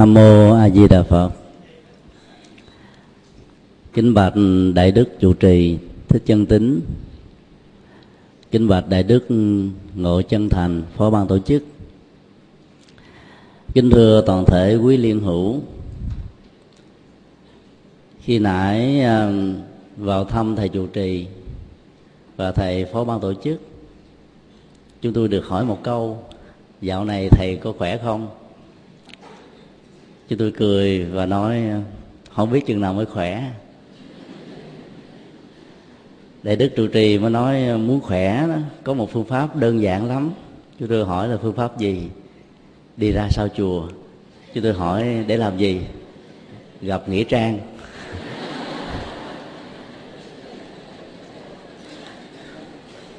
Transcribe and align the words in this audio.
nam 0.00 0.14
mô 0.14 0.52
a 0.54 0.70
di 0.70 0.88
đà 0.88 1.02
phật. 1.02 1.30
Kính 3.92 4.14
bạch 4.14 4.32
đại 4.74 4.92
đức 4.92 5.08
chủ 5.20 5.32
trì 5.32 5.78
thích 6.08 6.22
chân 6.26 6.46
tính 6.46 6.80
kính 8.50 8.68
bạch 8.68 8.88
đại 8.88 9.02
đức 9.02 9.26
ngộ 9.94 10.22
chân 10.22 10.48
thành, 10.48 10.82
phó 10.96 11.10
ban 11.10 11.26
tổ 11.26 11.38
chức. 11.38 11.64
Kính 13.74 13.90
thưa 13.90 14.22
toàn 14.26 14.44
thể 14.44 14.76
quý 14.76 14.96
liên 14.96 15.20
hữu, 15.20 15.60
khi 18.22 18.38
nãy 18.38 19.00
à, 19.00 19.32
vào 19.96 20.24
thăm 20.24 20.56
thầy 20.56 20.68
chủ 20.68 20.86
trì 20.86 21.26
và 22.36 22.52
thầy 22.52 22.84
phó 22.84 23.04
ban 23.04 23.20
tổ 23.20 23.34
chức, 23.34 23.60
chúng 25.02 25.12
tôi 25.12 25.28
được 25.28 25.46
hỏi 25.46 25.64
một 25.64 25.78
câu, 25.82 26.24
dạo 26.80 27.04
này 27.04 27.28
thầy 27.30 27.56
có 27.56 27.72
khỏe 27.78 27.98
không? 27.98 28.28
Chứ 30.30 30.36
tôi 30.36 30.52
cười 30.52 31.04
và 31.04 31.26
nói 31.26 31.62
không 32.34 32.50
biết 32.50 32.66
chừng 32.66 32.80
nào 32.80 32.94
mới 32.94 33.06
khỏe. 33.06 33.44
Đại 36.42 36.56
đức 36.56 36.68
trụ 36.76 36.86
trì 36.86 37.18
mới 37.18 37.30
nói 37.30 37.78
muốn 37.78 38.00
khỏe 38.00 38.46
đó 38.48 38.56
có 38.84 38.94
một 38.94 39.12
phương 39.12 39.24
pháp 39.24 39.56
đơn 39.56 39.82
giản 39.82 40.08
lắm. 40.08 40.30
Chúng 40.78 40.88
tôi 40.88 41.04
hỏi 41.04 41.28
là 41.28 41.36
phương 41.42 41.56
pháp 41.56 41.78
gì? 41.78 42.08
Đi 42.96 43.12
ra 43.12 43.28
sau 43.30 43.48
chùa. 43.48 43.88
Chúng 44.54 44.62
tôi 44.62 44.72
hỏi 44.72 45.24
để 45.26 45.36
làm 45.36 45.58
gì? 45.58 45.80
Gặp 46.80 47.08
nghĩa 47.08 47.24
trang. 47.24 47.58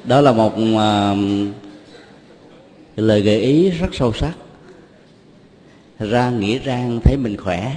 Đó 0.04 0.20
là 0.20 0.32
một 0.32 0.52
uh, 0.52 1.18
lời 2.96 3.20
gợi 3.20 3.40
ý 3.40 3.70
rất 3.70 3.88
sâu 3.92 4.12
sắc 4.12 4.32
ra 6.10 6.30
nghĩa 6.30 6.58
rang 6.66 7.00
thấy 7.04 7.16
mình 7.16 7.36
khỏe. 7.36 7.76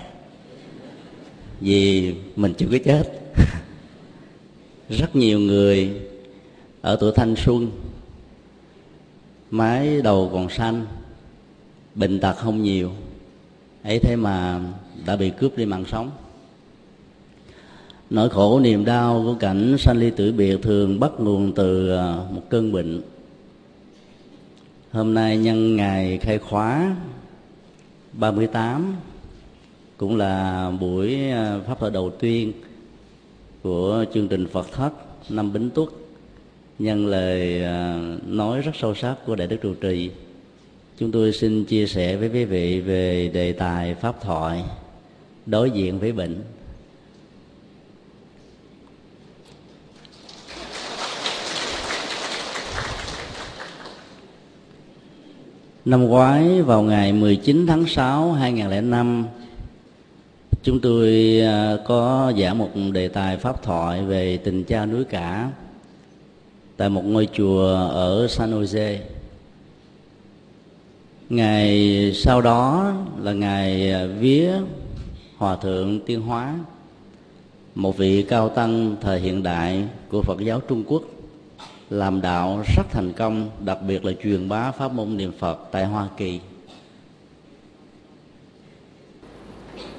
Vì 1.60 2.14
mình 2.36 2.54
chưa 2.58 2.68
có 2.72 2.78
chết. 2.86 3.04
Rất 4.90 5.16
nhiều 5.16 5.40
người 5.40 6.02
ở 6.82 6.98
tuổi 7.00 7.12
thanh 7.16 7.36
xuân, 7.36 7.72
mái 9.52 10.02
đầu 10.02 10.30
còn 10.34 10.50
xanh, 10.50 10.86
bệnh 11.96 12.20
tật 12.20 12.34
không 12.34 12.64
nhiều. 12.64 12.92
Ấy 13.84 14.00
thế 14.00 14.16
mà 14.16 14.60
đã 15.06 15.16
bị 15.16 15.30
cướp 15.30 15.58
đi 15.58 15.66
mạng 15.66 15.86
sống. 15.92 16.12
Nỗi 18.10 18.30
khổ, 18.30 18.60
niềm 18.60 18.86
đau 18.86 19.22
của 19.26 19.36
cảnh 19.40 19.76
sanh 19.80 19.98
ly 19.98 20.12
tử 20.16 20.32
biệt 20.32 20.62
thường 20.62 21.00
bắt 21.00 21.12
nguồn 21.20 21.54
từ 21.56 21.90
à, 21.98 22.16
một 22.32 22.42
cơn 22.50 22.72
bệnh. 22.72 23.02
Hôm 24.92 25.14
nay 25.14 25.38
nhân 25.38 25.76
ngày 25.76 26.18
khai 26.18 26.38
khóa 26.38 26.96
38 28.20 28.96
cũng 29.98 30.18
là 30.18 30.72
buổi 30.80 31.30
à, 31.32 31.60
pháp 31.68 31.80
thoại 31.80 31.92
đầu 31.92 32.10
tiên 32.10 32.54
của 33.64 34.06
chương 34.14 34.28
trình 34.28 34.48
Phật 34.48 34.72
thất 34.72 34.92
năm 35.30 35.54
Bính 35.54 35.70
Tuất, 35.70 35.90
nhân 36.80 37.08
lời 37.08 37.64
à, 37.64 38.00
nói 38.28 38.62
rất 38.62 38.72
sâu 38.76 38.96
sắc 38.96 39.16
của 39.26 39.36
đại 39.36 39.48
đức 39.48 39.58
trụ 39.62 39.74
trì. 39.74 40.12
Chúng 40.98 41.12
tôi 41.12 41.34
xin 41.34 41.66
chia 41.66 41.88
sẻ 41.88 42.16
với 42.16 42.30
quý 42.30 42.46
vị 42.46 42.82
về 42.82 43.30
đề 43.34 43.54
tài 43.54 43.96
pháp 43.96 44.22
thoại 44.22 44.64
đối 45.46 45.72
diện 45.72 46.00
với 46.00 46.12
bệnh. 46.12 46.44
Năm 55.86 56.08
ngoái, 56.08 56.62
vào 56.62 56.82
ngày 56.82 57.14
19 57.14 57.68
tháng 57.68 57.86
6 57.88 58.32
2005 58.32 59.26
Chúng 60.64 60.80
tôi 60.80 61.40
à, 61.42 61.78
có 61.86 62.34
giảng 62.40 62.58
một 62.58 62.70
đề 62.94 63.08
tài 63.08 63.38
pháp 63.38 63.64
thoại 63.64 64.04
về 64.04 64.38
tình 64.38 64.64
cha 64.64 64.86
núi 64.86 65.04
cả 65.04 65.50
Tại 66.78 66.90
một 66.90 67.06
ngôi 67.06 67.28
chùa 67.34 67.68
ở 67.90 68.28
San 68.28 68.52
Jose. 68.52 68.98
Ngày 71.30 72.12
sau 72.16 72.42
đó 72.42 72.94
là 73.22 73.34
ngày 73.34 73.94
vía 74.20 74.52
Hòa 75.38 75.56
Thượng 75.56 76.00
Tiên 76.00 76.22
Hóa, 76.22 76.56
Một 77.76 77.98
vị 77.98 78.24
cao 78.24 78.50
tăng 78.50 78.96
thời 79.02 79.20
hiện 79.20 79.44
đại 79.44 79.84
của 80.10 80.22
Phật 80.22 80.40
giáo 80.40 80.60
Trung 80.60 80.84
Quốc 80.88 81.04
làm 81.90 82.22
đạo 82.22 82.64
rất 82.76 82.84
thành 82.92 83.14
công 83.14 83.50
đặc 83.60 83.78
biệt 83.88 84.06
là 84.06 84.12
truyền 84.24 84.50
bá 84.50 84.72
pháp 84.72 84.94
môn 84.94 85.18
niệm 85.18 85.32
phật 85.40 85.60
tại 85.72 85.86
hoa 85.86 86.08
kỳ. 86.18 86.40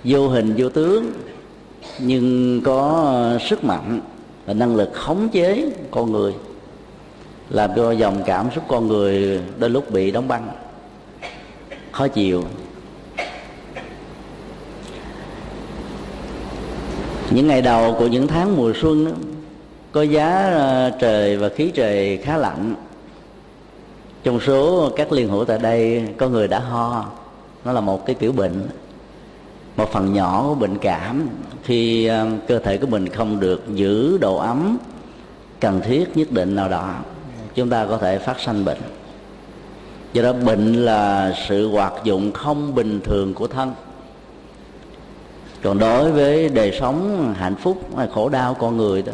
Vô 0.05 0.29
hình 0.29 0.55
vô 0.57 0.69
tướng 0.69 1.13
nhưng 1.99 2.61
có 2.65 3.39
sức 3.41 3.65
mạnh 3.65 4.01
và 4.47 4.55
năng 4.55 4.77
lực 4.77 4.91
khống 4.93 5.29
chế 5.29 5.71
con 5.91 6.13
người 6.13 6.35
làm 7.51 7.71
cho 7.77 7.93
dòng 7.93 8.23
cảm 8.27 8.49
xúc 8.55 8.65
con 8.69 8.89
người 8.89 9.41
đôi 9.59 9.71
lúc 9.71 9.91
bị 9.91 10.11
đóng 10.11 10.29
băng 10.29 10.49
khó 11.93 12.09
chịu. 12.09 12.45
Những 17.31 17.47
ngày 17.47 17.63
đầu 17.63 17.97
của 17.99 18.07
những 18.07 18.27
tháng 18.27 18.57
mùa 18.57 18.73
xuân 18.81 19.05
đó, 19.05 19.11
có 19.97 20.03
giá 20.03 20.51
ờ, 20.55 20.91
trời 20.99 21.37
và 21.37 21.49
khí 21.49 21.71
trời 21.75 22.17
khá 22.17 22.37
lạnh. 22.37 22.75
Trong 24.25 24.41
số 24.41 24.91
các 24.97 25.13
liên 25.13 25.29
hữu 25.29 25.45
tại 25.45 25.59
đây, 25.59 26.09
có 26.17 26.29
người 26.29 26.49
đã 26.49 26.59
ho. 26.59 27.07
Nó 27.65 27.73
là 27.73 27.81
một 27.81 28.07
cái 28.07 28.15
kiểu 28.15 28.33
bệnh, 28.33 28.67
một 29.77 29.93
phần 29.93 30.13
nhỏ 30.13 30.45
của 30.49 30.55
bệnh 30.55 30.79
cảm. 30.79 31.29
Khi 31.63 32.07
ờ, 32.07 32.27
cơ 32.49 32.59
thể 32.59 32.79
của 32.79 32.87
mình 32.87 33.09
không 33.09 33.41
được 33.41 33.65
giữ 33.75 34.19
độ 34.19 34.37
ấm 34.37 34.79
cần 35.61 35.81
thiết 35.85 36.17
nhất 36.17 36.33
định 36.33 36.55
nào 36.55 36.69
đó, 36.69 36.95
chúng 37.55 37.71
ta 37.71 37.87
có 37.87 37.99
thể 37.99 38.19
phát 38.19 38.41
sanh 38.41 38.65
bệnh. 38.65 38.79
Do 40.13 40.23
đó, 40.23 40.33
bệnh 40.33 40.85
là 40.85 41.33
sự 41.49 41.69
hoạt 41.69 41.93
dụng 42.05 42.33
không 42.33 42.75
bình 42.75 43.01
thường 43.05 43.35
của 43.35 43.47
thân. 43.47 43.75
Còn 45.63 45.79
đối 45.79 46.13
với 46.13 46.49
đời 46.49 46.79
sống 46.81 47.35
hạnh 47.39 47.57
phúc 47.57 47.97
hay 47.97 48.09
khổ 48.15 48.29
đau 48.29 48.55
con 48.55 48.77
người 48.77 49.03
đó 49.03 49.13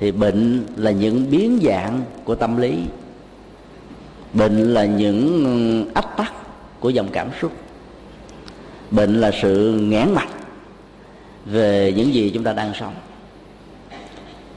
thì 0.00 0.12
bệnh 0.12 0.66
là 0.76 0.90
những 0.90 1.30
biến 1.30 1.60
dạng 1.62 2.00
của 2.24 2.34
tâm 2.34 2.56
lý. 2.56 2.78
Bệnh 4.32 4.74
là 4.74 4.84
những 4.84 5.44
ừ, 5.44 5.90
ách 5.94 6.16
tắc 6.16 6.32
của 6.80 6.90
dòng 6.90 7.08
cảm 7.12 7.28
xúc. 7.40 7.52
Bệnh 8.90 9.20
là 9.20 9.30
sự 9.42 9.80
ngán 9.82 10.14
mạch 10.14 10.28
về 11.46 11.92
những 11.96 12.14
gì 12.14 12.30
chúng 12.34 12.44
ta 12.44 12.52
đang 12.52 12.72
sống. 12.80 12.94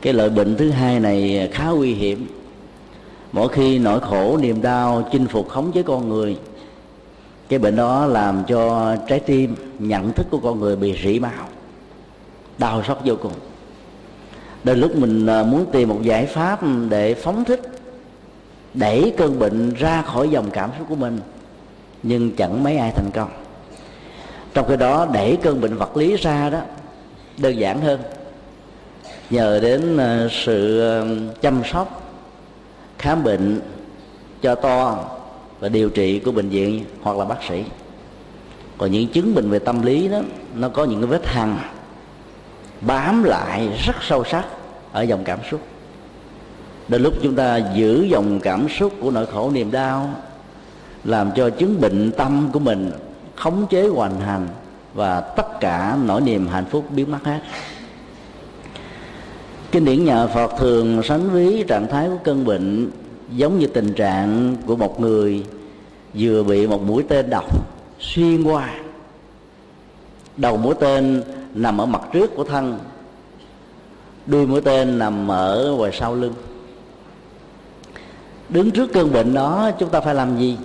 Cái 0.02 0.14
loại 0.14 0.30
bệnh 0.30 0.56
thứ 0.56 0.70
hai 0.70 1.00
này 1.00 1.50
khá 1.54 1.70
nguy 1.70 1.94
hiểm. 1.94 2.28
Mỗi 3.32 3.50
khi 3.50 3.80
nỗi 3.80 4.00
khổ, 4.00 4.38
niềm 4.38 4.62
đau, 4.62 5.10
chinh 5.12 5.28
phục 5.28 5.50
khống 5.50 5.72
chế 5.72 5.84
con 5.84 6.10
người, 6.10 6.38
cái 7.50 7.60
bệnh 7.60 7.76
đó 7.76 8.06
làm 8.06 8.44
cho 8.48 8.96
trái 9.08 9.20
tim, 9.20 9.56
nhận 9.80 10.12
thức 10.12 10.28
của 10.32 10.40
con 10.40 10.60
người 10.60 10.76
bị 10.76 10.96
rỉ 11.04 11.20
máu, 11.20 11.48
đau 12.58 12.84
xót 12.84 12.98
vô 13.06 13.16
cùng 13.22 13.34
đôi 14.64 14.76
lúc 14.76 14.96
mình 14.96 15.26
à, 15.26 15.44
muốn 15.44 15.66
tìm 15.72 15.90
một 15.90 16.00
giải 16.02 16.26
pháp 16.26 16.60
để 16.90 17.14
phóng 17.14 17.46
thích, 17.46 17.62
đẩy 18.74 19.14
cơn 19.18 19.40
bệnh 19.40 19.74
ra 19.74 20.02
khỏi 20.02 20.30
dòng 20.30 20.50
cảm 20.52 20.70
xúc 20.78 20.88
của 20.90 20.96
mình, 20.96 21.20
nhưng 22.04 22.36
chẳng 22.36 22.64
mấy 22.64 22.78
ai 22.78 22.92
thành 22.96 23.10
công. 23.14 23.30
Trong 24.54 24.68
khi 24.68 24.78
đó, 24.78 25.08
đẩy 25.14 25.38
cơn 25.42 25.62
bệnh 25.62 25.78
vật 25.78 25.98
lý 25.98 26.16
ra 26.16 26.50
đó, 26.50 26.60
đơn 27.38 27.58
giản 27.58 27.82
hơn. 27.82 28.00
Nhờ 29.30 29.60
đến 29.60 29.98
à, 29.98 30.28
sự 30.32 30.82
à, 30.82 31.04
chăm 31.42 31.62
sóc, 31.72 32.14
khám 32.98 33.24
bệnh 33.24 33.62
cho 34.42 34.56
to 34.56 35.06
và 35.60 35.70
điều 35.70 35.90
trị 35.90 36.20
của 36.20 36.32
bệnh 36.32 36.50
viện 36.50 36.86
hoặc 37.02 37.18
là 37.18 37.26
bác 37.26 37.44
sĩ. 37.50 37.64
Còn 38.78 38.92
những 38.92 39.08
chứng 39.08 39.36
bệnh 39.36 39.50
về 39.50 39.60
tâm 39.60 39.82
lý 39.82 40.08
đó, 40.08 40.22
nó 40.56 40.70
có 40.70 40.84
những 40.84 41.02
cái 41.02 41.08
vết 41.08 41.26
hằn 41.26 41.56
bám 42.82 43.24
lại 43.24 43.70
rất 43.86 43.96
sâu 44.02 44.24
sắc 44.24 44.46
ở 44.92 45.02
dòng 45.02 45.24
cảm 45.24 45.40
xúc. 45.52 45.62
Đến 46.88 47.04
lúc 47.04 47.14
chúng 47.24 47.36
ta 47.36 47.58
giữ 47.76 48.04
dòng 48.04 48.40
cảm 48.40 48.70
xúc 48.70 48.94
của 49.02 49.12
nỗi 49.12 49.26
khổ 49.26 49.52
niềm 49.52 49.72
đau, 49.72 50.10
làm 51.04 51.32
cho 51.36 51.50
chứng 51.50 51.82
bệnh 51.82 52.12
tâm 52.12 52.50
của 52.54 52.60
mình 52.60 52.92
khống 53.36 53.68
chế 53.70 53.88
hoành 53.88 54.20
hành 54.20 54.48
và 54.94 55.22
tất 55.22 55.60
cả 55.60 55.98
nỗi 56.06 56.22
niềm 56.22 56.48
hạnh 56.48 56.66
phúc 56.72 56.86
biến 56.92 57.12
mất 57.12 57.20
hết. 57.24 57.40
Kinh 59.72 59.86
điển 59.86 60.06
nhà 60.06 60.28
phật 60.28 60.52
thường 60.58 61.04
sánh 61.04 61.30
ví 61.30 61.64
trạng 61.68 61.88
thái 61.88 62.08
của 62.08 62.18
cơn 62.24 62.46
bệnh 62.46 62.92
giống 63.32 63.60
như 63.60 63.68
tình 63.68 63.94
trạng 63.94 64.56
của 64.66 64.76
một 64.76 65.00
người 65.00 65.46
vừa 66.14 66.44
bị 66.44 66.68
một 66.68 66.82
mũi 66.82 67.04
tên 67.10 67.30
độc 67.30 67.46
xuyên 68.00 68.44
qua. 68.44 68.70
Đầu 70.38 70.58
mũi 70.58 70.74
tên 70.80 71.24
nằm 71.54 71.82
ở 71.82 71.86
mặt 71.86 72.02
trước 72.14 72.36
của 72.36 72.44
thân. 72.44 72.80
Đuôi 74.26 74.48
mũi 74.48 74.62
tên 74.62 75.00
nằm 75.00 75.32
ở 75.32 75.76
ngoài 75.78 75.92
sau 75.94 76.16
lưng. 76.16 76.34
Đứng 78.50 78.72
trước 78.72 78.94
cơn 78.94 79.14
bệnh 79.14 79.34
đó, 79.34 79.72
chúng 79.80 79.90
ta 79.90 80.02
phải 80.02 80.16
làm 80.16 80.38
gì? 80.38 80.58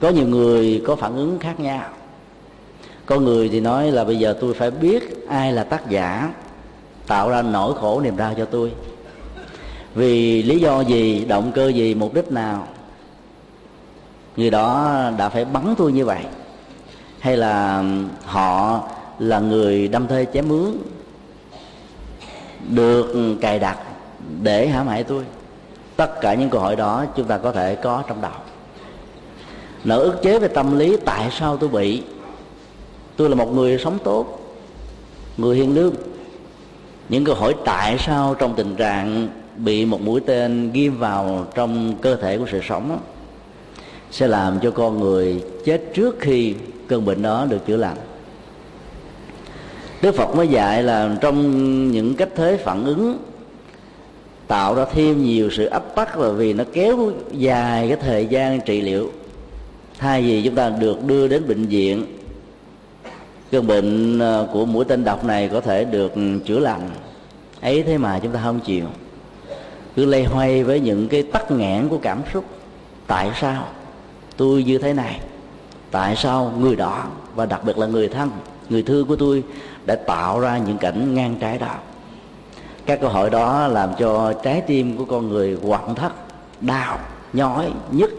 Có 0.00 0.08
nhiều 0.08 0.28
người 0.28 0.82
có 0.86 0.96
phản 0.96 1.16
ứng 1.16 1.38
khác 1.38 1.60
nhau. 1.60 1.88
Có 3.06 3.18
người 3.18 3.48
thì 3.48 3.60
nói 3.60 3.92
là 3.92 4.04
bây 4.04 4.18
giờ 4.18 4.36
tôi 4.40 4.54
phải 4.54 4.70
biết 4.70 5.28
ai 5.28 5.52
là 5.52 5.64
tác 5.64 5.88
giả 5.88 6.34
tạo 7.06 7.30
ra 7.30 7.42
nỗi 7.42 7.74
khổ 7.74 8.00
niềm 8.00 8.16
đau 8.16 8.34
cho 8.36 8.44
tôi. 8.44 8.72
Vì 9.94 10.42
lý 10.42 10.60
do 10.60 10.80
gì, 10.80 11.24
động 11.24 11.52
cơ 11.54 11.68
gì, 11.68 11.94
mục 11.94 12.14
đích 12.14 12.32
nào? 12.32 12.68
Người 14.36 14.50
đó 14.50 15.00
đã 15.18 15.28
phải 15.28 15.44
bắn 15.44 15.74
tôi 15.78 15.92
như 15.92 16.04
vậy. 16.04 16.24
Hay 17.18 17.36
là 17.36 17.84
họ 18.24 18.82
là 19.22 19.40
người 19.40 19.88
đâm 19.88 20.06
thê 20.06 20.26
chém 20.34 20.48
mướn 20.48 20.72
được 22.68 23.36
cài 23.40 23.58
đặt 23.58 23.78
để 24.42 24.68
hãm 24.68 24.88
hại 24.88 25.04
tôi? 25.04 25.24
Tất 25.96 26.20
cả 26.20 26.34
những 26.34 26.50
câu 26.50 26.60
hỏi 26.60 26.76
đó 26.76 27.04
chúng 27.16 27.26
ta 27.26 27.38
có 27.38 27.52
thể 27.52 27.74
có 27.74 28.02
trong 28.08 28.20
đầu. 28.20 28.32
Nỗi 29.84 30.04
ức 30.04 30.22
chế 30.22 30.38
về 30.38 30.48
tâm 30.48 30.78
lý 30.78 30.96
tại 31.04 31.30
sao 31.30 31.56
tôi 31.56 31.68
bị? 31.68 32.02
Tôi 33.16 33.28
là 33.28 33.34
một 33.34 33.52
người 33.54 33.78
sống 33.78 33.98
tốt 34.04 34.38
người 35.36 35.56
hiền 35.56 35.74
lương. 35.74 35.94
Những 37.08 37.24
câu 37.24 37.34
hỏi 37.34 37.54
tại 37.64 37.96
sao 37.98 38.34
trong 38.34 38.54
tình 38.56 38.76
trạng 38.76 39.28
bị 39.56 39.84
một 39.84 40.00
mũi 40.00 40.20
tên 40.20 40.70
ghim 40.72 40.98
vào 40.98 41.46
trong 41.54 41.94
cơ 42.00 42.16
thể 42.16 42.38
của 42.38 42.46
sự 42.52 42.60
sống 42.68 42.88
đó, 42.88 42.96
sẽ 44.10 44.26
làm 44.26 44.60
cho 44.60 44.70
con 44.70 45.00
người 45.00 45.44
chết 45.64 45.82
trước 45.94 46.16
khi 46.20 46.54
cơn 46.88 47.04
bệnh 47.04 47.22
đó 47.22 47.46
được 47.50 47.66
chữa 47.66 47.76
lành? 47.76 47.96
Đức 50.02 50.14
Phật 50.14 50.36
mới 50.36 50.48
dạy 50.48 50.82
là 50.82 51.16
trong 51.20 51.90
những 51.90 52.14
cách 52.14 52.28
thế 52.36 52.56
phản 52.56 52.84
ứng, 52.84 53.18
tạo 54.46 54.74
ra 54.74 54.84
thêm 54.92 55.22
nhiều 55.22 55.50
sự 55.50 55.64
áp 55.64 55.82
bắt 55.96 56.16
và 56.16 56.28
vì 56.28 56.52
nó 56.52 56.64
kéo 56.72 57.12
dài 57.32 57.88
cái 57.88 57.96
thời 57.96 58.26
gian 58.26 58.60
trị 58.60 58.80
liệu. 58.80 59.10
Thay 59.98 60.22
vì 60.22 60.42
chúng 60.42 60.54
ta 60.54 60.70
được 60.70 61.04
đưa 61.04 61.28
đến 61.28 61.48
bệnh 61.48 61.66
viện 61.66 62.06
cơn 63.50 63.66
bệnh 63.66 64.18
ờ, 64.18 64.48
của 64.52 64.64
mũi 64.66 64.84
tên 64.84 65.04
độc 65.04 65.24
này 65.24 65.48
có 65.48 65.60
thể 65.60 65.84
được 65.84 66.12
chữa 66.46 66.58
lành. 66.58 66.90
Ấy 67.60 67.82
thế 67.82 67.98
mà 67.98 68.20
chúng 68.22 68.32
ta 68.32 68.40
không 68.44 68.60
chịu. 68.60 68.84
Cứ 69.96 70.04
lây 70.04 70.24
hoay 70.24 70.64
với 70.64 70.80
những 70.80 71.08
cái 71.08 71.22
tắc 71.22 71.50
nghẽn 71.50 71.88
của 71.88 71.98
cảm 71.98 72.22
xúc. 72.32 72.44
Tại 73.06 73.30
sao? 73.40 73.68
Tôi 74.36 74.64
như 74.64 74.78
thế 74.78 74.92
này. 74.92 75.20
Tại 75.90 76.16
sao 76.16 76.54
người 76.58 76.76
đó, 76.76 77.04
và 77.34 77.46
đặc 77.46 77.64
biệt 77.64 77.78
là 77.78 77.86
người 77.86 78.08
thân, 78.08 78.30
người 78.68 78.82
thương 78.82 79.06
của 79.06 79.16
tôi 79.16 79.42
đã 79.86 79.94
tạo 79.94 80.40
ra 80.40 80.58
những 80.58 80.78
cảnh 80.78 81.14
ngang 81.14 81.36
trái 81.40 81.58
đó. 81.58 81.74
Các 82.86 83.00
câu 83.00 83.10
hỏi 83.10 83.30
đó 83.30 83.66
làm 83.66 83.90
cho 83.98 84.32
trái 84.32 84.60
tim 84.60 84.96
của 84.96 85.04
con 85.04 85.28
người 85.28 85.58
quặn 85.62 85.94
thắt, 85.94 86.12
đau, 86.60 86.98
nhói, 87.32 87.72
nhức, 87.90 88.10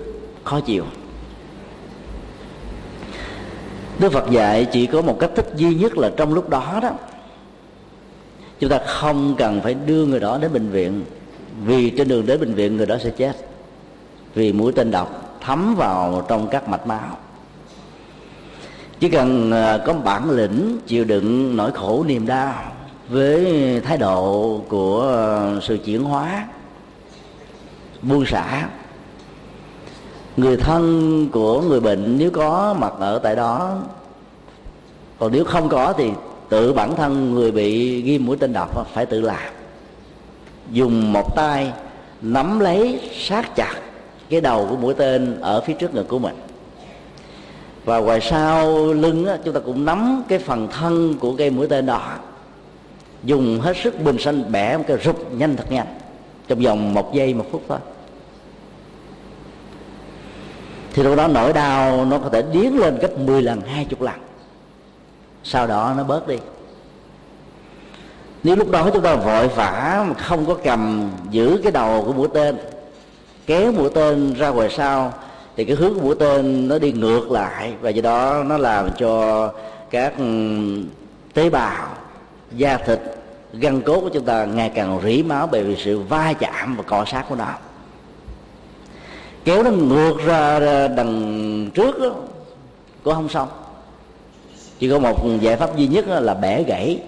khó 0.43 0.59
chịu. 0.59 0.85
Đức 3.99 4.11
Phật 4.11 4.29
dạy 4.29 4.65
chỉ 4.71 4.85
có 4.85 5.01
một 5.01 5.17
cách 5.19 5.31
thức 5.35 5.45
duy 5.55 5.75
nhất 5.75 5.97
là 5.97 6.11
trong 6.17 6.33
lúc 6.33 6.49
đó 6.49 6.79
đó. 6.81 6.89
Chúng 8.59 8.69
ta 8.69 8.79
không 8.85 9.35
cần 9.37 9.61
phải 9.61 9.73
đưa 9.73 10.05
người 10.05 10.19
đó 10.19 10.37
đến 10.37 10.53
bệnh 10.53 10.69
viện, 10.69 11.05
Vì 11.65 11.89
trên 11.89 12.07
đường 12.07 12.25
đến 12.25 12.39
bệnh 12.39 12.53
viện 12.53 12.77
người 12.77 12.85
đó 12.85 12.97
sẽ 13.03 13.09
chết. 13.09 13.33
Vì 14.33 14.53
mũi 14.53 14.71
tên 14.75 14.91
độc 14.91 15.37
thấm 15.41 15.75
vào 15.75 16.25
trong 16.27 16.47
các 16.47 16.69
mạch 16.69 16.87
máu 16.87 17.17
chỉ 19.03 19.09
cần 19.09 19.51
à, 19.51 19.77
có 19.85 19.93
bản 19.93 20.29
lĩnh 20.29 20.77
chịu 20.87 21.05
đựng 21.05 21.57
nỗi 21.57 21.71
khổ 21.71 22.03
niềm 22.07 22.27
đau 22.27 22.53
với 23.09 23.81
thái 23.85 23.97
độ 23.97 24.61
của 24.67 25.17
sự 25.61 25.77
chuyển 25.85 26.03
hóa, 26.03 26.47
buông 28.01 28.25
xả. 28.25 28.67
Người 30.37 30.57
thân 30.57 31.27
của 31.31 31.61
người 31.61 31.79
bệnh 31.79 32.17
nếu 32.17 32.31
có 32.31 32.75
mặt 32.79 32.93
ở 32.99 33.19
tại 33.19 33.35
đó, 33.35 33.77
còn 35.19 35.31
nếu 35.31 35.45
không 35.45 35.69
có 35.69 35.93
thì 35.97 36.11
tự 36.49 36.73
bản 36.73 36.95
thân 36.95 37.33
người 37.33 37.51
bị 37.51 38.01
ghim 38.01 38.25
mũi 38.25 38.37
tên 38.37 38.53
độc 38.53 38.87
phải 38.93 39.05
tự 39.05 39.21
làm. 39.21 39.53
Dùng 40.71 41.13
một 41.13 41.35
tay 41.35 41.71
nắm 42.21 42.59
lấy 42.59 42.99
sát 43.13 43.55
chặt 43.55 43.75
cái 44.29 44.41
đầu 44.41 44.67
của 44.69 44.75
mũi 44.75 44.93
tên 44.93 45.41
ở 45.41 45.61
phía 45.61 45.73
trước 45.73 45.95
ngực 45.95 46.07
của 46.07 46.19
mình 46.19 46.35
và 47.85 47.97
ngoài 47.97 48.21
sau 48.21 48.93
lưng 48.93 49.25
á, 49.25 49.37
chúng 49.45 49.53
ta 49.53 49.59
cũng 49.59 49.85
nắm 49.85 50.23
cái 50.27 50.39
phần 50.39 50.67
thân 50.67 51.15
của 51.19 51.35
cây 51.37 51.49
mũi 51.49 51.67
tên 51.67 51.85
đó. 51.85 52.01
Dùng 53.23 53.59
hết 53.59 53.77
sức 53.83 53.99
bình 53.99 54.17
sinh 54.19 54.51
bẻ 54.51 54.77
một 54.77 54.83
cái 54.87 54.97
rụt 55.03 55.15
nhanh 55.31 55.55
thật 55.55 55.71
nhanh 55.71 55.87
trong 56.47 56.59
vòng 56.59 56.93
một 56.93 57.13
giây 57.13 57.33
một 57.33 57.45
phút 57.51 57.63
thôi. 57.67 57.79
Thì 60.93 61.03
lúc 61.03 61.17
đó 61.17 61.27
nỗi 61.27 61.53
đau 61.53 62.05
nó 62.05 62.17
có 62.19 62.29
thể 62.29 62.43
điến 62.53 62.73
lên 62.73 62.97
gấp 62.97 63.17
10 63.17 63.41
lần 63.41 63.61
hai 63.61 63.85
chục 63.85 64.01
lần. 64.01 64.15
Sau 65.43 65.67
đó 65.67 65.93
nó 65.97 66.03
bớt 66.03 66.27
đi. 66.27 66.37
Nếu 68.43 68.55
lúc 68.55 68.71
đó 68.71 68.89
chúng 68.93 69.03
ta 69.03 69.15
vội 69.15 69.47
vã 69.47 70.05
mà 70.07 70.13
không 70.13 70.45
có 70.45 70.55
cầm 70.63 71.11
giữ 71.29 71.59
cái 71.63 71.71
đầu 71.71 72.03
của 72.05 72.13
mũi 72.13 72.27
tên 72.33 72.57
kéo 73.45 73.71
mũi 73.71 73.89
tên 73.95 74.33
ra 74.33 74.49
ngoài 74.49 74.69
sau 74.69 75.13
thì 75.55 75.65
cái 75.65 75.75
hướng 75.75 75.93
của 75.93 76.01
mũi 76.01 76.15
tên 76.19 76.67
nó 76.67 76.79
đi 76.79 76.91
ngược 76.91 77.31
lại 77.31 77.73
và 77.81 77.89
do 77.89 78.01
đó 78.01 78.43
nó 78.43 78.57
làm 78.57 78.89
cho 78.97 79.51
các 79.89 80.13
ừ, 80.17 80.23
tế 81.33 81.49
bào 81.49 81.87
da 82.51 82.77
thịt 82.77 82.99
gân 83.53 83.81
cốt 83.81 84.01
của 84.01 84.09
chúng 84.09 84.25
ta 84.25 84.45
ngày 84.45 84.71
càng 84.75 84.99
rỉ 85.03 85.23
máu 85.23 85.47
bởi 85.51 85.63
vì 85.63 85.75
sự 85.75 85.99
va 85.99 86.33
chạm 86.39 86.75
và 86.75 86.83
cọ 86.83 87.05
sát 87.05 87.25
của 87.29 87.35
nó. 87.35 87.53
Kéo 89.45 89.63
nó 89.63 89.71
ngược 89.71 90.17
ra 90.25 90.59
đằng 90.87 91.69
trước 91.73 91.99
đó, 91.99 92.11
cũng 93.03 93.13
không 93.13 93.29
xong. 93.29 93.47
Chỉ 94.79 94.89
có 94.89 94.99
một 94.99 95.25
giải 95.41 95.55
pháp 95.55 95.77
duy 95.77 95.87
nhất 95.87 96.05
là 96.07 96.33
bẻ 96.33 96.63
gãy. 96.63 96.99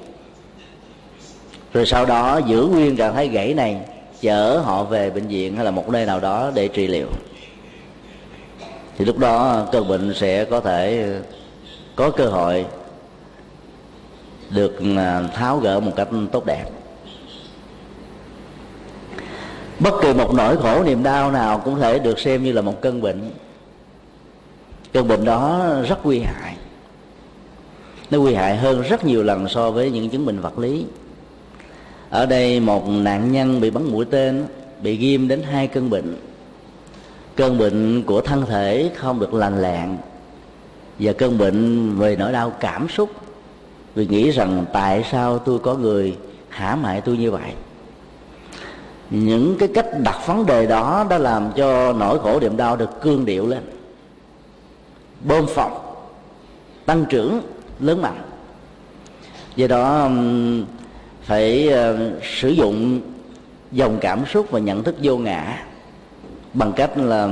Rồi 1.74 1.86
sau 1.86 2.06
đó 2.06 2.38
giữ 2.46 2.62
nguyên 2.62 2.96
trạng 2.96 3.14
thái 3.14 3.28
gãy 3.28 3.54
này 3.54 3.78
chở 4.22 4.62
họ 4.64 4.84
về 4.84 5.10
bệnh 5.10 5.28
viện 5.28 5.56
hay 5.56 5.66
là 5.66 5.72
một 5.72 5.90
nơi 5.90 6.06
nào 6.06 6.20
đó 6.20 6.52
để 6.54 6.68
trị 6.68 6.88
liệu 6.88 7.08
thì 8.98 9.06
lúc 9.06 9.18
đó 9.18 9.68
cơn 9.72 9.88
bệnh 9.88 10.14
sẽ 10.14 10.46
có 10.46 10.60
thể 10.60 11.10
có 11.96 12.10
cơ 12.10 12.28
hội 12.28 12.66
được 14.50 14.80
à, 14.98 15.22
tháo 15.34 15.60
gỡ 15.60 15.80
một 15.80 15.92
cách 15.96 16.08
tốt 16.32 16.46
đẹp. 16.46 16.66
Bất 19.80 19.94
kỳ 20.02 20.14
một 20.14 20.34
nỗi 20.34 20.58
khổ, 20.58 20.84
niềm 20.84 21.04
đau 21.04 21.32
nào 21.32 21.62
cũng 21.66 21.80
thể 21.80 22.00
được 22.00 22.20
xem 22.20 22.44
như 22.44 22.52
là 22.52 22.62
một 22.62 22.82
cơn 22.82 23.02
bệnh. 23.02 23.32
Cơn 24.94 25.08
bệnh 25.08 25.26
đó 25.26 25.70
rất 25.88 26.06
nguy 26.06 26.20
hại. 26.20 26.56
Nó 28.12 28.20
nguy 28.20 28.34
hại 28.34 28.58
hơn 28.58 28.82
rất 28.82 29.06
nhiều 29.06 29.24
lần 29.24 29.48
so 29.50 29.72
với 29.72 29.92
những 29.92 30.10
chứng 30.10 30.26
bệnh 30.26 30.40
vật 30.40 30.60
lý. 30.60 30.86
Ở 32.10 32.26
đây 32.26 32.60
một 32.60 32.88
nạn 32.88 33.32
nhân 33.32 33.62
bị 33.62 33.70
bắn 33.70 33.84
mũi 33.84 34.06
tên, 34.06 34.46
bị 34.82 34.96
ghim 34.96 35.28
đến 35.28 35.44
hai 35.44 35.68
cơn 35.68 35.90
bệnh 35.90 36.16
cơn 37.36 37.58
bệnh 37.58 38.04
của 38.04 38.22
thân 38.22 38.46
thể 38.46 38.92
không 38.96 39.20
được 39.20 39.34
lành 39.34 39.62
lặn 39.62 39.98
và 41.00 41.14
cơn 41.14 41.38
bệnh 41.38 41.92
về 41.98 42.16
nỗi 42.16 42.32
đau 42.32 42.50
cảm 42.50 42.90
xúc 42.90 43.10
vì 43.96 44.08
nghĩ 44.08 44.32
rằng 44.32 44.66
tại 44.74 45.06
sao 45.12 45.40
tôi 45.40 45.60
có 45.60 45.76
người 45.76 46.18
hãm 46.50 46.84
hại 46.84 47.02
tôi 47.02 47.18
như 47.18 47.32
vậy? 47.32 47.52
Những 49.10 49.56
cái 49.60 49.70
cách 49.74 49.86
đặt 50.04 50.28
vấn 50.28 50.46
đề 50.46 50.66
đó 50.66 51.06
đã 51.10 51.18
làm 51.18 51.52
cho 51.56 51.94
nỗi 51.94 52.20
khổ 52.20 52.40
niềm 52.40 52.58
đau 52.58 52.76
được 52.76 53.02
cương 53.02 53.26
điệu 53.26 53.48
lên. 53.48 53.64
Bơm 55.22 55.48
phồng, 55.48 55.72
tăng 56.86 57.06
trưởng, 57.10 57.42
lớn 57.80 58.02
mạnh. 58.02 58.22
Do 59.56 59.68
đó 59.68 60.10
phải 61.22 61.68
ờ, 61.70 62.12
sử 62.40 62.50
dụng 62.50 63.02
dòng 63.72 63.98
cảm 64.02 64.26
xúc 64.26 64.48
và 64.52 64.60
nhận 64.60 64.84
thức 64.84 64.96
vô 65.04 65.18
ngã 65.18 65.66
bằng 66.56 66.74
cách 66.74 66.98
là 66.98 67.30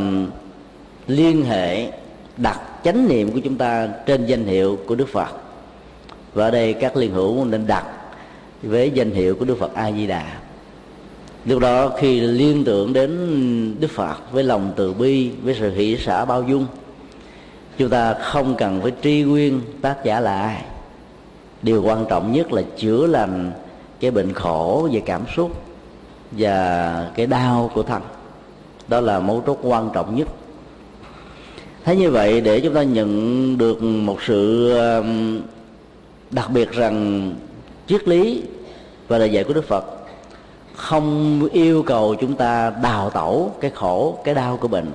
liên 1.08 1.46
hệ, 1.46 1.92
đặt 2.38 2.60
chánh 2.84 3.08
niệm 3.08 3.32
của 3.32 3.40
chúng 3.40 3.58
ta 3.58 3.88
trên 4.06 4.26
danh 4.26 4.46
hiệu 4.46 4.78
của 4.88 4.96
Đức 4.96 5.08
Phật. 5.08 5.30
Và 6.34 6.46
ở 6.46 6.52
đây 6.52 6.74
các 6.74 6.98
liên 6.98 7.14
hữu 7.14 7.46
nên 7.46 7.68
đặt 7.68 7.86
với 8.64 8.92
danh 8.94 9.12
hiệu 9.12 9.36
của 9.36 9.46
Đức 9.46 9.58
Phật 9.60 9.74
A 9.74 9.92
Di 9.92 10.08
Đà 10.08 10.26
lúc 11.46 11.60
đó 11.60 11.90
khi 11.98 12.20
liên 12.20 12.64
tưởng 12.64 12.94
đến 12.94 13.76
Đức 13.80 13.92
Phật 13.92 14.32
với 14.32 14.44
lòng 14.44 14.74
từ 14.76 14.94
bi, 14.94 15.32
với 15.44 15.56
sự 15.60 15.72
hỷ 15.72 15.98
xả 15.98 16.26
bao 16.26 16.44
dung, 16.44 16.66
chúng 17.78 17.90
ta 17.90 18.14
không 18.14 18.56
cần 18.56 18.82
phải 18.82 18.92
tri 19.04 19.24
nguyên 19.24 19.62
tác 19.82 20.04
giả 20.04 20.20
là 20.20 20.42
ai. 20.42 20.62
Điều 21.62 21.84
quan 21.84 22.06
trọng 22.10 22.32
nhất 22.32 22.54
là 22.54 22.62
chữa 22.78 23.08
lành 23.08 23.52
cái 24.00 24.12
bệnh 24.12 24.34
khổ 24.34 24.90
về 24.92 25.02
cảm 25.06 25.22
xúc 25.36 25.52
và 26.32 27.12
cái 27.16 27.26
đau 27.26 27.72
của 27.74 27.84
thân 27.84 28.02
đó 28.94 29.00
là 29.00 29.20
mấu 29.20 29.44
chốt 29.46 29.60
quan 29.62 29.90
trọng 29.94 30.16
nhất. 30.16 30.28
Thế 31.84 31.96
như 31.96 32.12
vậy 32.12 32.42
để 32.42 32.60
chúng 32.60 32.74
ta 32.74 32.84
nhận 32.84 33.58
được 33.58 33.84
một 33.84 34.18
sự 34.22 34.72
um, 34.78 35.42
đặc 36.32 36.50
biệt 36.52 36.72
rằng 36.72 37.32
triết 37.88 38.08
lý 38.08 38.44
và 39.08 39.18
lời 39.18 39.32
dạy 39.32 39.44
của 39.44 39.54
đức 39.54 39.68
phật 39.68 39.86
không 40.76 41.48
yêu 41.54 41.84
cầu 41.84 42.16
chúng 42.16 42.36
ta 42.36 42.70
đào 42.84 43.10
tẩu 43.10 43.52
cái 43.62 43.72
khổ 43.76 44.18
cái 44.24 44.36
đau 44.36 44.58
của 44.58 44.68
bệnh 44.68 44.92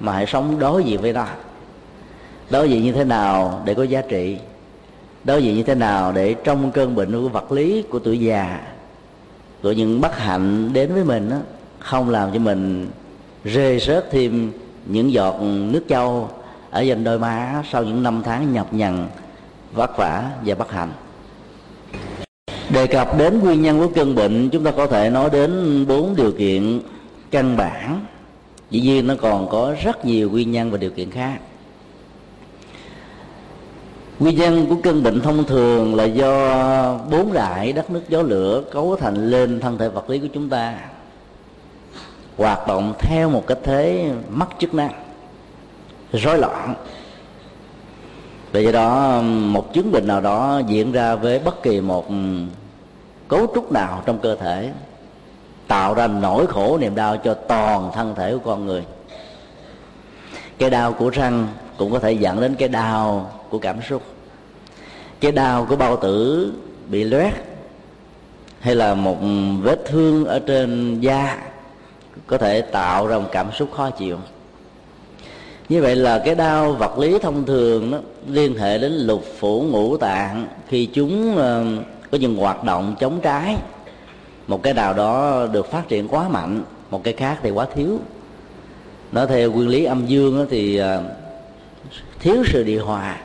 mà 0.00 0.12
hãy 0.12 0.26
sống 0.26 0.58
đối 0.58 0.84
diện 0.84 1.00
với 1.00 1.12
nó. 1.12 1.26
Đối 2.50 2.70
diện 2.70 2.84
như 2.84 2.92
thế 2.92 3.04
nào 3.04 3.62
để 3.64 3.74
có 3.74 3.82
giá 3.82 4.00
trị? 4.00 4.38
Đối 5.24 5.42
diện 5.42 5.56
như 5.56 5.62
thế 5.62 5.74
nào 5.74 6.12
để 6.12 6.34
trong 6.44 6.70
cơn 6.70 6.94
bệnh 6.94 7.12
của 7.12 7.28
vật 7.28 7.52
lý 7.52 7.82
của 7.82 7.98
tuổi 7.98 8.20
già 8.20 8.60
của 9.62 9.72
những 9.72 10.00
bất 10.00 10.18
hạnh 10.18 10.72
đến 10.72 10.94
với 10.94 11.04
mình 11.04 11.30
đó, 11.30 11.36
không 11.78 12.10
làm 12.10 12.32
cho 12.32 12.38
mình 12.38 12.88
rê 13.54 13.78
rớt 13.78 14.10
thêm 14.10 14.52
những 14.86 15.12
giọt 15.12 15.36
nước 15.42 15.82
châu 15.88 16.30
ở 16.70 16.80
dành 16.80 17.04
đôi 17.04 17.18
má 17.18 17.62
sau 17.72 17.84
những 17.84 18.02
năm 18.02 18.22
tháng 18.24 18.52
nhọc 18.52 18.74
nhằn, 18.74 19.06
vất 19.72 19.96
vả 19.96 20.30
và 20.44 20.54
bất 20.54 20.70
hạnh. 20.70 20.92
Đề 22.70 22.86
cập 22.86 23.18
đến 23.18 23.38
nguyên 23.38 23.62
nhân 23.62 23.78
của 23.78 23.88
cơn 23.94 24.14
bệnh, 24.14 24.48
chúng 24.50 24.64
ta 24.64 24.70
có 24.70 24.86
thể 24.86 25.10
nói 25.10 25.30
đến 25.32 25.84
bốn 25.88 26.16
điều 26.16 26.32
kiện 26.32 26.80
căn 27.30 27.56
bản. 27.56 28.00
Dĩ 28.70 28.80
nhiên 28.80 29.06
nó 29.06 29.14
còn 29.20 29.48
có 29.48 29.74
rất 29.84 30.04
nhiều 30.04 30.30
nguyên 30.30 30.52
nhân 30.52 30.70
và 30.70 30.78
điều 30.78 30.90
kiện 30.90 31.10
khác. 31.10 31.38
Nguyên 34.18 34.36
nhân 34.36 34.66
của 34.68 34.76
cơn 34.82 35.02
bệnh 35.02 35.20
thông 35.20 35.44
thường 35.44 35.94
là 35.94 36.04
do 36.04 36.98
bốn 37.10 37.32
đại 37.32 37.72
đất 37.72 37.90
nước 37.90 38.02
gió 38.08 38.22
lửa 38.22 38.62
cấu 38.72 38.96
thành 38.96 39.30
lên 39.30 39.60
thân 39.60 39.78
thể 39.78 39.88
vật 39.88 40.10
lý 40.10 40.18
của 40.18 40.28
chúng 40.34 40.48
ta 40.48 40.78
hoạt 42.36 42.66
động 42.66 42.94
theo 42.98 43.30
một 43.30 43.46
cách 43.46 43.58
thế 43.62 44.10
mất 44.30 44.46
chức 44.58 44.74
năng, 44.74 44.92
rối 46.12 46.38
loạn. 46.38 46.74
Vì 48.52 48.64
do 48.64 48.72
đó, 48.72 49.20
một 49.22 49.72
chứng 49.72 49.92
bệnh 49.92 50.06
nào 50.06 50.20
đó 50.20 50.60
diễn 50.66 50.92
ra 50.92 51.14
với 51.14 51.38
bất 51.38 51.62
kỳ 51.62 51.80
một 51.80 52.06
cấu 53.28 53.46
trúc 53.54 53.72
nào 53.72 54.02
trong 54.06 54.18
cơ 54.18 54.36
thể, 54.36 54.72
tạo 55.68 55.94
ra 55.94 56.06
nỗi 56.06 56.46
khổ 56.46 56.78
niềm 56.78 56.94
đau 56.94 57.16
cho 57.16 57.34
toàn 57.34 57.90
thân 57.94 58.14
thể 58.14 58.32
của 58.32 58.38
con 58.44 58.66
người. 58.66 58.84
Cái 60.58 60.70
đau 60.70 60.92
của 60.92 61.10
răng 61.10 61.48
cũng 61.78 61.92
có 61.92 61.98
thể 61.98 62.12
dẫn 62.12 62.40
đến 62.40 62.54
cái 62.54 62.68
đau 62.68 63.30
của 63.50 63.58
cảm 63.58 63.82
xúc. 63.82 64.02
Cái 65.20 65.32
đau 65.32 65.66
của 65.68 65.76
bao 65.76 65.96
tử 65.96 66.52
bị 66.88 67.04
loét, 67.04 67.32
hay 68.60 68.74
là 68.74 68.94
một 68.94 69.16
vết 69.62 69.78
thương 69.86 70.24
ở 70.24 70.38
trên 70.38 71.00
da 71.00 71.38
có 72.26 72.38
thể 72.38 72.60
tạo 72.60 73.06
ra 73.06 73.18
một 73.18 73.28
cảm 73.32 73.52
xúc 73.52 73.68
khó 73.76 73.90
chịu. 73.90 74.18
Như 75.68 75.82
vậy 75.82 75.96
là 75.96 76.22
cái 76.24 76.34
đau 76.34 76.72
vật 76.72 76.98
lý 76.98 77.18
thông 77.18 77.46
thường 77.46 77.90
nó 77.90 77.98
liên 78.28 78.58
hệ 78.58 78.78
đến 78.78 78.92
lục 78.92 79.24
phủ 79.38 79.62
ngũ 79.62 79.96
tạng 79.96 80.46
khi 80.68 80.86
chúng 80.86 81.36
ờ, 81.36 81.64
có 82.10 82.18
những 82.18 82.36
hoạt 82.36 82.64
động 82.64 82.96
chống 83.00 83.20
trái. 83.22 83.56
Một 84.46 84.62
cái 84.62 84.74
nào 84.74 84.94
đó 84.94 85.46
được 85.52 85.70
phát 85.70 85.88
triển 85.88 86.08
quá 86.08 86.28
mạnh, 86.28 86.62
một 86.90 87.04
cái 87.04 87.14
khác 87.14 87.38
thì 87.42 87.50
quá 87.50 87.66
thiếu. 87.74 87.98
Nó 89.12 89.26
theo 89.26 89.52
nguyên 89.52 89.68
lý 89.68 89.84
âm 89.84 90.06
dương 90.06 90.46
thì 90.50 90.76
ờ, 90.76 91.02
thiếu 92.20 92.44
sự 92.46 92.62
điều 92.62 92.84
hòa 92.84 93.16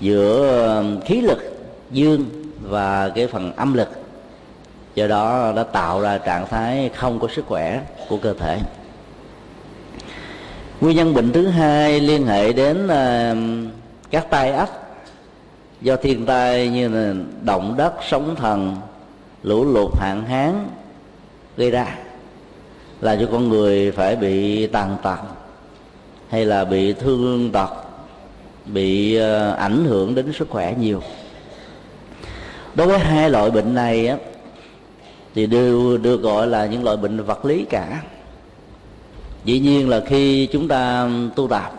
giữa 0.00 0.58
ờ, 0.66 0.84
khí 1.04 1.20
lực 1.20 1.38
dương 1.90 2.24
và 2.62 3.08
cái 3.08 3.26
phần 3.26 3.52
âm 3.56 3.74
lực 3.74 4.01
do 4.94 5.06
đó 5.06 5.52
đã 5.56 5.62
tạo 5.62 6.00
ra 6.00 6.18
trạng 6.18 6.46
thái 6.46 6.90
không 6.94 7.20
có 7.20 7.28
sức 7.28 7.44
khỏe 7.46 7.80
của 8.08 8.16
cơ 8.16 8.34
thể. 8.38 8.58
Nguyên 10.80 10.96
nhân 10.96 11.14
bệnh 11.14 11.32
thứ 11.32 11.46
hai 11.46 12.00
liên 12.00 12.26
hệ 12.26 12.52
đến 12.52 12.88
các 14.10 14.30
tai 14.30 14.52
ách 14.52 14.70
do 15.80 15.96
thiên 15.96 16.26
tai 16.26 16.68
như 16.68 16.88
là 16.88 17.14
động 17.42 17.74
đất 17.76 17.92
sóng 18.08 18.36
thần 18.36 18.76
lũ 19.42 19.64
lụt 19.64 19.98
hạn 19.98 20.24
hán 20.24 20.68
gây 21.56 21.70
ra 21.70 21.86
là 23.00 23.16
cho 23.16 23.28
con 23.32 23.48
người 23.48 23.92
phải 23.92 24.16
bị 24.16 24.66
tàn 24.66 24.96
tật 25.02 25.18
hay 26.28 26.44
là 26.44 26.64
bị 26.64 26.92
thương 26.92 27.52
tật 27.52 27.70
bị 28.66 29.16
ờ, 29.16 29.54
ảnh 29.54 29.84
hưởng 29.84 30.14
đến 30.14 30.32
sức 30.32 30.50
khỏe 30.50 30.74
nhiều. 30.78 31.02
Đối 32.74 32.86
với 32.86 32.98
hai 32.98 33.30
loại 33.30 33.50
bệnh 33.50 33.74
này 33.74 34.06
á, 34.06 34.16
thì 35.34 35.46
đều 35.46 35.98
được 35.98 36.22
gọi 36.22 36.46
là 36.46 36.66
những 36.66 36.84
loại 36.84 36.96
bệnh 36.96 37.22
vật 37.22 37.44
lý 37.44 37.64
cả. 37.64 38.02
Dĩ 39.44 39.58
nhiên 39.58 39.88
là 39.88 40.02
khi 40.06 40.46
chúng 40.46 40.68
ta 40.68 41.08
tu 41.36 41.48
tập 41.48 41.72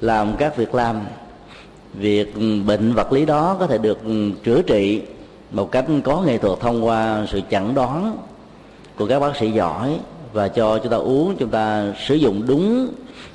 làm 0.00 0.36
các 0.36 0.56
việc 0.56 0.74
làm 0.74 1.00
việc 1.94 2.34
bệnh 2.66 2.92
vật 2.92 3.12
lý 3.12 3.26
đó 3.26 3.56
có 3.60 3.66
thể 3.66 3.78
được 3.78 3.98
chữa 4.44 4.62
trị 4.62 5.02
một 5.50 5.72
cách 5.72 5.84
có 6.04 6.22
nghệ 6.22 6.38
thuật 6.38 6.60
thông 6.60 6.86
qua 6.86 7.26
sự 7.32 7.40
chẩn 7.50 7.74
đoán 7.74 8.16
của 8.96 9.06
các 9.06 9.20
bác 9.20 9.36
sĩ 9.36 9.50
giỏi 9.50 9.98
và 10.32 10.48
cho 10.48 10.78
chúng 10.78 10.92
ta 10.92 10.96
uống 10.96 11.36
chúng 11.38 11.50
ta 11.50 11.94
sử 12.06 12.14
dụng 12.14 12.46
đúng 12.46 12.88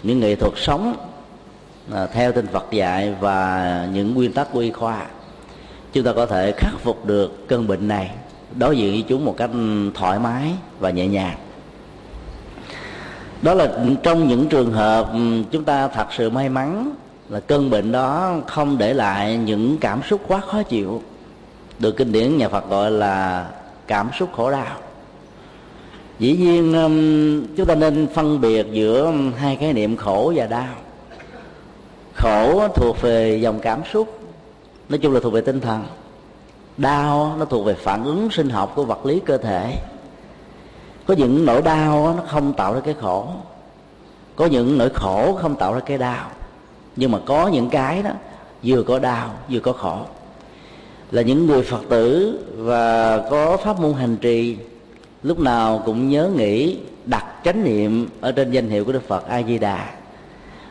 những 0.03 0.19
nghệ 0.19 0.35
thuật 0.35 0.53
sống 0.55 0.95
à, 1.93 2.05
theo 2.05 2.31
tinh 2.31 2.47
Phật 2.47 2.71
dạy 2.71 3.15
và 3.19 3.87
những 3.93 4.13
nguyên 4.13 4.33
tắc 4.33 4.51
của 4.53 4.59
y 4.59 4.71
khoa. 4.71 5.05
Chúng 5.93 6.03
ta 6.03 6.13
có 6.13 6.25
thể 6.25 6.51
khắc 6.57 6.73
phục 6.83 7.05
được 7.05 7.47
cơn 7.47 7.67
bệnh 7.67 7.87
này 7.87 8.11
đối 8.57 8.77
diện 8.77 8.91
với 8.91 9.05
chúng 9.07 9.25
một 9.25 9.37
cách 9.37 9.49
thoải 9.93 10.19
mái 10.19 10.51
và 10.79 10.89
nhẹ 10.89 11.07
nhàng. 11.07 11.37
Đó 13.41 13.53
là 13.53 13.71
trong 14.03 14.27
những 14.27 14.49
trường 14.49 14.71
hợp 14.71 15.13
ừ, 15.13 15.43
chúng 15.51 15.63
ta 15.63 15.87
thật 15.87 16.07
sự 16.17 16.29
may 16.29 16.49
mắn 16.49 16.95
là 17.29 17.39
cơn 17.39 17.69
bệnh 17.69 17.91
đó 17.91 18.35
không 18.47 18.77
để 18.77 18.93
lại 18.93 19.37
những 19.37 19.77
cảm 19.77 20.01
xúc 20.09 20.21
quá 20.27 20.39
khó 20.39 20.63
chịu. 20.63 21.01
Được 21.79 21.97
kinh 21.97 22.11
điển 22.11 22.37
nhà 22.37 22.49
Phật 22.49 22.69
gọi 22.69 22.91
là 22.91 23.47
cảm 23.87 24.09
xúc 24.19 24.29
khổ 24.35 24.51
đau. 24.51 24.77
Dĩ 26.19 26.37
nhiên 26.37 26.73
ừ, 26.73 27.47
chúng 27.57 27.65
ta 27.65 27.75
nên 27.75 28.07
phân 28.13 28.41
biệt 28.41 28.67
giữa 28.71 29.13
hai 29.37 29.55
khái 29.55 29.73
niệm 29.73 29.97
khổ 29.97 30.33
và 30.35 30.47
đau. 30.47 30.75
Khổ 32.15 32.67
thuộc 32.75 33.01
về 33.01 33.39
dòng 33.41 33.59
cảm 33.59 33.81
xúc, 33.93 34.19
nói 34.89 34.99
chung 34.99 35.13
là 35.13 35.19
thuộc 35.19 35.33
về 35.33 35.41
tinh 35.41 35.61
thần 35.61 35.83
đau 36.77 37.35
nó 37.39 37.45
thuộc 37.45 37.65
về 37.65 37.73
phản 37.73 38.03
ứng 38.03 38.29
sinh 38.31 38.49
học 38.49 38.71
của 38.75 38.85
vật 38.85 39.05
lý 39.05 39.19
cơ 39.19 39.37
thể. 39.37 39.75
Có 41.07 41.13
những 41.13 41.45
nỗi 41.45 41.61
đau 41.61 42.13
nó 42.17 42.23
không 42.27 42.53
tạo 42.53 42.73
ra 42.73 42.79
cái 42.79 42.95
khổ. 43.01 43.27
Có 44.35 44.45
những 44.45 44.77
nỗi 44.77 44.89
khổ 44.89 45.37
không 45.41 45.55
tạo 45.55 45.73
ra 45.73 45.79
cái 45.79 45.97
đau. 45.97 46.29
Nhưng 46.95 47.11
mà 47.11 47.19
có 47.25 47.47
những 47.47 47.69
cái 47.69 48.03
đó, 48.03 48.11
vừa 48.63 48.83
có 48.83 48.99
đau, 48.99 49.29
vừa 49.49 49.59
có 49.59 49.73
khổ. 49.73 49.97
Là 51.11 51.21
những 51.21 51.47
người 51.47 51.63
phật 51.63 51.81
tử 51.89 52.39
và 52.57 53.17
có 53.29 53.57
pháp 53.57 53.79
môn 53.79 53.93
hành 53.93 54.17
trì, 54.17 54.57
lúc 55.23 55.39
nào 55.39 55.81
cũng 55.85 56.09
nhớ 56.09 56.29
nghĩ, 56.35 56.77
đặt 57.05 57.25
chánh 57.43 57.63
niệm 57.63 58.09
ở 58.21 58.31
trên 58.31 58.51
danh 58.51 58.69
hiệu 58.69 58.85
của 58.85 58.91
đức 58.91 59.07
phật 59.07 59.27
a 59.27 59.43
di 59.43 59.57
đà 59.57 59.89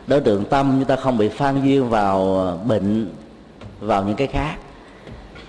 đối 0.07 0.21
tượng 0.21 0.45
tâm 0.45 0.75
chúng 0.79 0.85
ta 0.85 0.95
không 0.95 1.17
bị 1.17 1.29
phan 1.29 1.61
duyên 1.63 1.89
vào 1.89 2.47
bệnh, 2.67 3.09
vào 3.79 4.03
những 4.03 4.15
cái 4.15 4.27
khác 4.27 4.55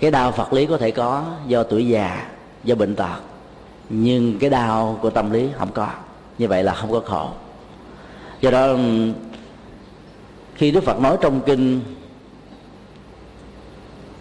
cái 0.01 0.11
đau 0.11 0.33
phật 0.33 0.53
lý 0.53 0.67
có 0.67 0.79
thể 0.79 0.91
có 0.91 1.25
do 1.47 1.63
tuổi 1.63 1.89
già, 1.89 2.27
do 2.65 2.75
bệnh 2.75 2.97
tật, 2.97 3.21
nhưng 3.89 4.39
cái 4.39 4.51
đau 4.51 4.99
của 5.03 5.11
tâm 5.11 5.31
lý 5.31 5.49
không 5.59 5.73
có. 5.73 5.89
Như 6.39 6.49
vậy 6.49 6.65
là 6.65 6.75
không 6.75 6.93
có 6.93 7.01
khổ. 7.01 7.31
Do 8.41 8.51
đó 8.51 8.75
khi 10.55 10.71
đức 10.71 10.85
phật 10.85 11.01
nói 11.01 11.17
trong 11.21 11.41
kinh 11.41 11.81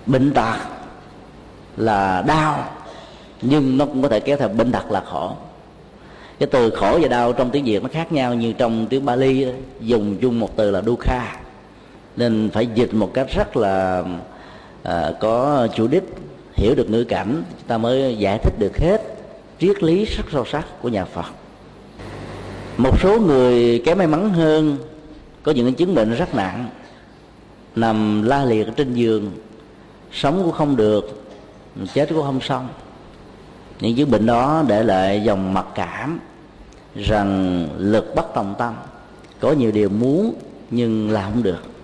bệnh 0.06 0.34
tật 0.34 0.56
là 1.78 2.22
đau, 2.22 2.70
nhưng 3.42 3.78
nó 3.78 3.86
cũng 3.86 4.02
có 4.02 4.10
thể 4.10 4.20
kéo 4.20 4.38
theo 4.38 4.48
bệnh 4.48 4.72
tật 4.72 4.92
là 4.92 5.04
khổ. 5.06 5.32
Cái 6.40 6.50
từ 6.52 6.70
khổ 6.70 7.00
và 7.02 7.08
đau 7.08 7.34
trong 7.34 7.50
tiếng 7.50 7.66
việt 7.66 7.84
nó 7.84 7.90
khác 7.92 8.12
nhau 8.12 8.34
như 8.34 8.54
trong 8.54 8.88
tiếng 8.88 9.06
bali 9.06 9.48
dùng 9.80 10.18
chung 10.22 10.40
một 10.40 10.56
từ 10.56 10.72
là 10.72 10.82
dukkha. 10.82 11.36
Nên 12.16 12.50
phải 12.54 12.68
dịch 12.68 12.94
một 12.94 13.12
cách 13.14 13.28
rất 13.36 13.58
là 13.58 14.04
à, 14.86 15.12
có 15.20 15.68
chủ 15.76 15.88
đích 15.88 16.04
hiểu 16.54 16.76
được 16.76 16.90
ngữ 16.90 17.04
cảnh 17.04 17.44
ta 17.68 17.78
mới 17.78 18.18
giải 18.18 18.40
thích 18.44 18.54
được 18.60 18.78
hết 18.78 19.02
triết 19.60 19.84
lý 19.84 20.06
rất 20.06 20.24
sâu 20.32 20.46
sắc 20.46 20.82
của 20.82 20.90
nhà 20.90 21.06
phật. 21.06 21.26
Một 22.78 23.00
số 23.02 23.20
người 23.20 23.82
kém 23.86 23.98
may 23.98 24.08
mắn 24.08 24.30
hơn 24.30 24.78
có 25.44 25.52
những 25.52 25.74
chứng 25.74 25.96
bệnh 25.96 26.14
rất 26.14 26.36
nặng 26.36 26.70
nằm 27.76 28.24
la 28.24 28.46
liệt 28.46 28.68
trên 28.76 28.94
giường 28.94 29.32
sống 30.12 30.42
cũng 30.44 30.52
không 30.52 30.76
được 30.76 31.24
chết 31.94 32.10
cũng 32.10 32.22
không 32.22 32.42
xong. 32.42 32.68
Những 33.80 33.96
chứng 33.96 34.12
bệnh 34.12 34.26
đó 34.26 34.64
để 34.68 34.84
lại 34.84 35.22
dòng 35.24 35.54
mặc 35.54 35.66
cảm 35.76 36.20
rằng 36.96 37.68
lực 37.78 38.16
bất 38.16 38.26
tòng 38.34 38.56
tâm 38.58 38.74
có 39.40 39.52
nhiều 39.52 39.72
điều 39.72 39.90
muốn 39.90 40.34
nhưng 40.72 41.12
làm 41.12 41.32
không 41.32 41.44
được 41.44 41.75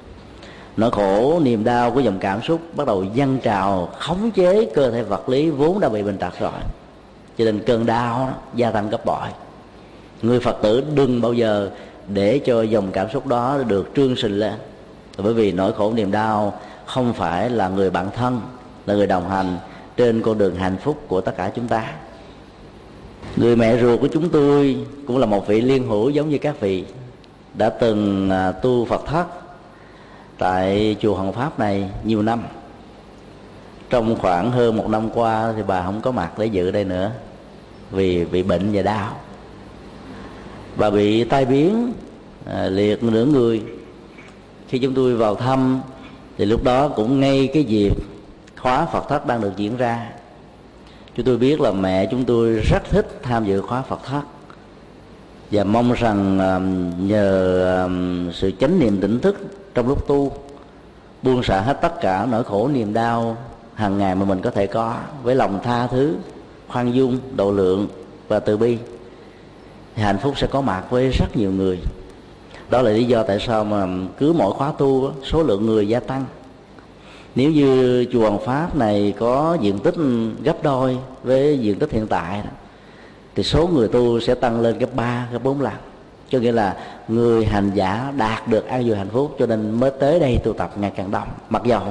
nỗi 0.82 0.92
khổ, 0.92 1.40
niềm 1.44 1.64
đau 1.64 1.92
của 1.92 2.00
dòng 2.00 2.18
cảm 2.20 2.42
xúc 2.42 2.62
bắt 2.76 2.88
đầu 2.88 3.04
dâng 3.14 3.38
trào, 3.44 3.90
khống 4.00 4.32
chế 4.32 4.66
cơ 4.74 4.92
thể 4.92 5.04
vật 5.04 5.30
lý 5.30 5.50
vốn 5.50 5.80
đã 5.80 5.90
bị 5.90 6.04
bệnh 6.04 6.18
tật 6.18 6.40
rồi. 6.40 6.52
Cho 7.38 7.46
nên 7.46 7.60
cơn 7.60 7.86
đau 7.86 8.34
gia 8.56 8.72
tăng 8.72 8.90
gấp 8.90 9.06
bội. 9.06 9.28
Người 10.22 10.40
phật 10.40 10.58
tử 10.62 10.84
đừng 10.96 11.22
bao 11.22 11.34
giờ 11.34 11.70
để 12.08 12.40
cho 12.46 12.62
dòng 12.62 12.92
cảm 12.92 13.10
xúc 13.10 13.28
đó 13.28 13.58
được 13.68 13.90
trương 13.96 14.16
sinh 14.16 14.40
lên. 14.40 14.54
Bởi 15.18 15.34
vì 15.34 15.52
nỗi 15.52 15.74
khổ, 15.74 15.94
niềm 15.94 16.12
đau 16.12 16.60
không 16.86 17.14
phải 17.14 17.50
là 17.50 17.70
người 17.70 17.90
bạn 17.90 18.10
thân, 18.16 18.42
là 18.86 18.94
người 18.94 19.08
đồng 19.08 19.30
hành 19.30 19.58
trên 19.98 20.22
con 20.22 20.38
đường 20.38 20.56
hạnh 20.56 20.78
phúc 20.84 20.98
của 21.08 21.22
tất 21.22 21.38
cả 21.38 21.52
chúng 21.56 21.68
ta. 21.68 21.92
Người 23.36 23.56
mẹ 23.56 23.78
ruột 23.82 24.02
của 24.02 24.08
chúng 24.08 24.30
tôi 24.30 24.78
cũng 25.08 25.18
là 25.18 25.26
một 25.26 25.48
vị 25.48 25.62
liên 25.62 25.88
hữu 25.88 26.10
giống 26.10 26.30
như 26.30 26.38
các 26.38 26.60
vị 26.60 26.86
đã 27.54 27.70
từng 27.70 28.30
à, 28.30 28.52
tu 28.52 28.86
phật 28.86 29.06
thất 29.06 29.26
tại 30.42 30.96
chùa 31.02 31.16
Hoàng 31.16 31.34
Pháp 31.34 31.60
này 31.60 31.90
nhiều 32.04 32.22
năm. 32.22 32.44
Trong 33.90 34.16
khoảng 34.16 34.52
hơn 34.52 34.78
một 34.78 34.90
năm 34.90 35.10
qua 35.10 35.54
thì 35.56 35.62
bà 35.68 35.84
không 35.84 36.02
có 36.02 36.12
mặt 36.12 36.40
để 36.40 36.46
dự 36.46 36.72
đây 36.72 36.84
nữa 36.84 37.12
vì 37.92 38.26
bị 38.26 38.44
bệnh 38.44 38.70
và 38.74 38.82
đau. 38.82 39.18
Bà 40.76 40.90
bị 40.90 41.24
tai 41.24 41.46
biến 41.46 41.94
à, 42.46 42.66
liệt 42.66 43.04
nửa 43.04 43.26
người. 43.26 43.64
Khi 44.68 44.80
chúng 44.80 44.94
tôi 44.94 45.16
vào 45.16 45.36
thăm 45.36 45.82
thì 46.38 46.46
lúc 46.46 46.64
đó 46.64 46.88
cũng 46.88 47.20
ngay 47.20 47.50
cái 47.54 47.64
dịp 47.64 47.94
khóa 48.58 48.86
Phật 48.86 49.10
thất 49.10 49.28
đang 49.28 49.42
được 49.42 49.54
diễn 49.58 49.78
ra. 49.78 50.10
Chúng 51.16 51.26
tôi 51.26 51.38
biết 51.38 51.62
là 51.62 51.72
mẹ 51.72 52.08
chúng 52.12 52.26
tôi 52.26 52.54
rất 52.54 52.84
thích 52.90 53.20
tham 53.24 53.46
dự 53.46 53.62
khóa 53.62 53.82
Phật 53.82 54.00
thất 54.04 54.22
và 55.52 55.64
mong 55.64 55.94
rằng 55.94 56.40
à, 56.40 56.60
nhờ 57.00 57.64
à, 57.66 57.90
sự 58.34 58.52
chánh 58.60 58.80
niệm 58.80 59.02
tỉnh 59.02 59.20
thức 59.20 59.61
trong 59.74 59.88
lúc 59.88 60.08
tu 60.08 60.32
buông 61.22 61.44
xả 61.44 61.62
hết 61.62 61.78
tất 61.82 62.02
cả 62.02 62.28
nỗi 62.32 62.44
khổ 62.44 62.68
niềm 62.74 62.94
đau 62.94 63.38
hàng 63.74 63.98
ngày 63.98 64.16
mà 64.16 64.26
mình 64.26 64.42
có 64.42 64.52
thể 64.52 64.68
có 64.68 64.96
với 65.24 65.36
lòng 65.36 65.60
tha 65.64 65.88
thứ 65.88 66.16
khoan 66.68 66.94
dung 66.94 67.18
độ 67.36 67.52
lượng 67.52 67.88
và 68.28 68.40
từ 68.40 68.58
bi 68.58 68.78
thì 69.96 70.04
hạnh 70.04 70.18
phúc 70.18 70.34
sẽ 70.38 70.48
có 70.48 70.62
mặt 70.62 70.84
với 70.90 71.10
rất 71.10 71.38
nhiều 71.38 71.52
người. 71.52 71.80
Đó 72.70 72.82
là 72.82 72.92
lý 72.92 73.04
do 73.04 73.24
tại 73.24 73.40
sao 73.40 73.64
mà 73.64 73.88
cứ 74.18 74.34
mỗi 74.34 74.54
khóa 74.54 74.72
tu 74.78 75.12
số 75.24 75.44
lượng 75.44 75.66
người 75.66 75.88
gia 75.88 76.00
tăng. 76.00 76.26
Nếu 77.36 77.52
như 77.52 78.06
chùa 78.12 78.22
Hoàng 78.22 78.46
Pháp 78.46 78.76
này 78.76 79.14
có 79.20 79.58
diện 79.62 79.80
tích 79.80 79.96
gấp 80.44 80.64
đôi 80.64 80.98
với 81.24 81.60
diện 81.60 81.80
tích 81.80 81.92
hiện 81.92 82.08
tại 82.08 82.44
thì 83.36 83.44
số 83.44 83.68
người 83.68 83.88
tu 83.88 84.20
sẽ 84.20 84.36
tăng 84.36 84.62
lên 84.62 84.78
gấp 84.78 84.96
3, 84.96 85.28
gấp 85.32 85.44
4 85.44 85.62
lần 85.62 85.74
cho 86.32 86.40
nghĩa 86.40 86.52
là 86.52 86.76
người 87.08 87.46
hành 87.46 87.72
giả 87.74 88.14
đạt 88.18 88.48
được 88.48 88.68
an 88.68 88.84
vui 88.88 88.98
hạnh 88.98 89.10
phúc, 89.10 89.36
cho 89.40 89.46
nên 89.46 89.80
mới 89.80 89.92
tới 90.00 90.20
đây 90.20 90.40
tu 90.44 90.54
tập 90.54 90.72
ngày 90.76 90.92
càng 90.96 91.12
đông. 91.12 91.28
Mặc 91.50 91.62
dầu 91.66 91.82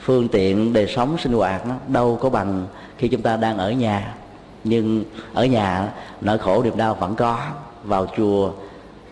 phương 0.00 0.28
tiện 0.28 0.72
đời 0.72 0.86
sống 0.86 1.16
sinh 1.18 1.32
hoạt 1.32 1.66
nó 1.66 1.74
đâu 1.88 2.18
có 2.22 2.30
bằng 2.30 2.66
khi 2.98 3.08
chúng 3.08 3.22
ta 3.22 3.36
đang 3.36 3.58
ở 3.58 3.72
nhà, 3.72 4.14
nhưng 4.64 5.04
ở 5.34 5.44
nhà 5.44 5.92
nỗi 6.20 6.38
khổ 6.38 6.62
niềm 6.62 6.76
đau 6.76 6.94
vẫn 6.94 7.14
có. 7.14 7.38
Vào 7.84 8.06
chùa 8.16 8.50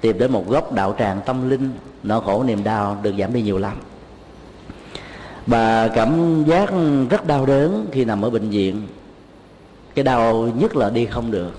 tìm 0.00 0.18
đến 0.18 0.32
một 0.32 0.48
góc 0.48 0.72
đạo 0.72 0.94
tràng 0.98 1.20
tâm 1.26 1.50
linh, 1.50 1.70
nỗi 2.02 2.20
khổ 2.24 2.42
niềm 2.42 2.64
đau 2.64 2.96
được 3.02 3.14
giảm 3.18 3.32
đi 3.32 3.42
nhiều 3.42 3.58
lắm. 3.58 3.76
Bà 5.46 5.88
cảm 5.88 6.44
giác 6.44 6.70
rất 7.10 7.26
đau 7.26 7.46
đớn 7.46 7.86
khi 7.92 8.04
nằm 8.04 8.22
ở 8.22 8.30
bệnh 8.30 8.50
viện. 8.50 8.86
Cái 9.94 10.04
đau 10.04 10.48
nhất 10.58 10.76
là 10.76 10.90
đi 10.90 11.06
không 11.06 11.30
được 11.30 11.52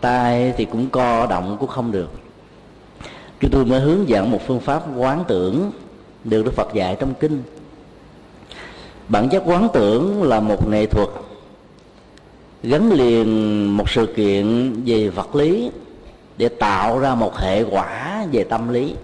tay 0.00 0.54
thì 0.56 0.64
cũng 0.64 0.90
co, 0.90 1.26
động 1.26 1.56
cũng 1.60 1.68
không 1.68 1.92
được. 1.92 2.10
Chúng 3.40 3.50
tôi 3.50 3.64
mới 3.64 3.80
hướng 3.80 4.08
dẫn 4.08 4.30
một 4.30 4.40
phương 4.46 4.60
pháp 4.60 4.82
quán 4.96 5.24
tưởng 5.28 5.70
được 6.24 6.44
đức 6.44 6.54
phật 6.54 6.74
dạy 6.74 6.96
trong 7.00 7.14
kinh. 7.20 7.42
Bản 9.08 9.28
chất 9.28 9.42
quán 9.46 9.68
tưởng 9.72 10.22
là 10.22 10.40
một 10.40 10.68
nghệ 10.68 10.86
thuật 10.86 11.08
gắn 12.62 12.92
liền 12.92 13.76
một 13.76 13.90
sự 13.90 14.06
kiện 14.06 14.72
về 14.86 15.08
vật 15.08 15.34
lý 15.34 15.70
để 16.36 16.48
tạo 16.48 16.98
ra 16.98 17.14
một 17.14 17.36
hệ 17.36 17.62
quả 17.62 18.26
về 18.32 18.44
tâm 18.44 18.68
lý. 18.68 18.94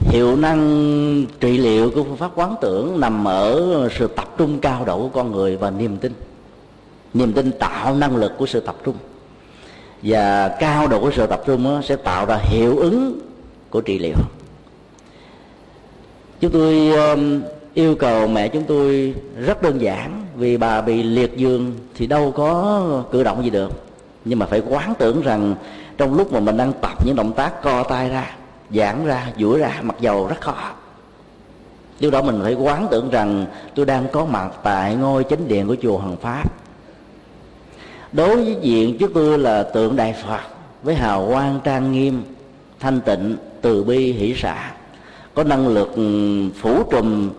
Hiệu 0.00 0.36
năng 0.36 1.26
trị 1.40 1.58
liệu 1.58 1.90
của 1.90 2.04
phương 2.04 2.16
pháp 2.16 2.30
quán 2.34 2.54
tưởng 2.60 3.00
nằm 3.00 3.28
ở 3.28 3.88
sự 3.98 4.06
tập 4.06 4.34
trung 4.38 4.58
cao 4.60 4.84
độ 4.84 4.98
của 4.98 5.08
con 5.08 5.32
người 5.32 5.56
và 5.56 5.70
niềm 5.70 5.96
tin 5.96 6.12
niềm 7.14 7.32
tin 7.32 7.52
tạo 7.52 7.94
năng 7.94 8.16
lực 8.16 8.32
của 8.38 8.46
sự 8.46 8.60
tập 8.60 8.76
trung. 8.84 8.96
Và 10.02 10.48
cao 10.48 10.88
độ 10.88 11.00
của 11.00 11.10
sự 11.10 11.26
tập 11.26 11.42
trung 11.46 11.80
sẽ 11.84 11.96
tạo 11.96 12.26
ra 12.26 12.36
hiệu 12.36 12.78
ứng 12.78 13.20
của 13.70 13.80
trị 13.80 13.98
liệu. 13.98 14.16
Chúng 16.40 16.50
tôi 16.50 16.92
yêu 17.74 17.94
cầu 17.94 18.26
mẹ 18.26 18.48
chúng 18.48 18.64
tôi 18.64 19.14
rất 19.38 19.62
đơn 19.62 19.80
giản. 19.80 20.26
Vì 20.36 20.56
bà 20.56 20.80
bị 20.80 21.02
liệt 21.02 21.36
giường 21.36 21.76
thì 21.94 22.06
đâu 22.06 22.32
có 22.36 23.04
cử 23.12 23.22
động 23.22 23.44
gì 23.44 23.50
được. 23.50 23.72
Nhưng 24.24 24.38
mà 24.38 24.46
phải 24.46 24.62
quán 24.68 24.94
tưởng 24.98 25.22
rằng 25.22 25.54
trong 25.98 26.14
lúc 26.14 26.32
mà 26.32 26.40
mình 26.40 26.56
đang 26.56 26.72
tập 26.72 27.06
những 27.06 27.16
động 27.16 27.32
tác 27.32 27.62
co 27.62 27.82
tay 27.82 28.08
ra, 28.08 28.36
giãn 28.70 29.06
ra, 29.06 29.32
duỗi 29.38 29.58
ra, 29.58 29.78
mặc 29.82 29.96
dầu 30.00 30.26
rất 30.26 30.40
khó. 30.40 30.72
Lúc 32.00 32.12
đó 32.12 32.22
mình 32.22 32.40
phải 32.42 32.54
quán 32.54 32.86
tưởng 32.90 33.10
rằng 33.10 33.46
tôi 33.74 33.86
đang 33.86 34.06
có 34.12 34.24
mặt 34.24 34.50
tại 34.62 34.94
ngôi 34.94 35.24
chánh 35.24 35.48
điện 35.48 35.66
của 35.66 35.76
chùa 35.82 35.98
Hằng 35.98 36.16
Pháp 36.16 36.44
đối 38.12 38.36
với 38.36 38.56
diện 38.62 38.98
trước 38.98 39.10
tôi 39.14 39.38
là 39.38 39.62
tượng 39.62 39.96
đại 39.96 40.14
phật 40.26 40.40
với 40.82 40.94
hào 40.94 41.28
quang 41.32 41.60
trang 41.64 41.92
nghiêm 41.92 42.22
thanh 42.80 43.00
tịnh 43.00 43.36
từ 43.60 43.84
bi 43.84 44.12
hỷ 44.12 44.34
xả 44.34 44.72
có 45.34 45.44
năng 45.44 45.68
lực 45.68 45.94
ừ, 45.94 46.40
phủ 46.60 46.82
trùm 46.90 47.30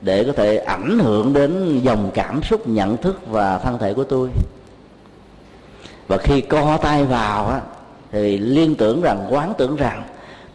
để 0.00 0.24
có 0.24 0.32
thể 0.32 0.56
ảnh 0.56 0.98
hưởng 0.98 1.32
đến 1.32 1.80
dòng 1.82 2.10
cảm 2.14 2.42
xúc 2.42 2.68
nhận 2.68 2.96
thức 2.96 3.20
và 3.26 3.58
thân 3.58 3.78
thể 3.78 3.94
của 3.94 4.04
tôi. 4.04 4.28
Và 6.08 6.16
khi 6.16 6.40
co 6.40 6.76
tay 6.76 7.04
vào 7.04 7.48
á, 7.48 7.60
thì 8.12 8.38
liên 8.38 8.74
tưởng 8.74 9.02
rằng 9.02 9.26
quán 9.30 9.52
tưởng 9.58 9.76
rằng 9.76 10.02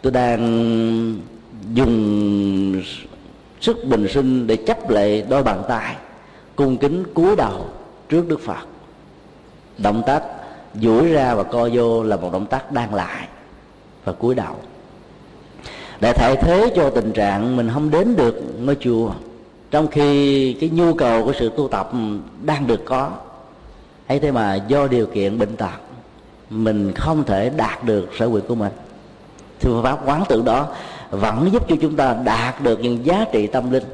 tôi 0.02 0.12
đang 0.12 1.20
dùng 1.74 2.82
sức 3.60 3.84
bình 3.84 4.08
sinh 4.08 4.46
để 4.46 4.56
chấp 4.56 4.90
lệ 4.90 5.22
đôi 5.28 5.42
bàn 5.42 5.62
tay 5.68 5.96
cung 6.56 6.76
kính 6.76 7.04
cúi 7.14 7.36
đầu 7.36 7.66
trước 8.08 8.28
đức 8.28 8.40
phật 8.40 8.66
động 9.78 10.02
tác 10.06 10.22
duỗi 10.74 11.08
ra 11.08 11.34
và 11.34 11.42
co 11.42 11.68
vô 11.72 12.02
là 12.02 12.16
một 12.16 12.32
động 12.32 12.46
tác 12.46 12.72
đang 12.72 12.94
lại 12.94 13.28
và 14.04 14.12
cúi 14.12 14.34
đầu. 14.34 14.54
Để 16.00 16.12
thay 16.12 16.36
thế 16.36 16.72
cho 16.76 16.90
tình 16.90 17.12
trạng 17.12 17.56
mình 17.56 17.70
không 17.74 17.90
đến 17.90 18.16
được 18.16 18.42
ngôi 18.60 18.76
chùa 18.80 19.10
trong 19.70 19.88
khi 19.88 20.52
cái 20.52 20.70
nhu 20.70 20.94
cầu 20.94 21.24
của 21.24 21.32
sự 21.38 21.50
tu 21.56 21.68
tập 21.68 21.90
đang 22.42 22.66
được 22.66 22.84
có. 22.84 23.10
Ấy 24.06 24.18
thế 24.18 24.30
mà 24.30 24.54
do 24.54 24.86
điều 24.86 25.06
kiện 25.06 25.38
bệnh 25.38 25.56
tật, 25.56 25.80
mình 26.50 26.92
không 26.92 27.24
thể 27.24 27.50
đạt 27.50 27.84
được 27.84 28.10
sở 28.18 28.28
nguyện 28.28 28.44
của 28.48 28.54
mình. 28.54 28.72
Thì 29.60 29.68
phương 29.68 29.82
pháp, 29.82 30.08
quán 30.08 30.24
tự 30.28 30.42
đó 30.42 30.68
vẫn 31.10 31.48
giúp 31.52 31.68
cho 31.68 31.76
chúng 31.80 31.96
ta 31.96 32.16
đạt 32.24 32.62
được 32.62 32.80
những 32.80 33.06
giá 33.06 33.24
trị 33.32 33.46
tâm 33.46 33.70
linh 33.70 33.84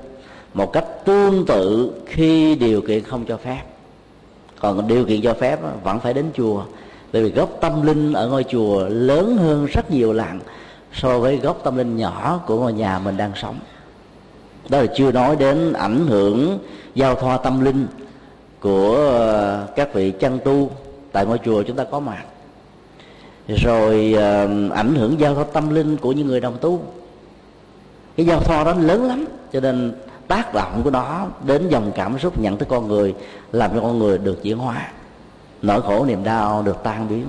một 0.55 0.73
cách 0.73 0.85
tương 1.05 1.47
tự 1.47 1.93
khi 2.07 2.55
điều 2.55 2.81
kiện 2.81 3.03
không 3.03 3.25
cho 3.25 3.37
phép 3.37 3.63
còn 4.63 4.89
điều 4.89 5.05
kiện 5.05 5.23
cho 5.23 5.35
phép 5.35 5.59
vẫn 5.85 6.01
phải 6.01 6.15
đến 6.15 6.31
chùa. 6.35 6.63
Bởi 7.13 7.23
vì 7.23 7.31
gốc 7.31 7.51
tâm 7.61 7.87
linh 7.87 8.13
ở 8.13 8.29
ngôi 8.29 8.45
chùa 8.45 8.89
lớn 8.89 9.37
hơn 9.37 9.67
rất 9.67 9.91
nhiều 9.91 10.13
lần 10.13 10.41
so 10.93 11.19
với 11.19 11.37
gốc 11.37 11.61
tâm 11.65 11.77
linh 11.77 11.97
nhỏ 11.97 12.41
của 12.47 12.61
ngôi 12.61 12.73
nhà 12.73 12.99
mình 12.99 13.17
đang 13.17 13.33
sống. 13.43 13.59
Đó 14.69 14.79
là 14.79 14.87
chưa 14.97 15.13
nói 15.13 15.37
đến 15.37 15.73
ảnh 15.73 16.07
hưởng, 16.07 16.59
giao 16.95 17.15
thoa 17.15 17.37
tâm 17.37 17.65
linh 17.65 17.87
của 18.61 18.95
ờ, 18.95 19.67
các 19.77 19.95
vị 19.95 20.11
chăn 20.11 20.39
tu 20.45 20.71
tại 21.13 21.27
ngôi 21.27 21.39
chùa 21.45 21.63
chúng 21.63 21.77
ta 21.77 21.85
có 21.85 22.01
mặt 22.01 22.25
rồi 23.49 24.15
ờ, 24.17 24.49
ảnh 24.75 24.95
hưởng 24.95 25.21
giao 25.21 25.35
thoa 25.35 25.45
tâm 25.53 25.75
linh 25.75 25.97
của 25.97 26.13
những 26.13 26.27
người 26.27 26.41
đồng 26.41 26.59
tu. 26.61 26.83
Cái 28.17 28.27
giao 28.27 28.41
thoa 28.41 28.65
đó 28.65 28.75
lớn 28.75 29.05
lắm, 29.05 29.25
cho 29.53 29.61
nên 29.61 29.93
tác 30.33 30.55
động 30.55 30.81
của 30.85 30.91
nó 30.91 31.27
đến 31.47 31.69
dòng 31.69 31.93
cảm 31.95 32.19
xúc 32.19 32.39
nhận 32.39 32.57
tới 32.57 32.67
con 32.71 32.89
người, 32.89 33.15
làm 33.53 33.71
cho 33.75 33.81
con 33.81 33.99
người 33.99 34.19
được 34.19 34.43
chuyển 34.43 34.59
hóa. 34.59 34.89
Nỗi 35.63 35.83
khổ 35.83 36.05
niềm 36.05 36.25
đau 36.25 36.63
được 36.63 36.77
tan 36.83 37.09
biến. 37.09 37.27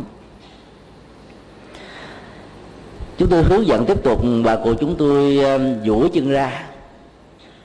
Chúng 3.18 3.30
tôi 3.30 3.44
hướng 3.44 3.68
dẫn 3.68 3.86
tiếp 3.86 4.04
tục, 4.04 4.22
bà 4.44 4.56
cụ 4.56 4.74
chúng 4.80 4.96
tôi 4.96 5.38
ờ, 5.38 5.60
duỗi 5.86 6.10
chân 6.13 6.30
ra 6.32 6.63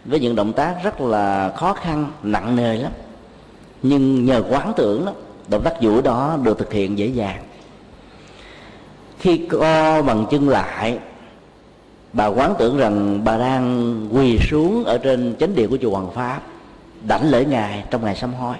với 0.04 0.20
những 0.20 0.36
động 0.36 0.52
tác 0.52 0.74
rất 0.84 1.00
là 1.00 1.52
khó 1.56 1.72
khăn, 1.72 2.12
nặng 2.22 2.56
nề 2.56 2.76
lắm. 2.76 2.92
Nhưng 3.82 4.24
nhờ 4.24 4.42
quán 4.50 4.72
tưởng 4.76 5.04
đó, 5.04 5.12
động 5.48 5.62
tác 5.64 5.74
duỗi 5.80 6.02
đó 6.02 6.38
được 6.42 6.58
thực 6.58 6.72
hiện 6.72 6.98
dễ 6.98 7.06
dàng. 7.06 7.42
Khi 9.18 9.46
co 9.50 10.02
bằng 10.02 10.26
chân 10.30 10.48
lại 10.48 10.98
bà 12.12 12.26
quán 12.26 12.54
tưởng 12.58 12.78
rằng 12.78 13.24
bà 13.24 13.38
đang 13.38 14.06
quỳ 14.12 14.38
xuống 14.50 14.84
ở 14.84 14.98
trên 14.98 15.34
chánh 15.40 15.54
điện 15.54 15.70
của 15.70 15.78
chùa 15.82 15.90
Hoàng 15.90 16.10
Pháp, 16.14 16.40
đảnh 17.06 17.30
lễ 17.30 17.44
ngài 17.44 17.84
trong 17.90 18.04
ngày 18.04 18.16
sám 18.16 18.34
hối. 18.34 18.56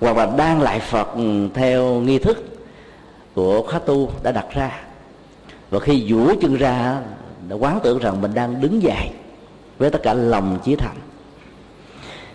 Hoặc 0.00 0.16
là 0.16 0.26
đang 0.36 0.62
lại 0.62 0.80
Phật 0.80 1.08
theo 1.54 2.00
nghi 2.00 2.18
thức 2.18 2.44
của 3.34 3.62
khóa 3.62 3.78
tu 3.78 4.10
đã 4.22 4.32
đặt 4.32 4.46
ra. 4.54 4.80
Và 5.70 5.78
khi 5.78 6.06
duỗi 6.08 6.36
chân 6.40 6.56
ra, 6.56 7.00
đã 7.48 7.56
quán 7.56 7.78
tưởng 7.82 7.98
rằng 7.98 8.20
mình 8.20 8.34
đang 8.34 8.60
đứng 8.60 8.82
dậy 8.82 9.10
với 9.78 9.90
tất 9.90 10.02
cả 10.02 10.14
lòng 10.14 10.58
chí 10.64 10.76
thành. 10.76 10.96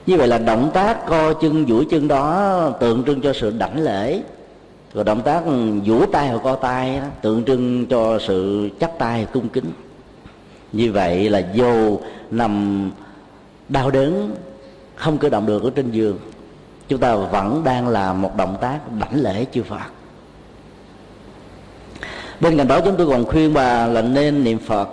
Như 0.06 0.18
vậy 0.18 0.28
là 0.28 0.38
động 0.38 0.72
tác 0.74 1.06
co 1.08 1.34
chân 1.34 1.66
duỗi 1.68 1.86
chân 1.90 2.08
đó 2.08 2.70
tượng 2.80 3.04
trưng 3.04 3.22
cho 3.22 3.34
sự 3.34 3.54
đảnh 3.58 3.84
lễ. 3.84 4.22
Rồi 4.94 5.04
động 5.04 5.22
tác 5.22 5.44
duỗi 5.86 6.08
tay 6.12 6.28
hoặc 6.28 6.42
co 6.44 6.56
tay 6.56 7.02
tượng 7.22 7.44
trưng 7.44 7.86
cho 7.86 8.20
sự 8.20 8.70
chắp 8.80 9.00
tay 9.00 9.28
cung 9.34 9.50
kính 9.50 9.72
như 10.72 10.92
vậy 10.92 11.30
là 11.30 11.42
dù 11.54 12.00
nằm 12.32 12.92
đau 13.70 13.92
đớn, 13.92 14.36
không 14.96 15.18
cử 15.18 15.30
động 15.30 15.46
được 15.46 15.64
ở 15.64 15.72
trên 15.76 15.92
giường. 15.92 16.20
Chúng 16.88 17.00
ta 17.00 17.16
vẫn 17.16 17.64
đang 17.64 17.88
làm 17.88 18.22
một 18.22 18.36
động 18.38 18.58
tác 18.62 18.80
đảnh 19.00 19.22
lễ 19.22 19.46
chư 19.54 19.64
Phật. 19.64 19.78
Bên 22.40 22.58
cạnh 22.58 22.68
đó, 22.68 22.80
chúng 22.86 22.96
tôi 22.98 23.08
còn 23.08 23.26
khuyên 23.26 23.54
bà 23.54 23.88
là 23.88 24.02
nên 24.02 24.44
niệm 24.44 24.60
Phật. 24.60 24.90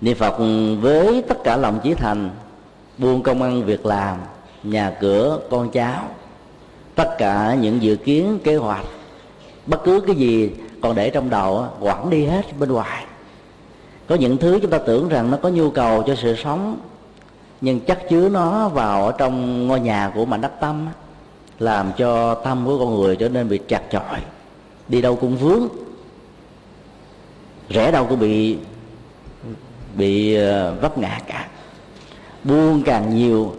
Niệm 0.00 0.16
Phật 0.16 0.36
với 0.80 1.22
tất 1.28 1.38
cả 1.44 1.56
lòng 1.56 1.80
chí 1.82 1.94
thành, 1.94 2.30
buông 2.98 3.22
công 3.22 3.42
ăn 3.42 3.64
việc 3.64 3.86
làm, 3.86 4.16
nhà 4.62 4.96
cửa, 5.00 5.38
con 5.50 5.70
cháu, 5.70 6.08
tất 6.94 7.08
cả 7.18 7.56
những 7.60 7.82
dự 7.82 7.96
kiến, 7.96 8.38
kế 8.44 8.56
hoạch, 8.56 8.84
bất 9.66 9.84
cứ 9.84 10.00
cái 10.06 10.16
gì 10.16 10.50
còn 10.82 10.94
để 10.94 11.10
trong 11.10 11.30
đầu 11.30 11.66
quẳng 11.80 12.10
đi 12.10 12.24
hết 12.24 12.58
bên 12.58 12.72
ngoài 12.72 13.04
có 14.10 14.16
những 14.16 14.36
thứ 14.36 14.58
chúng 14.62 14.70
ta 14.70 14.78
tưởng 14.78 15.08
rằng 15.08 15.30
nó 15.30 15.36
có 15.36 15.48
nhu 15.48 15.70
cầu 15.70 16.02
cho 16.02 16.14
sự 16.14 16.36
sống, 16.36 16.78
nhưng 17.60 17.80
chắc 17.80 18.08
chứa 18.08 18.28
nó 18.28 18.68
vào 18.68 19.06
ở 19.06 19.12
trong 19.18 19.66
ngôi 19.68 19.80
nhà 19.80 20.12
của 20.14 20.24
mảnh 20.24 20.40
đất 20.40 20.52
tâm 20.60 20.88
làm 21.58 21.92
cho 21.96 22.34
tâm 22.34 22.66
của 22.66 22.78
con 22.78 22.94
người 22.94 23.16
trở 23.16 23.28
nên 23.28 23.48
bị 23.48 23.58
chặt 23.68 23.82
chội, 23.90 24.20
đi 24.88 25.02
đâu 25.02 25.16
cũng 25.16 25.36
vướng. 25.36 25.68
Rẽ 27.68 27.90
đâu 27.90 28.06
cũng 28.08 28.18
bị 28.18 28.58
bị 29.96 30.34
ờ, 30.34 30.74
vấp 30.80 30.98
ngã 30.98 31.20
cả. 31.26 31.48
Buông 32.44 32.82
càng 32.82 33.14
nhiều 33.14 33.54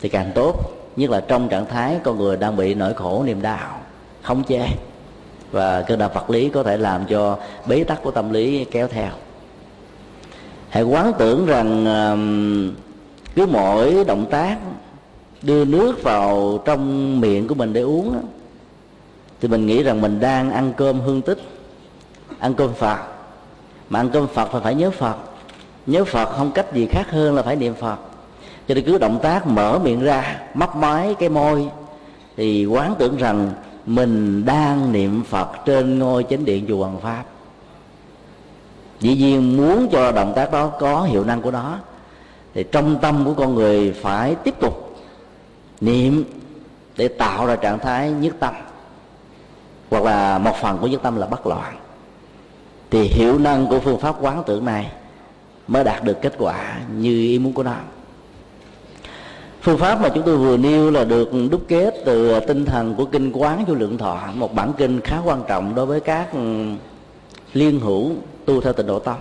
thì 0.00 0.08
càng 0.08 0.30
tốt, 0.34 0.54
nhất 0.96 1.10
là 1.10 1.20
trong 1.20 1.48
trạng 1.48 1.66
thái 1.66 1.98
con 2.04 2.18
người 2.18 2.36
đang 2.36 2.56
bị 2.56 2.74
nỗi 2.74 2.94
khổ, 2.94 3.22
niềm 3.26 3.42
đau 3.42 3.80
không 4.22 4.44
chê 4.48 4.60
và 5.50 5.82
cơn 5.82 5.98
đau 5.98 6.10
vật 6.14 6.30
lý 6.30 6.48
có 6.48 6.62
thể 6.62 6.76
làm 6.76 7.06
cho 7.06 7.38
bế 7.66 7.84
tắc 7.84 8.02
của 8.02 8.10
tâm 8.10 8.32
lý 8.32 8.64
kéo 8.64 8.88
theo 8.88 9.10
hãy 10.68 10.82
quán 10.82 11.12
tưởng 11.18 11.46
rằng 11.46 11.84
cứ 13.34 13.46
mỗi 13.46 14.04
động 14.04 14.26
tác 14.30 14.58
đưa 15.42 15.64
nước 15.64 16.02
vào 16.02 16.58
trong 16.64 17.20
miệng 17.20 17.48
của 17.48 17.54
mình 17.54 17.72
để 17.72 17.80
uống 17.80 18.22
thì 19.40 19.48
mình 19.48 19.66
nghĩ 19.66 19.82
rằng 19.82 20.00
mình 20.00 20.20
đang 20.20 20.50
ăn 20.50 20.72
cơm 20.76 21.00
hương 21.00 21.22
tích, 21.22 21.38
ăn 22.38 22.54
cơm 22.54 22.74
phật. 22.74 22.98
Mà 23.90 24.00
ăn 24.00 24.10
cơm 24.12 24.26
phật 24.26 24.48
thì 24.52 24.58
phải 24.62 24.74
nhớ 24.74 24.90
phật. 24.90 25.16
Nhớ 25.86 26.04
phật 26.04 26.28
không 26.36 26.52
cách 26.52 26.74
gì 26.74 26.86
khác 26.90 27.10
hơn 27.10 27.34
là 27.34 27.42
phải 27.42 27.56
niệm 27.56 27.74
phật. 27.74 27.96
Cho 28.68 28.74
nên 28.74 28.84
cứ 28.84 28.98
động 28.98 29.18
tác 29.22 29.46
mở 29.46 29.78
miệng 29.78 30.00
ra, 30.00 30.40
mấp 30.54 30.76
máy 30.76 31.14
cái 31.18 31.28
môi, 31.28 31.68
thì 32.36 32.66
quán 32.66 32.94
tưởng 32.98 33.16
rằng 33.16 33.50
mình 33.86 34.44
đang 34.46 34.92
niệm 34.92 35.22
phật 35.24 35.48
trên 35.64 35.98
ngôi 35.98 36.24
chánh 36.30 36.44
điện 36.44 36.64
chùa 36.68 36.84
hoàng 36.84 37.00
pháp 37.00 37.24
dĩ 39.00 39.16
nhiên 39.16 39.56
muốn 39.56 39.88
cho 39.92 40.12
động 40.12 40.32
tác 40.36 40.52
đó 40.52 40.66
có 40.66 41.02
hiệu 41.02 41.24
năng 41.24 41.42
của 41.42 41.50
nó, 41.50 41.78
thì 42.54 42.64
trong 42.72 42.98
tâm 42.98 43.24
của 43.24 43.34
con 43.34 43.54
người 43.54 43.92
phải 43.92 44.34
tiếp 44.34 44.54
tục 44.60 44.96
niệm 45.80 46.24
để 46.96 47.08
tạo 47.08 47.46
ra 47.46 47.56
trạng 47.56 47.78
thái 47.78 48.10
nhất 48.10 48.34
tâm, 48.40 48.54
hoặc 49.90 50.04
là 50.04 50.38
một 50.38 50.52
phần 50.60 50.78
của 50.78 50.86
nhất 50.86 51.00
tâm 51.02 51.16
là 51.16 51.26
bất 51.26 51.46
loạn. 51.46 51.76
Thì 52.90 53.02
hiệu 53.02 53.38
năng 53.38 53.66
của 53.66 53.80
phương 53.80 54.00
pháp 54.00 54.16
quán 54.20 54.42
tưởng 54.46 54.64
này 54.64 54.92
mới 55.68 55.84
đạt 55.84 56.04
được 56.04 56.22
kết 56.22 56.34
quả 56.38 56.78
như 56.96 57.10
ý 57.10 57.38
muốn 57.38 57.52
của 57.52 57.62
nó. 57.62 57.74
Phương 59.62 59.78
pháp 59.78 60.00
mà 60.00 60.08
chúng 60.08 60.22
tôi 60.26 60.36
vừa 60.36 60.56
nêu 60.56 60.90
là 60.90 61.04
được 61.04 61.30
đúc 61.50 61.60
kết 61.68 61.94
từ 62.04 62.40
tinh 62.40 62.64
thần 62.64 62.94
của 62.94 63.04
kinh 63.04 63.32
quán 63.32 63.64
vô 63.64 63.74
lượng 63.74 63.98
thọ, 63.98 64.18
một 64.34 64.54
bản 64.54 64.72
kinh 64.78 65.00
khá 65.00 65.18
quan 65.24 65.42
trọng 65.48 65.74
đối 65.74 65.86
với 65.86 66.00
các 66.00 66.28
liên 67.56 67.80
hữu 67.80 68.12
tu 68.44 68.60
theo 68.60 68.72
tịnh 68.72 68.86
độ 68.86 68.98
tông 68.98 69.20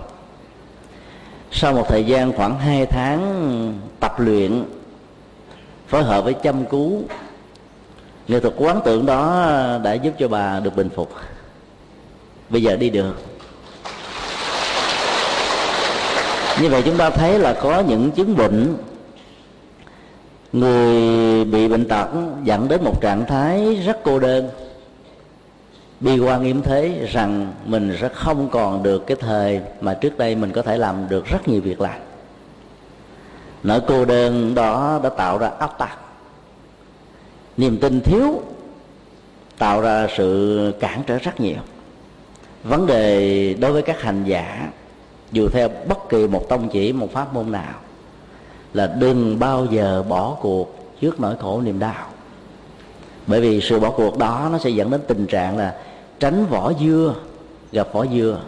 sau 1.51 1.73
một 1.73 1.85
thời 1.89 2.03
gian 2.03 2.33
khoảng 2.33 2.59
2 2.59 2.85
tháng 2.85 3.73
tập 3.99 4.19
luyện, 4.19 4.63
phối 5.87 6.03
hợp 6.03 6.23
với 6.23 6.33
chăm 6.33 6.65
cứu, 6.65 7.01
nghệ 8.27 8.39
thuật 8.39 8.53
quán 8.57 8.79
tưởng 8.85 9.05
đó 9.05 9.45
đã 9.83 9.93
giúp 9.93 10.13
cho 10.19 10.27
bà 10.27 10.59
được 10.59 10.75
bình 10.75 10.89
phục. 10.95 11.11
Bây 12.49 12.63
giờ 12.63 12.75
đi 12.75 12.89
được 12.89 13.15
như 16.61 16.69
vậy 16.69 16.81
chúng 16.85 16.97
ta 16.97 17.09
thấy 17.09 17.39
là 17.39 17.53
có 17.53 17.79
những 17.79 18.11
chứng 18.11 18.35
bệnh. 18.35 18.77
Người 20.53 21.45
bị 21.45 21.67
bệnh 21.67 21.87
tật 21.87 22.07
dẫn 22.43 22.67
đến 22.67 22.83
một 22.83 23.01
trạng 23.01 23.25
thái 23.25 23.75
rất 23.75 23.97
cô 24.03 24.19
đơn 24.19 24.49
bi 25.99 26.19
quan 26.19 26.43
yếm 26.43 26.61
thế 26.61 27.07
rằng 27.11 27.53
mình 27.65 27.97
sẽ 28.01 28.09
không 28.09 28.49
còn 28.49 28.83
được 28.83 29.07
cái 29.07 29.17
thời 29.19 29.61
mà 29.81 29.93
trước 29.93 30.17
đây 30.17 30.35
mình 30.35 30.51
có 30.51 30.61
thể 30.61 30.77
làm 30.77 31.09
được 31.09 31.25
rất 31.25 31.47
nhiều 31.47 31.61
việc 31.61 31.81
làm. 31.81 31.99
Nỗi 33.63 33.81
cô 33.87 34.05
đơn 34.05 34.55
đó 34.55 34.99
đã 35.03 35.09
tạo 35.09 35.37
ra 35.37 35.51
áp 35.59 35.77
tắc. 35.77 35.97
Niềm 37.57 37.77
tin 37.77 38.01
thiếu 38.01 38.41
tạo 39.57 39.81
ra 39.81 40.07
sự 40.17 40.73
cản 40.79 41.03
trở 41.07 41.17
rất 41.17 41.39
nhiều. 41.39 41.57
Vấn 42.63 42.87
đề 42.87 43.53
đối 43.53 43.71
với 43.71 43.81
các 43.81 44.01
hành 44.01 44.23
giả, 44.23 44.69
dù 45.31 45.49
theo 45.49 45.69
bất 45.87 46.09
kỳ 46.09 46.27
một 46.27 46.49
tông 46.49 46.69
chỉ, 46.69 46.93
một 46.93 47.13
pháp 47.13 47.33
môn 47.33 47.51
nào, 47.51 47.73
là 48.73 48.87
đừng 48.87 49.39
bao 49.39 49.65
giờ 49.65 50.03
bỏ 50.03 50.37
cuộc 50.41 50.95
trước 51.01 51.19
nỗi 51.19 51.35
khổ 51.39 51.61
niềm 51.61 51.79
đau. 51.79 52.05
Bởi 53.27 53.41
vì 53.41 53.61
sự 53.61 53.79
bỏ 53.79 53.89
cuộc 53.89 54.17
đó 54.17 54.49
nó 54.51 54.57
sẽ 54.57 54.69
dẫn 54.69 54.91
đến 54.91 55.01
tình 55.07 55.25
trạng 55.27 55.57
là 55.57 55.75
tránh 56.19 56.45
vỏ 56.45 56.73
dưa, 56.73 57.15
gặp 57.71 57.87
vỏ 57.93 58.05
dưa. 58.05 58.39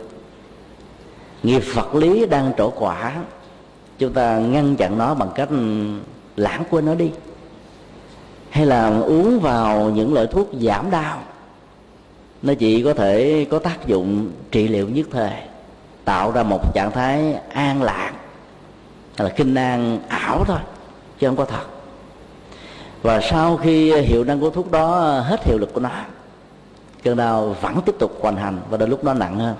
Nghiệp 1.43 1.63
vật 1.73 1.95
lý 1.95 2.25
đang 2.25 2.51
trổ 2.58 2.69
quả. 2.69 3.15
Chúng 3.97 4.13
ta 4.13 4.38
ngăn 4.38 4.75
chặn 4.75 4.97
nó 4.97 5.13
bằng 5.13 5.30
cách 5.36 5.49
lãng 6.36 6.63
quên 6.69 6.86
nó 6.86 6.95
đi. 6.95 7.12
Hay 8.49 8.65
là 8.65 8.99
uống 8.99 9.39
vào 9.39 9.89
những 9.89 10.13
loại 10.13 10.27
thuốc 10.27 10.49
giảm 10.62 10.91
đau. 10.91 11.21
Nó 12.41 12.53
chỉ 12.53 12.84
có 12.84 12.93
thể 12.93 13.45
có 13.51 13.60
tác 13.60 13.88
dụng 13.88 14.32
trị 14.51 14.67
liệu 14.67 14.89
nhất 14.89 15.08
thời, 15.12 15.32
tạo 16.06 16.32
ra 16.32 16.43
một 16.43 16.73
trạng 16.73 16.91
thái 16.91 17.34
an 17.49 17.84
lạc, 17.84 18.12
hay 19.15 19.27
là 19.27 19.34
kinh 19.38 19.56
an 19.56 19.99
ảo 20.08 20.43
thôi, 20.45 20.60
chứ 21.19 21.27
không 21.27 21.36
có 21.36 21.45
thật. 21.45 21.63
Và 23.01 23.21
sau 23.21 23.58
khi 23.58 24.01
hiệu 24.01 24.23
năng 24.23 24.39
của 24.39 24.49
thuốc 24.49 24.71
đó, 24.71 25.19
hết 25.19 25.43
hiệu 25.45 25.58
lực 25.58 25.73
của 25.73 25.80
nó 25.80 25.89
cơn 27.03 27.17
đau 27.17 27.55
vẫn 27.62 27.81
tiếp 27.86 27.95
tục 27.99 28.12
hoành 28.21 28.36
hành 28.36 28.60
và 28.69 28.77
đôi 28.77 28.89
lúc 28.89 29.03
nó 29.03 29.13
nặng 29.13 29.39
hơn. 29.39 29.55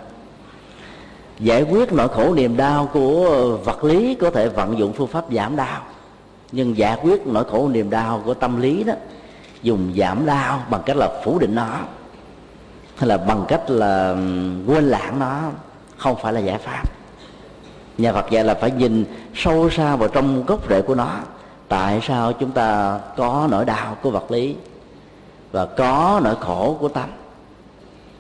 Giải 1.40 1.64
quyết 1.64 1.94
nỗi 1.94 2.08
khổ 2.08 2.34
niềm 2.34 2.58
đau 2.58 2.90
của 2.94 3.58
vật 3.66 3.84
lý 3.84 4.16
có 4.16 4.30
thể 4.30 4.50
vận 4.50 4.78
dụng 4.78 4.94
phương 4.94 5.08
pháp 5.08 5.26
giảm 5.32 5.56
đau. 5.56 5.82
Nhưng 6.52 6.78
giải 6.78 6.98
quyết 7.04 7.28
nỗi 7.28 7.44
khổ 7.44 7.68
niềm 7.68 7.90
đau 7.90 8.22
của 8.26 8.34
tâm 8.34 8.62
lý 8.62 8.84
đó, 8.84 8.94
dùng 9.62 9.94
giảm 9.98 10.26
đau 10.26 10.64
bằng 10.70 10.82
cách 10.86 10.98
là 10.98 11.22
phủ 11.24 11.40
định 11.40 11.56
nó, 11.56 11.80
hay 12.96 13.08
là 13.08 13.18
bằng 13.18 13.46
cách 13.48 13.70
là 13.70 14.16
quên 14.68 14.90
lãng 14.90 15.20
nó, 15.20 15.42
không 15.98 16.16
phải 16.22 16.34
là 16.34 16.40
giải 16.40 16.58
pháp. 16.58 16.84
Nhà 17.98 18.14
Phật 18.14 18.30
dạy 18.30 18.44
là 18.44 18.54
phải 18.54 18.72
nhìn 18.72 19.06
sâu 19.36 19.70
xa 19.70 19.96
vào 19.96 20.10
trong 20.10 20.46
gốc 20.46 20.70
rễ 20.70 20.82
của 20.82 20.96
nó, 20.96 21.10
tại 21.68 22.00
sao 22.08 22.34
chúng 22.34 22.52
ta 22.52 23.00
có 23.18 23.48
nỗi 23.52 23.66
đau 23.66 23.98
của 24.02 24.10
vật 24.10 24.32
lý 24.32 24.56
và 25.52 25.66
có 25.66 26.22
nỗi 26.24 26.36
khổ 26.40 26.78
của 26.80 26.88
tâm 26.88 27.10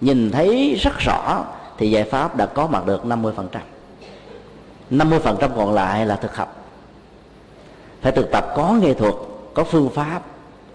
nhìn 0.02 0.32
thấy 0.32 0.80
rất 0.82 1.00
rõ, 1.00 1.46
thì 1.78 1.92
giải 1.92 2.04
pháp 2.04 2.36
đã 2.36 2.46
có 2.46 2.68
mặt 2.68 2.86
được 2.86 3.06
50% 3.06 3.32
50% 4.92 5.50
còn 5.56 5.74
lại 5.74 6.06
là 6.06 6.16
thực 6.16 6.36
học. 6.36 6.66
Phải 8.02 8.12
thực 8.12 8.32
tập 8.32 8.54
có 8.56 8.74
nghệ 8.82 8.94
thuật, 8.94 9.14
có 9.54 9.64
phương 9.64 9.90
pháp, 9.90 10.22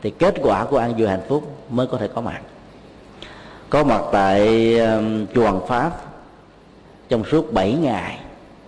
thì 0.03 0.11
kết 0.11 0.35
quả 0.43 0.65
của 0.65 0.79
an 0.79 0.95
vui 0.99 1.09
hạnh 1.09 1.23
phúc 1.29 1.57
mới 1.71 1.87
có 1.87 1.99
thể 1.99 2.09
có 2.09 2.21
mặt. 2.21 2.41
Có 3.71 3.85
mặt 3.85 4.01
tại 4.13 4.79
um, 4.79 5.27
chùa 5.35 5.43
Hoàng 5.43 5.67
Pháp, 5.69 5.91
trong 7.09 7.25
suốt 7.25 7.53
7 7.53 7.73
ngày, 7.73 8.19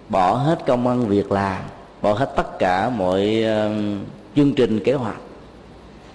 bỏ 0.08 0.34
hết 0.34 0.58
công 0.66 0.88
ăn 0.88 1.06
việc 1.06 1.32
làm, 1.32 1.62
bỏ 2.02 2.12
hết 2.12 2.32
tất 2.36 2.58
cả 2.58 2.88
mọi 2.88 3.44
um, 3.44 4.00
chương 4.36 4.54
trình 4.54 4.80
kế 4.84 4.92
hoạch. 4.92 5.20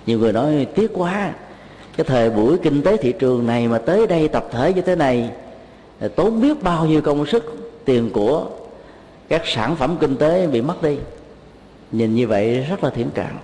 Nhiều 0.06 0.20
người 0.20 0.34
nói 0.34 0.68
tiếc 0.76 0.92
quá 0.94 1.32
cái 2.00 2.06
thời 2.06 2.30
buổi 2.30 2.58
kinh 2.58 2.82
tế 2.82 2.98
thị 2.98 3.14
trường 3.20 3.48
này 3.48 3.68
mà 3.68 3.78
tới 3.78 4.08
đây 4.08 4.28
tập 4.28 4.48
thể 4.52 4.74
như 4.74 4.82
thế 4.82 4.96
này 4.96 5.30
tốn 6.16 6.42
biết 6.42 6.64
bao 6.64 6.86
nhiêu 6.86 7.02
công 7.02 7.26
sức, 7.26 7.72
tiền 7.86 8.10
của 8.14 8.46
các 9.30 9.42
sản 9.46 9.76
phẩm 9.76 9.98
kinh 10.00 10.16
tế 10.16 10.48
bị 10.48 10.62
mất 10.62 10.84
đi. 10.84 10.98
Nhìn 11.92 12.16
như 12.16 12.28
vậy 12.28 12.66
rất 12.70 12.84
là 12.84 12.90
thiển 12.90 13.10
cạn. 13.10 13.38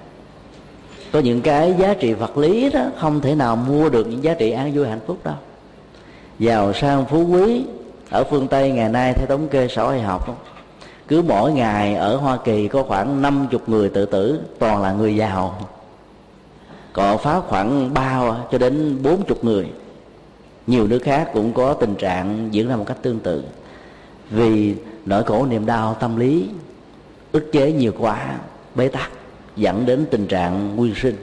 Có 1.11 1.19
những 1.19 1.41
cái 1.41 1.75
giá 1.79 1.93
trị 1.93 2.13
vật 2.13 2.37
lý 2.37 2.69
đó 2.69 2.85
không 2.97 3.21
thể 3.21 3.35
nào 3.35 3.55
mua 3.55 3.89
được 3.89 4.07
những 4.07 4.23
giá 4.23 4.33
trị 4.33 4.51
an 4.51 4.71
vui 4.75 4.87
hạnh 4.87 4.99
phúc 5.07 5.17
đâu. 5.23 5.35
Giàu 6.39 6.73
sang 6.73 7.05
phú 7.05 7.27
quý, 7.27 7.63
ở 8.09 8.23
phương 8.23 8.47
tây 8.47 8.71
ngày 8.71 8.89
nay 8.89 9.13
theo 9.13 9.27
thống 9.27 9.47
kê 9.47 9.67
xã 9.67 9.83
hội 9.83 9.99
học, 9.99 10.47
cứ 11.07 11.21
mỗi 11.21 11.51
ngày 11.51 11.95
ở 11.95 12.17
hoa 12.17 12.37
kỳ 12.37 12.67
có 12.67 12.83
khoảng 12.83 13.21
50 13.21 13.59
người 13.67 13.89
tự 13.89 14.05
tử, 14.05 14.39
toàn 14.59 14.81
là 14.81 14.91
người 14.91 15.15
giàu 15.15 15.59
cọ 16.95 17.17
phá 17.17 17.39
khoảng 17.39 17.93
ba 17.93 18.21
cho 18.51 18.57
đến 18.57 19.03
bốn 19.03 19.23
chục 19.23 19.43
người. 19.43 19.69
Nhiều 20.67 20.87
nước 20.87 20.99
khác 21.03 21.29
cũng 21.33 21.53
có 21.53 21.73
tình 21.73 21.95
trạng 21.95 22.47
diễn 22.51 22.67
ra 22.67 22.75
một 22.75 22.83
cách 22.87 22.97
tương 23.01 23.19
tự. 23.19 23.43
Vì 24.29 24.75
nỗi 25.05 25.23
khổ 25.23 25.45
niềm 25.45 25.65
đau 25.65 25.93
tâm 25.99 26.15
lý, 26.15 26.49
ức 27.31 27.51
chế 27.51 27.71
nhiều 27.71 27.91
quá, 27.99 28.35
bế 28.75 28.87
tắc, 28.87 29.11
dẫn 29.55 29.85
đến 29.85 30.05
tình 30.11 30.27
trạng 30.27 30.75
nguyên 30.75 30.95
sinh. 30.95 31.15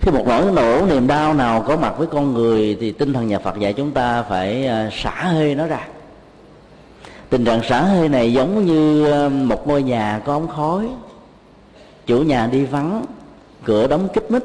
Khi 0.00 0.10
một 0.12 0.26
nỗi 0.26 0.52
nổ 0.52 0.86
niềm 0.86 1.06
đau 1.06 1.34
nào 1.34 1.64
có 1.68 1.76
mặt 1.76 1.94
với 1.98 2.06
con 2.06 2.34
người 2.34 2.76
thì 2.80 2.92
tinh 2.92 3.12
thần 3.12 3.28
nhà 3.28 3.38
Phật 3.38 3.58
dạy 3.58 3.72
chúng 3.72 3.90
ta 3.90 4.22
phải 4.22 4.66
ờ, 4.66 4.90
xả 4.92 5.24
hơi 5.24 5.54
nó 5.54 5.66
ra. 5.66 5.86
Tình 7.30 7.44
trạng 7.44 7.62
xả 7.62 7.82
hơi 7.82 8.08
này 8.08 8.32
giống 8.32 8.66
như 8.66 9.04
ờ, 9.10 9.28
một 9.28 9.68
ngôi 9.68 9.82
nhà 9.82 10.20
có 10.24 10.32
ống 10.32 10.48
khói. 10.48 10.88
Chủ 12.06 12.22
nhà 12.22 12.46
đi 12.52 12.64
vắng 12.64 13.04
cửa 13.64 13.86
đóng 13.86 14.08
kích 14.14 14.30
mít 14.30 14.44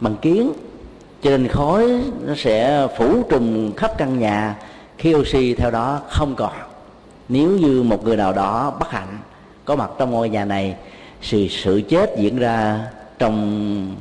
bằng 0.00 0.16
kiến 0.16 0.52
cho 1.22 1.30
nên 1.30 1.48
khói 1.48 2.02
nó 2.26 2.34
sẽ 2.36 2.86
phủ 2.96 3.22
trùm 3.22 3.72
khắp 3.72 3.92
căn 3.98 4.18
nhà 4.18 4.56
khi 4.98 5.14
oxy 5.14 5.54
theo 5.54 5.70
đó 5.70 6.00
không 6.08 6.34
còn. 6.36 6.52
Nếu 7.28 7.50
như 7.50 7.82
một 7.82 8.04
người 8.04 8.16
nào 8.16 8.32
đó 8.32 8.76
bất 8.80 8.90
hạnh, 8.90 9.18
có 9.64 9.76
mặt 9.76 9.90
trong 9.98 10.10
ngôi 10.10 10.28
nhà 10.28 10.44
này, 10.44 10.76
sự 11.22 11.48
sự 11.48 11.82
chết 11.88 12.10
diễn 12.18 12.38
ra 12.38 12.80
trong 13.18 13.96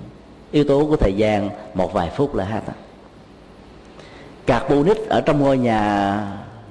yếu 0.52 0.64
tố 0.64 0.86
của 0.86 0.96
thời 0.96 1.14
gian 1.14 1.50
một 1.74 1.94
vài 1.94 2.10
phút 2.16 2.36
là 2.36 2.46
hết. 2.46 2.62
Carbonic 4.46 5.10
ở 5.10 5.22
trong 5.22 5.40
ngôi 5.40 5.58
nhà 5.58 6.22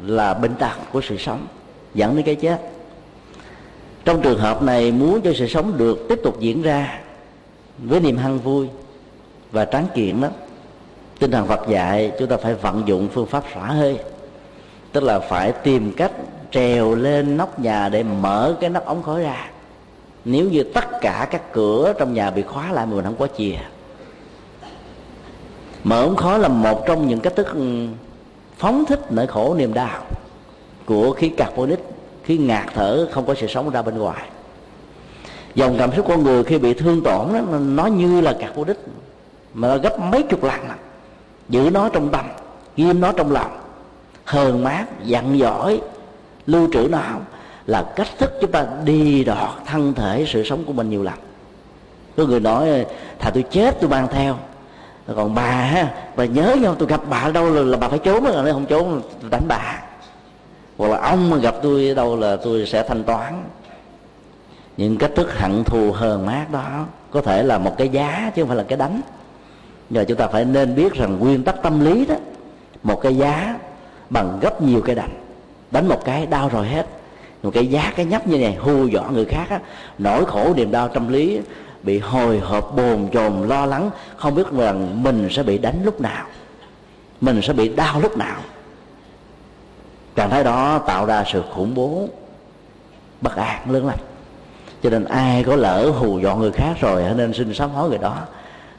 là 0.07 0.35
bệnh 0.35 0.54
tật 0.54 0.76
của 0.92 1.00
sự 1.00 1.16
sống, 1.16 1.46
dẫn 1.94 2.16
đến 2.16 2.24
cái 2.24 2.35
chết. 2.35 2.59
Trong 4.04 4.22
trường 4.22 4.38
hợp 4.38 4.62
này, 4.62 4.92
muốn 4.92 5.20
cho 5.20 5.33
sự 5.37 5.46
sống 5.48 5.78
được 5.78 6.07
tiếp 6.09 6.20
tục 6.24 6.40
diễn 6.40 6.62
ra 6.62 7.00
với 7.78 8.00
niềm 8.00 8.16
hăng 8.16 8.38
vui 8.38 8.68
và 9.50 9.64
tráng 9.64 9.86
kiện 9.94 10.20
đó, 10.20 10.28
tinh 11.18 11.30
thần 11.30 11.46
Phật 11.46 11.68
dạy 11.68 12.12
chúng 12.18 12.28
ta 12.28 12.36
phải 12.36 12.54
vận 12.54 12.82
dụng 12.86 13.08
phương 13.12 13.26
pháp 13.26 13.44
xả 13.54 13.66
hơi, 13.66 13.98
tức 14.92 15.02
là 15.02 15.18
phải 15.18 15.52
tìm 15.52 15.92
cách 15.96 16.12
trèo 16.50 16.94
lên 16.94 17.36
nóc 17.36 17.60
nhà 17.60 17.88
để 17.88 18.02
mở 18.02 18.56
cái 18.60 18.70
nắp 18.70 18.84
ống 18.84 19.02
khói 19.02 19.22
ra. 19.22 19.50
Nếu 20.24 20.50
như 20.50 20.62
tất 20.62 20.84
cả 21.00 21.28
các 21.30 21.52
cửa 21.52 21.92
trong 21.98 22.14
nhà 22.14 22.30
bị 22.30 22.42
khóa 22.42 22.72
lại 22.72 22.86
mà 22.86 22.94
mình 22.94 23.04
không 23.04 23.16
có 23.18 23.28
chìa 23.36 23.56
mở 25.84 26.02
ống 26.02 26.16
khói 26.16 26.38
là 26.38 26.48
một 26.48 26.86
trong 26.86 27.08
những 27.08 27.20
cách 27.20 27.36
thức 27.36 27.46
phóng 28.56 28.84
thích 28.84 29.00
nỗi 29.10 29.26
khổ 29.26 29.54
niềm 29.54 29.74
đau 29.74 30.02
của 30.86 31.12
khí 31.12 31.28
carbonic, 31.28 31.78
khí 32.24 32.38
ngạt 32.38 32.66
thở 32.74 33.08
không 33.12 33.26
có 33.26 33.34
sự 33.34 33.46
sống 33.46 33.70
ra 33.70 33.82
bên 33.82 33.98
ngoài 33.98 34.28
dòng 35.58 35.76
cảm 35.78 35.92
xúc 35.96 36.06
con 36.08 36.22
người 36.22 36.44
khi 36.44 36.58
bị 36.58 36.74
thương 36.74 37.02
tổn 37.02 37.32
đó, 37.32 37.40
nó 37.58 37.86
như 37.86 38.20
là 38.20 38.36
cạc 38.40 38.56
vô 38.56 38.64
đích 38.64 38.78
mà 39.54 39.68
nó 39.68 39.76
gấp 39.78 40.00
mấy 40.00 40.22
chục 40.22 40.44
lần 40.44 40.68
lắm 40.68 40.78
giữ 41.48 41.70
nó 41.72 41.88
trong 41.88 42.08
tâm 42.08 42.24
ghim 42.76 43.00
nó 43.00 43.12
trong 43.12 43.32
lòng. 43.32 43.58
Hờn 44.24 44.64
mát 44.64 44.84
dặn 45.04 45.38
dỗi 45.38 45.80
lưu 46.46 46.68
trữ 46.72 46.88
nó 46.90 47.00
là 47.66 47.92
cách 47.96 48.08
thức 48.18 48.32
chúng 48.40 48.52
ta 48.52 48.66
đi 48.84 49.24
đọt 49.24 49.50
thân 49.66 49.94
thể 49.94 50.24
sự 50.28 50.44
sống 50.44 50.64
của 50.64 50.72
mình 50.72 50.90
nhiều 50.90 51.02
lần. 51.02 51.14
Có 52.16 52.24
người 52.24 52.40
nói 52.40 52.86
thà 53.18 53.30
tôi 53.30 53.44
chết 53.50 53.80
tôi 53.80 53.90
mang 53.90 54.08
theo. 54.12 54.36
Còn 55.16 55.34
bà 55.34 55.50
ha 55.50 55.94
bà 56.16 56.24
nhớ 56.24 56.56
nhau 56.60 56.74
tôi 56.78 56.88
gặp 56.88 57.00
bà 57.10 57.18
ở 57.18 57.32
đâu 57.32 57.50
là, 57.54 57.62
là 57.62 57.76
bà 57.76 57.88
phải 57.88 57.98
trốn 57.98 58.24
rồi 58.24 58.52
không 58.52 58.66
trốn 58.66 59.00
đánh 59.30 59.44
bà. 59.48 59.82
Hoặc 60.78 60.88
là 60.88 61.00
ông 61.10 61.30
mà 61.30 61.36
gặp 61.36 61.54
tôi 61.62 61.88
ở 61.88 61.94
đâu 61.94 62.16
là 62.16 62.36
tôi 62.44 62.66
sẽ 62.66 62.82
thanh 62.88 63.04
toán 63.04 63.44
những 64.78 64.98
cách 64.98 65.10
thức 65.14 65.38
hận 65.38 65.64
thù 65.64 65.92
hờn 65.92 66.26
mát 66.26 66.46
đó 66.52 66.86
có 67.10 67.20
thể 67.20 67.42
là 67.42 67.58
một 67.58 67.74
cái 67.78 67.88
giá 67.88 68.32
chứ 68.34 68.42
không 68.42 68.48
phải 68.48 68.56
là 68.56 68.64
cái 68.68 68.78
đánh 68.78 69.00
giờ 69.90 70.04
chúng 70.08 70.18
ta 70.18 70.26
phải 70.26 70.44
nên 70.44 70.74
biết 70.74 70.94
rằng 70.94 71.18
nguyên 71.18 71.44
tắc 71.44 71.62
tâm 71.62 71.80
lý 71.80 72.06
đó 72.06 72.14
một 72.82 73.00
cái 73.02 73.16
giá 73.16 73.58
bằng 74.10 74.38
gấp 74.40 74.62
nhiều 74.62 74.80
cái 74.80 74.94
đánh 74.94 75.10
đánh 75.70 75.88
một 75.88 76.04
cái 76.04 76.26
đau 76.26 76.48
rồi 76.48 76.66
hết. 76.66 76.86
Một 77.42 77.50
cái 77.54 77.66
giá 77.66 77.92
cái 77.96 78.06
nhấp 78.06 78.26
như 78.26 78.38
này 78.38 78.54
hù 78.54 78.86
dọa 78.86 79.10
người 79.10 79.24
khác 79.24 79.46
á, 79.50 79.60
nỗi 79.98 80.24
khổ 80.24 80.54
niềm 80.56 80.70
đau 80.70 80.88
tâm 80.88 81.08
lý 81.08 81.40
bị 81.82 81.98
hồi 81.98 82.38
hộp 82.38 82.76
bồn 82.76 83.08
chồn 83.12 83.48
lo 83.48 83.66
lắng 83.66 83.90
không 84.16 84.34
biết 84.34 84.50
rằng 84.52 85.02
mình 85.02 85.28
sẽ 85.30 85.42
bị 85.42 85.58
đánh 85.58 85.84
lúc 85.84 86.00
nào 86.00 86.26
mình 87.20 87.40
sẽ 87.42 87.52
bị 87.52 87.68
đau 87.68 88.00
lúc 88.00 88.16
nào. 88.16 88.40
Trạng 90.16 90.30
thái 90.30 90.44
đó 90.44 90.78
tạo 90.78 91.06
ra 91.06 91.24
sự 91.32 91.42
khủng 91.54 91.74
bố 91.74 92.08
bất 93.20 93.36
an 93.36 93.70
lớn 93.70 93.86
lắm 93.86 93.98
cho 94.82 94.90
nên 94.90 95.04
ai 95.04 95.44
có 95.44 95.56
lỡ 95.56 95.90
hù 95.90 96.18
dọa 96.18 96.34
người 96.34 96.52
khác 96.52 96.76
rồi 96.80 97.04
nên 97.16 97.32
xin 97.32 97.54
sám 97.54 97.70
hối 97.70 97.88
người 97.88 97.98
đó. 97.98 98.16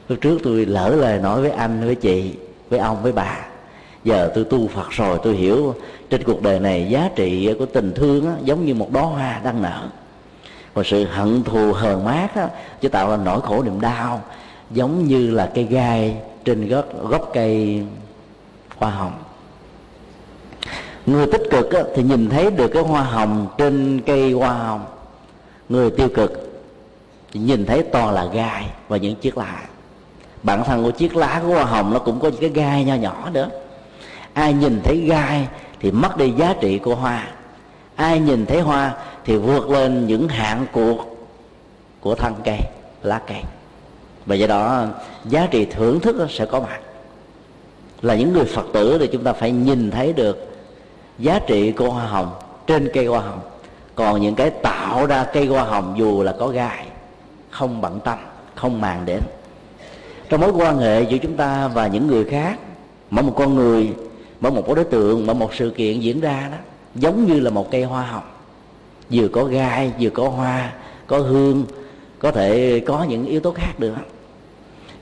Lúc 0.08 0.18
trước 0.20 0.38
tôi 0.44 0.66
lỡ 0.66 0.88
lời 0.88 1.18
nói 1.18 1.40
với 1.40 1.50
anh 1.50 1.84
với 1.84 1.94
chị 1.94 2.34
với 2.70 2.78
ông 2.78 3.02
với 3.02 3.12
bà. 3.12 3.36
Giờ 4.04 4.30
tôi 4.34 4.44
tu 4.44 4.68
phật 4.68 4.90
rồi 4.90 5.18
tôi 5.22 5.34
hiểu 5.34 5.74
trên 6.10 6.22
cuộc 6.22 6.42
đời 6.42 6.60
này 6.60 6.86
giá 6.90 7.10
trị 7.16 7.54
của 7.58 7.66
tình 7.66 7.92
thương 7.94 8.26
á, 8.26 8.32
giống 8.44 8.64
như 8.64 8.74
một 8.74 8.92
đóa 8.92 9.02
hoa 9.02 9.40
đang 9.44 9.62
nở. 9.62 9.88
Còn 10.74 10.84
sự 10.84 11.04
hận 11.04 11.42
thù 11.42 11.72
hờn 11.72 12.04
mát 12.04 12.34
á, 12.34 12.48
chỉ 12.80 12.88
tạo 12.88 13.10
ra 13.10 13.16
nỗi 13.16 13.40
khổ 13.40 13.62
niềm 13.62 13.80
đau 13.80 14.22
giống 14.70 15.04
như 15.04 15.30
là 15.30 15.50
cây 15.54 15.64
gai 15.64 16.16
trên 16.44 16.68
gốc 16.68 17.08
gốc 17.08 17.30
cây 17.34 17.82
hoa 18.76 18.90
hồng. 18.90 19.12
Người 21.06 21.26
tích 21.26 21.42
cực 21.50 21.72
á, 21.72 21.80
thì 21.94 22.02
nhìn 22.02 22.28
thấy 22.28 22.50
được 22.50 22.68
cái 22.68 22.82
hoa 22.82 23.02
hồng 23.02 23.46
trên 23.58 24.00
cây 24.06 24.32
hoa 24.32 24.52
hồng 24.52 24.84
người 25.70 25.90
tiêu 25.90 26.08
cực 26.14 26.62
thì 27.32 27.40
nhìn 27.40 27.66
thấy 27.66 27.82
toàn 27.82 28.14
là 28.14 28.24
gai 28.24 28.66
và 28.88 28.96
những 28.96 29.16
chiếc 29.16 29.38
lá. 29.38 29.62
Bản 30.42 30.64
thân 30.64 30.84
của 30.84 30.90
chiếc 30.90 31.16
lá 31.16 31.40
của 31.46 31.54
hoa 31.54 31.64
hồng 31.64 31.92
nó 31.92 31.98
cũng 31.98 32.20
có 32.20 32.28
những 32.28 32.40
cái 32.40 32.50
gai 32.50 32.84
nho 32.84 32.94
nhỏ 32.94 33.30
nữa. 33.32 33.48
Ai 34.32 34.52
nhìn 34.52 34.80
thấy 34.84 35.00
gai 35.00 35.48
thì 35.80 35.90
mất 35.90 36.16
đi 36.16 36.30
giá 36.30 36.54
trị 36.60 36.78
của 36.78 36.94
hoa. 36.94 37.28
Ai 37.96 38.20
nhìn 38.20 38.46
thấy 38.46 38.60
hoa 38.60 38.94
thì 39.24 39.36
vượt 39.36 39.70
lên 39.70 40.06
những 40.06 40.28
hạn 40.28 40.66
cuộc 40.72 41.16
của 42.00 42.14
thân 42.14 42.34
cây, 42.44 42.58
lá 43.02 43.20
cây. 43.26 43.42
Và 44.26 44.34
do 44.34 44.46
đó, 44.46 44.86
giá 45.24 45.46
trị 45.50 45.64
thưởng 45.64 46.00
thức 46.00 46.26
sẽ 46.30 46.46
có 46.46 46.60
mặt. 46.60 46.80
Là 48.02 48.14
những 48.14 48.32
người 48.32 48.44
phật 48.44 48.66
tử 48.72 48.98
thì 48.98 49.06
chúng 49.12 49.24
ta 49.24 49.32
phải 49.32 49.50
nhìn 49.50 49.90
thấy 49.90 50.12
được 50.12 50.56
giá 51.18 51.38
trị 51.46 51.72
của 51.72 51.90
hoa 51.90 52.06
hồng 52.06 52.30
trên 52.66 52.90
cây 52.94 53.06
hoa 53.06 53.20
hồng 53.20 53.40
còn 53.94 54.20
những 54.20 54.34
cái 54.34 54.50
tạo 54.50 55.06
ra 55.06 55.24
cây 55.32 55.46
hoa 55.46 55.64
hồng 55.64 55.94
dù 55.98 56.22
là 56.22 56.34
có 56.38 56.48
gai, 56.48 56.86
không 57.50 57.80
bận 57.80 58.00
tâm, 58.04 58.18
không 58.54 58.80
màng 58.80 59.02
đến. 59.06 59.20
Trong 60.28 60.40
mối 60.40 60.50
quan 60.50 60.78
hệ 60.78 61.02
giữa 61.02 61.18
chúng 61.18 61.36
ta 61.36 61.68
và 61.68 61.86
những 61.86 62.06
người 62.06 62.24
khác, 62.24 62.58
mỗi 63.10 63.24
một 63.24 63.32
con 63.36 63.54
người, 63.54 63.92
mỗi 64.40 64.52
một 64.52 64.74
đối 64.74 64.84
tượng, 64.84 65.26
mỗi 65.26 65.34
một 65.34 65.54
sự 65.54 65.70
kiện 65.70 66.00
diễn 66.00 66.20
ra 66.20 66.48
đó, 66.50 66.56
giống 66.94 67.26
như 67.26 67.40
là 67.40 67.50
một 67.50 67.70
cây 67.70 67.84
hoa 67.84 68.02
hồng. 68.02 68.30
Vừa 69.10 69.28
có 69.28 69.44
gai, 69.44 69.92
vừa 70.00 70.10
có 70.10 70.28
hoa, 70.28 70.72
có 71.06 71.18
hương, 71.18 71.64
có 72.18 72.32
thể 72.32 72.80
có 72.86 73.04
những 73.08 73.26
yếu 73.26 73.40
tố 73.40 73.52
khác 73.52 73.72
nữa. 73.78 73.96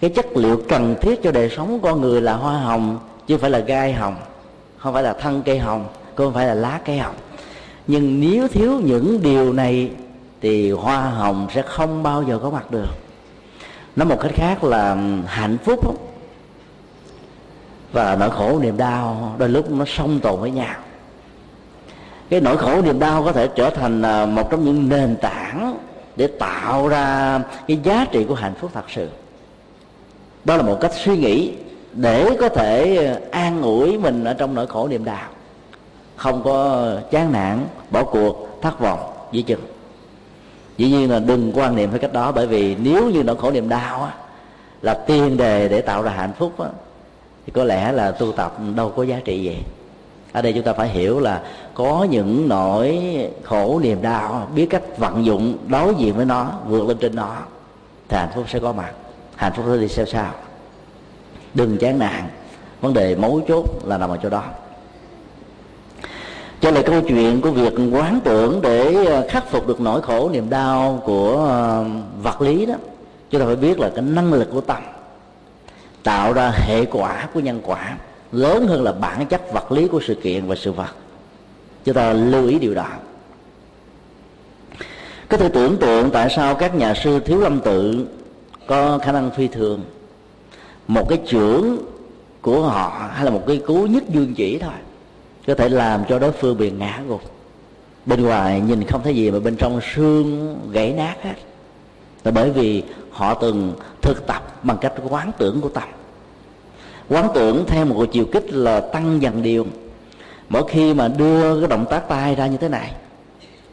Cái 0.00 0.10
chất 0.10 0.26
liệu 0.36 0.62
cần 0.68 0.94
thiết 1.00 1.22
cho 1.22 1.32
đời 1.32 1.50
sống 1.56 1.78
con 1.82 2.00
người 2.00 2.20
là 2.20 2.32
hoa 2.34 2.58
hồng, 2.58 2.98
chứ 3.26 3.34
không 3.34 3.40
phải 3.40 3.50
là 3.50 3.58
gai 3.58 3.92
hồng, 3.92 4.16
không 4.78 4.94
phải 4.94 5.02
là 5.02 5.12
thân 5.12 5.42
cây 5.42 5.58
hồng 5.58 5.86
không 6.24 6.34
phải 6.34 6.46
là 6.46 6.54
lá 6.54 6.80
cây 6.84 6.98
hồng 6.98 7.14
nhưng 7.88 8.20
nếu 8.20 8.48
thiếu 8.48 8.80
những 8.84 9.22
điều 9.22 9.52
này, 9.52 9.90
thì 10.40 10.70
hoa 10.70 11.00
hồng 11.00 11.48
sẽ 11.54 11.62
không 11.62 12.02
bao 12.02 12.22
giờ 12.22 12.38
có 12.42 12.50
mặt 12.50 12.70
được. 12.70 12.88
Nói 13.96 14.06
một 14.06 14.20
cách 14.20 14.32
khác 14.34 14.64
là 14.64 14.96
hạnh 15.26 15.58
phúc 15.64 16.10
và 17.92 18.16
nỗi 18.16 18.30
khổ 18.30 18.58
niềm 18.58 18.76
đau, 18.76 19.34
đôi 19.38 19.48
lúc 19.48 19.70
nó 19.70 19.84
song 19.88 20.20
tồn 20.20 20.40
với 20.40 20.50
nhau. 20.50 20.74
Cái 22.30 22.40
nỗi 22.40 22.56
khổ 22.56 22.82
niềm 22.82 22.98
đau 22.98 23.24
có 23.24 23.32
thể 23.32 23.48
trở 23.54 23.70
thành 23.70 24.02
à, 24.02 24.26
một 24.26 24.50
trong 24.50 24.64
những 24.64 24.88
nền 24.88 25.16
tảng 25.16 25.78
để 26.16 26.26
tạo 26.26 26.88
ra 26.88 27.40
cái 27.68 27.78
giá 27.82 28.06
trị 28.12 28.24
của 28.24 28.34
hạnh 28.34 28.54
phúc 28.60 28.70
thật 28.74 28.84
sự. 28.88 29.08
Đó 30.44 30.56
là 30.56 30.62
một 30.62 30.78
cách 30.80 30.92
suy 30.94 31.16
nghĩ 31.16 31.52
để 31.92 32.36
có 32.40 32.48
thể 32.48 33.06
à, 33.06 33.20
an 33.30 33.62
ủi 33.62 33.98
mình 33.98 34.24
ở 34.24 34.34
trong 34.34 34.54
nỗi 34.54 34.66
khổ 34.66 34.88
niềm 34.88 35.04
đau 35.04 35.28
không 36.18 36.42
có 36.42 36.88
chán 37.10 37.32
nản 37.32 37.66
bỏ 37.90 38.04
cuộc 38.04 38.58
thất 38.62 38.80
vọng 38.80 39.12
dĩ 39.32 39.42
chừng 39.42 39.60
dĩ 40.76 40.90
nhiên 40.90 41.10
là 41.10 41.18
đừng 41.18 41.52
quan 41.54 41.76
niệm 41.76 41.90
theo 41.90 41.98
cách 41.98 42.12
đó 42.12 42.32
bởi 42.32 42.46
vì 42.46 42.76
nếu 42.82 43.10
như 43.10 43.22
nỗi 43.22 43.36
khổ 43.36 43.50
niềm 43.50 43.68
đau 43.68 44.02
á, 44.02 44.12
là 44.82 44.94
tiên 44.94 45.36
đề 45.36 45.68
để 45.68 45.80
tạo 45.80 46.02
ra 46.02 46.10
hạnh 46.12 46.32
phúc 46.38 46.60
á, 46.60 46.68
thì 47.46 47.52
có 47.52 47.64
lẽ 47.64 47.92
là 47.92 48.10
tu 48.10 48.32
tập 48.32 48.56
đâu 48.74 48.92
có 48.96 49.02
giá 49.02 49.20
trị 49.24 49.42
gì. 49.42 49.56
Ở 50.32 50.42
đây 50.42 50.52
chúng 50.52 50.62
ta 50.62 50.72
phải 50.72 50.88
hiểu 50.88 51.20
là 51.20 51.42
có 51.74 52.06
những 52.10 52.48
nỗi 52.48 53.00
khổ 53.44 53.80
niềm 53.82 54.02
đau 54.02 54.48
biết 54.54 54.66
cách 54.70 54.98
vận 54.98 55.24
dụng 55.24 55.56
đối 55.66 55.94
diện 55.94 56.14
với 56.14 56.24
nó 56.24 56.52
vượt 56.66 56.88
lên 56.88 56.98
trên 56.98 57.16
nó 57.16 57.36
thì 58.08 58.16
hạnh 58.16 58.30
phúc 58.34 58.44
sẽ 58.48 58.58
có 58.58 58.72
mặt 58.72 58.92
hạnh 59.36 59.52
phúc 59.56 59.64
sẽ 59.68 59.76
đi 59.76 59.88
sao 59.88 60.06
sao 60.06 60.32
đừng 61.54 61.78
chán 61.78 61.98
nản 61.98 62.24
vấn 62.80 62.94
đề 62.94 63.14
mấu 63.14 63.40
chốt 63.48 63.64
là 63.84 63.98
nằm 63.98 64.10
ở 64.10 64.18
chỗ 64.22 64.28
đó 64.28 64.44
cho 66.60 66.70
lại 66.70 66.82
câu 66.86 67.00
chuyện 67.08 67.40
của 67.40 67.50
việc 67.50 67.74
quán 67.92 68.20
tưởng 68.24 68.60
để 68.62 69.04
ờ, 69.04 69.26
khắc 69.28 69.50
phục 69.50 69.66
được 69.66 69.80
nỗi 69.80 70.02
khổ, 70.02 70.30
niềm 70.32 70.50
đau 70.50 71.02
của 71.04 71.44
ờ, 71.48 71.84
vật 72.22 72.40
lý 72.40 72.66
đó, 72.66 72.74
chúng 73.30 73.40
ta 73.40 73.46
phải 73.46 73.56
biết 73.56 73.78
là 73.78 73.90
cái 73.94 74.04
năng 74.04 74.32
lực 74.32 74.48
của 74.52 74.60
tâm 74.60 74.82
tạo 76.02 76.32
ra 76.32 76.50
hệ 76.50 76.84
quả 76.84 77.28
của 77.34 77.40
nhân 77.40 77.60
quả 77.62 77.96
lớn 78.32 78.66
hơn 78.66 78.82
là 78.82 78.92
bản 78.92 79.26
chất 79.26 79.52
vật 79.52 79.72
lý 79.72 79.88
của 79.88 80.00
sự 80.06 80.14
kiện 80.14 80.46
và 80.46 80.54
sự 80.54 80.72
vật. 80.72 80.94
Chúng 81.84 81.94
ta 81.94 82.12
lưu 82.12 82.46
ý 82.46 82.58
điều 82.58 82.74
đó. 82.74 82.86
Có 85.28 85.36
thể 85.36 85.48
tưởng 85.48 85.76
tượng 85.76 86.10
tại 86.10 86.28
sao 86.36 86.54
các 86.54 86.74
nhà 86.74 86.94
sư 86.94 87.20
thiếu 87.20 87.40
lâm 87.40 87.60
tự 87.60 88.06
có 88.66 88.98
khả 88.98 89.12
năng 89.12 89.30
phi 89.30 89.48
thường. 89.48 89.80
Một 90.88 91.08
cái 91.08 91.18
trưởng 91.26 91.78
của 92.42 92.62
họ 92.62 93.08
hay 93.12 93.24
là 93.24 93.30
một 93.30 93.42
cái 93.46 93.56
cú 93.56 93.86
nhất 93.86 94.02
dương 94.08 94.34
chỉ 94.34 94.58
thôi 94.58 94.72
có 95.48 95.54
thể 95.54 95.68
làm 95.68 96.04
cho 96.08 96.18
đối 96.18 96.32
phương 96.32 96.58
bị 96.58 96.70
ngã 96.70 97.00
gục. 97.08 97.22
Bên 98.06 98.22
ngoài 98.22 98.60
nhìn 98.60 98.84
không 98.84 99.02
thấy 99.02 99.14
gì 99.14 99.30
mà 99.30 99.38
bên 99.38 99.56
trong 99.56 99.80
xương 99.94 100.58
gãy 100.72 100.92
nát 100.92 101.14
hết. 101.22 101.34
Là 102.24 102.30
bởi 102.30 102.50
vì 102.50 102.82
họ 103.10 103.34
từng 103.34 103.72
thực 104.02 104.26
tập 104.26 104.58
bằng 104.62 104.78
cách 104.80 104.92
quán 105.08 105.32
tưởng 105.38 105.60
của 105.60 105.68
tâm. 105.68 105.88
Quán 107.08 107.28
tưởng 107.34 107.64
theo 107.66 107.84
một 107.84 108.06
chiều 108.12 108.24
kích 108.32 108.52
là 108.52 108.80
tăng 108.80 109.22
dần 109.22 109.42
điều. 109.42 109.66
Mỗi 110.48 110.62
khi 110.68 110.94
mà 110.94 111.08
đưa 111.08 111.60
cái 111.60 111.68
động 111.68 111.86
tác 111.90 112.08
tay 112.08 112.34
ra 112.34 112.46
như 112.46 112.56
thế 112.56 112.68
này, 112.68 112.92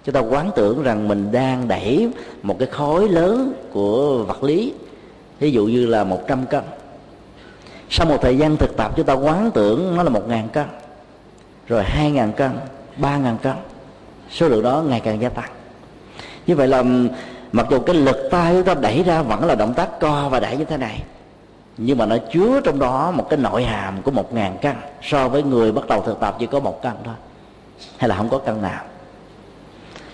chúng 0.05 0.15
ta 0.15 0.19
quán 0.19 0.51
tưởng 0.55 0.83
rằng 0.83 1.07
mình 1.07 1.31
đang 1.31 1.67
đẩy 1.67 2.09
một 2.43 2.59
cái 2.59 2.67
khối 2.71 3.09
lớn 3.09 3.53
của 3.73 4.23
vật 4.23 4.43
lý 4.43 4.73
ví 5.39 5.51
dụ 5.51 5.65
như 5.65 5.85
là 5.85 6.03
100 6.03 6.45
cân. 6.45 6.63
Sau 7.89 8.07
một 8.07 8.17
thời 8.21 8.38
gian 8.38 8.57
thực 8.57 8.77
tập, 8.77 8.93
chúng 8.95 9.05
ta 9.05 9.13
quán 9.13 9.51
tưởng 9.53 9.95
nó 9.95 10.03
là 10.03 10.09
một 10.09 10.27
ngàn 10.27 10.49
cân 10.49 10.65
rồi 11.67 11.84
2 11.84 12.12
ngàn 12.12 12.34
cân 12.34 12.51
3 12.97 13.17
ngàn 13.17 13.38
cân. 13.38 13.54
Số 14.32 14.47
lượng 14.47 14.63
đó 14.63 14.84
ngày 14.88 14.99
càng 14.99 15.21
gia 15.21 15.30
tăng. 15.30 15.49
Như 16.47 16.56
vậy 16.56 16.67
là, 16.67 16.84
mặc 17.51 17.67
dù 17.69 17.80
cái 17.80 17.95
lực 17.95 18.28
tay 18.32 18.54
chúng 18.54 18.63
ta 18.63 18.73
đẩy 18.73 19.04
ra 19.04 19.21
vẫn 19.21 19.45
là 19.45 19.56
động 19.56 19.73
tác 19.73 19.99
co 19.99 20.30
và 20.30 20.39
đẩy 20.39 20.58
như 20.58 20.65
thế 20.65 20.78
này, 20.78 21.04
nhưng 21.78 21.97
mà 21.97 22.06
nó 22.06 22.17
chứa 22.34 22.62
trong 22.63 22.80
đó 22.80 23.12
một 23.12 23.30
cái 23.30 23.39
nội 23.39 23.63
hàm 23.63 24.01
của 24.01 24.12
một 24.12 24.34
ngàn 24.34 24.58
cân. 24.62 24.75
So 25.01 25.30
với 25.30 25.43
người 25.43 25.71
bắt 25.71 25.88
đầu 25.88 26.01
thực 26.01 26.19
tập 26.19 26.36
chỉ 26.39 26.45
có 26.45 26.60
một 26.60 26.82
cân 26.82 26.93
thôi. 27.04 27.13
Hay 27.97 28.10
là 28.10 28.15
không 28.15 28.30
có 28.30 28.38
cân 28.38 28.62
nào. 28.62 28.84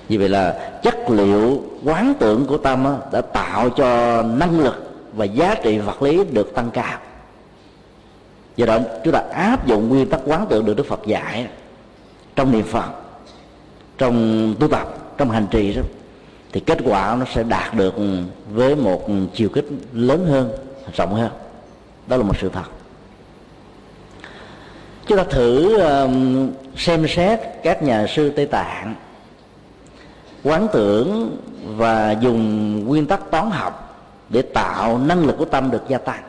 Vì 0.07 0.17
vậy 0.17 0.29
là 0.29 0.71
chất 0.83 1.09
liệu 1.09 1.61
quán 1.85 2.13
tưởng 2.19 2.45
của 2.45 2.57
tâm 2.57 2.87
đã 3.11 3.21
tạo 3.21 3.69
cho 3.69 4.21
năng 4.21 4.59
lực 4.59 4.91
và 5.13 5.25
giá 5.25 5.55
trị 5.63 5.77
vật 5.77 6.01
lý 6.01 6.23
được 6.23 6.55
tăng 6.55 6.71
cao 6.71 6.99
do 8.55 8.65
đó 8.65 8.79
chúng 9.03 9.13
ta 9.13 9.23
áp 9.33 9.67
dụng 9.67 9.89
nguyên 9.89 10.09
tắc 10.09 10.19
quán 10.25 10.45
tưởng 10.49 10.65
được 10.65 10.77
đức 10.77 10.85
phật 10.85 10.99
dạy 11.05 11.47
trong 12.35 12.51
niệm 12.51 12.65
phật, 12.65 12.89
trong 13.97 14.55
tu 14.59 14.67
tập, 14.67 15.17
trong 15.17 15.29
hành 15.29 15.47
trì 15.51 15.73
đó. 15.73 15.81
Thì 16.51 16.59
kết 16.59 16.77
quả 16.85 17.15
nó 17.19 17.25
sẽ 17.33 17.43
đạt 17.43 17.73
được 17.73 17.95
với 18.53 18.75
một 18.75 19.07
chiều 19.33 19.49
kích 19.49 19.65
lớn 19.93 20.25
hơn, 20.25 20.51
rộng 20.97 21.13
hơn. 21.13 21.31
Đó 22.07 22.17
là 22.17 22.23
một 22.23 22.37
sự 22.41 22.49
thật. 22.53 22.63
Chúng 25.07 25.17
ta 25.17 25.23
thử 25.23 25.79
um, 25.79 26.49
xem 26.77 27.07
xét 27.07 27.39
các 27.63 27.83
nhà 27.83 28.07
sư 28.07 28.29
tây 28.29 28.45
tạng 28.45 28.95
quán 30.43 30.67
tưởng 30.73 31.37
và 31.65 32.11
dùng 32.11 32.79
nguyên 32.85 33.05
tắc 33.05 33.31
toán 33.31 33.51
học 33.51 34.05
để 34.29 34.41
tạo 34.41 34.97
năng 34.97 35.25
lực 35.25 35.35
của 35.37 35.45
tâm 35.45 35.71
được 35.71 35.83
gia 35.87 35.97
tăng 35.97 36.23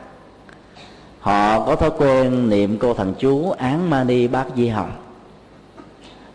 họ 1.23 1.65
có 1.65 1.75
thói 1.75 1.91
quen 1.97 2.49
niệm 2.49 2.77
cô 2.79 2.93
thần 2.93 3.13
chú 3.19 3.51
án 3.51 3.89
mani 3.89 4.27
bát 4.27 4.45
di 4.55 4.67
hồng. 4.67 4.91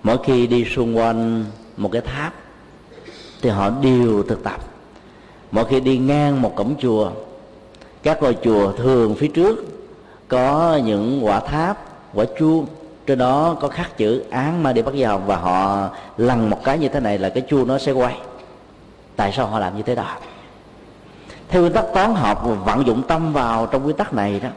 Mỗi 0.03 0.19
khi 0.25 0.47
đi 0.47 0.65
xung 0.65 0.99
quanh 0.99 1.45
một 1.77 1.93
cái 1.93 2.03
tháp, 2.03 2.35
thì 3.43 3.51
họ 3.51 3.71
đều 3.83 4.23
thực 4.23 4.45
tập. 4.45 4.61
Mỗi 5.51 5.65
khi 5.65 5.81
đi 5.81 5.99
ngang 5.99 6.43
một 6.43 6.53
cổng 6.57 6.75
chùa, 6.81 7.11
các 8.03 8.23
ngôi 8.23 8.37
chùa 8.43 8.73
thường 8.73 9.15
phía 9.15 9.29
trước 9.29 9.65
có 10.29 10.77
những 10.85 11.27
quả 11.27 11.41
tháp, 11.41 11.85
quả 12.15 12.25
chuông. 12.39 12.67
Trên 13.07 13.19
đó 13.19 13.57
có 13.61 13.69
khắc 13.69 13.97
chữ 13.97 14.23
án 14.31 14.63
ma 14.63 14.73
đi 14.73 14.83
bắt 14.83 14.95
vào 14.97 15.19
và 15.19 15.37
họ 15.37 15.89
lằn 16.17 16.51
một 16.51 16.65
cái 16.65 16.79
như 16.79 16.89
thế 16.89 17.01
này 17.01 17.19
là 17.19 17.29
cái 17.29 17.43
chuông 17.49 17.69
nó 17.69 17.79
sẽ 17.79 17.93
quay. 17.93 18.19
Tại 19.17 19.33
sao 19.33 19.47
họ 19.47 19.59
làm 19.59 19.77
như 19.77 19.83
thế 19.83 19.95
đó? 19.95 20.17
Theo 21.49 21.61
nguyên 21.61 21.73
tắc 21.73 21.85
toán 21.95 22.15
học 22.15 22.47
vận 22.65 22.87
dụng 22.87 23.03
tâm 23.03 23.33
vào 23.33 23.67
trong 23.67 23.83
nguyên 23.83 23.97
tắc 23.97 24.15
này 24.15 24.41
đó 24.41 24.49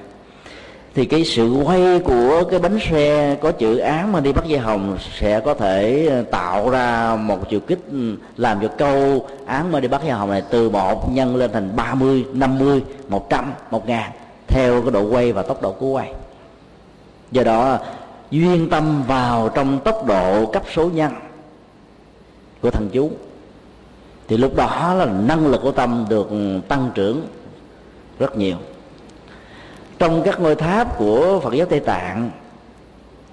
thì 0.95 1.05
cái 1.05 1.25
sự 1.25 1.53
quay 1.65 1.99
của 1.99 2.43
cái 2.49 2.59
bánh 2.59 2.79
xe 2.89 3.37
có 3.41 3.51
chữ 3.51 3.77
án 3.77 4.11
mà 4.11 4.19
đi 4.19 4.33
bắt 4.33 4.45
dây 4.45 4.59
hồng 4.59 4.97
sẽ 5.19 5.39
có 5.39 5.53
thể 5.53 6.07
ờ, 6.09 6.23
tạo 6.23 6.69
ra 6.69 7.15
một 7.15 7.49
chiều 7.49 7.59
kích 7.59 7.79
ừ, 7.91 8.15
làm 8.37 8.61
cho 8.61 8.67
câu 8.67 9.27
án 9.45 9.71
mà 9.71 9.79
đi 9.79 9.87
bắt 9.87 10.01
dây 10.03 10.11
hồng 10.11 10.29
này 10.29 10.43
từ 10.49 10.69
một 10.69 11.11
nhân 11.13 11.35
lên 11.35 11.51
thành 11.51 11.75
30, 11.75 12.25
50, 12.33 12.83
100, 13.07 13.53
1 13.71 13.87
ngàn 13.87 14.11
theo 14.47 14.81
cái 14.81 14.91
độ 14.91 15.09
quay 15.09 15.31
và 15.31 15.43
tốc 15.43 15.61
độ 15.61 15.71
của 15.71 15.87
quay. 15.87 16.13
Do 17.31 17.43
đó 17.43 17.77
duyên 18.31 18.69
tâm 18.69 19.03
vào 19.07 19.49
trong 19.49 19.79
tốc 19.79 20.05
độ 20.07 20.45
cấp 20.45 20.63
số 20.73 20.89
nhân 20.89 21.13
của 22.61 22.71
thần 22.71 22.89
chú. 22.89 23.11
Thì 24.27 24.37
lúc 24.37 24.55
đó 24.55 24.93
là 24.93 25.05
năng 25.05 25.47
lực 25.47 25.61
của 25.63 25.71
tâm 25.71 26.05
được 26.09 26.29
ừ, 26.29 26.59
tăng 26.67 26.91
trưởng 26.95 27.21
rất 28.19 28.37
nhiều 28.37 28.57
trong 30.01 30.21
các 30.23 30.39
ngôi 30.39 30.55
tháp 30.55 30.97
của 30.97 31.39
phật 31.43 31.53
giáo 31.53 31.67
tây 31.69 31.79
tạng, 31.79 32.31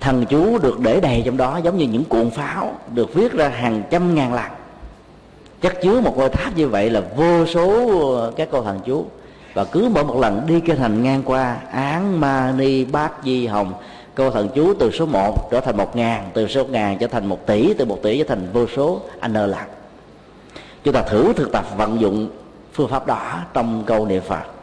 thần 0.00 0.26
chú 0.26 0.58
được 0.58 0.80
để 0.80 1.00
đầy 1.00 1.22
trong 1.24 1.36
đó 1.36 1.60
giống 1.62 1.78
như 1.78 1.86
những 1.86 2.04
cuộn 2.04 2.30
pháo, 2.30 2.72
được 2.94 3.14
viết 3.14 3.32
ra 3.32 3.48
hàng 3.48 3.82
trăm 3.90 4.14
ngàn 4.14 4.34
lần. 4.34 4.50
Chất 5.60 5.74
chứa 5.82 6.00
một 6.00 6.14
ngôi 6.16 6.28
tháp 6.28 6.56
như 6.56 6.68
vậy 6.68 6.90
là 6.90 7.02
vô 7.16 7.46
số 7.46 8.30
các 8.36 8.48
câu 8.50 8.62
thần 8.62 8.80
chú. 8.84 9.06
Và 9.54 9.64
cứ 9.64 9.90
mỗi 9.94 10.04
một 10.04 10.16
lần 10.16 10.46
đi 10.46 10.60
kinh 10.60 10.76
thành 10.76 11.02
ngang 11.02 11.22
qua, 11.24 11.56
án 11.72 12.20
ma 12.20 12.52
ni 12.56 12.84
bát 12.84 13.12
di 13.24 13.46
hồng 13.46 13.72
câu 14.14 14.30
thần 14.30 14.48
chú 14.54 14.74
từ 14.74 14.90
số 14.90 15.06
1 15.06 15.50
trở 15.50 15.60
thành 15.60 15.76
một 15.76 15.96
ngàn, 15.96 16.30
từ 16.34 16.48
số 16.48 16.64
ngàn 16.64 16.98
trở 16.98 17.06
thành 17.06 17.26
một 17.26 17.46
tỷ, 17.46 17.74
từ 17.74 17.84
một 17.84 17.98
tỷ 18.02 18.18
trở 18.18 18.24
thành 18.24 18.48
vô 18.52 18.66
số 18.76 19.00
anh 19.20 19.32
lần 19.32 19.68
chúng 20.84 20.94
ta 20.94 21.02
thử 21.02 21.32
thực 21.36 21.52
tập 21.52 21.64
vận 21.76 22.00
dụng 22.00 22.30
phương 22.72 22.88
pháp 22.88 23.06
đó 23.06 23.38
trong 23.54 23.82
câu 23.86 24.06
niệm 24.06 24.22
phật 24.22 24.57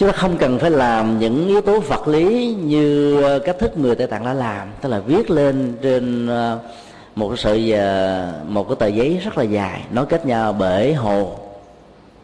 chúng 0.00 0.08
ta 0.08 0.16
không 0.16 0.36
cần 0.36 0.58
phải 0.58 0.70
làm 0.70 1.18
những 1.18 1.48
yếu 1.48 1.60
tố 1.60 1.80
vật 1.80 2.08
lý 2.08 2.54
như 2.54 3.22
ờ, 3.22 3.38
cách 3.38 3.56
thức 3.58 3.78
người 3.78 3.94
tây 3.94 4.06
tạng 4.06 4.24
đã 4.24 4.34
làm. 4.34 4.68
Tức 4.80 4.88
là 4.88 4.98
viết 4.98 5.30
lên 5.30 5.76
trên 5.82 6.26
ờ, 6.26 6.58
một 7.14 7.38
sợi 7.38 7.72
ờ, 7.72 8.32
một 8.48 8.68
cái 8.68 8.76
tờ 8.78 8.86
giấy 8.86 9.20
rất 9.24 9.38
là 9.38 9.44
dài 9.44 9.84
nói 9.90 10.06
kết 10.06 10.26
nhau 10.26 10.52
bởi 10.52 10.94
hồ 10.94 11.38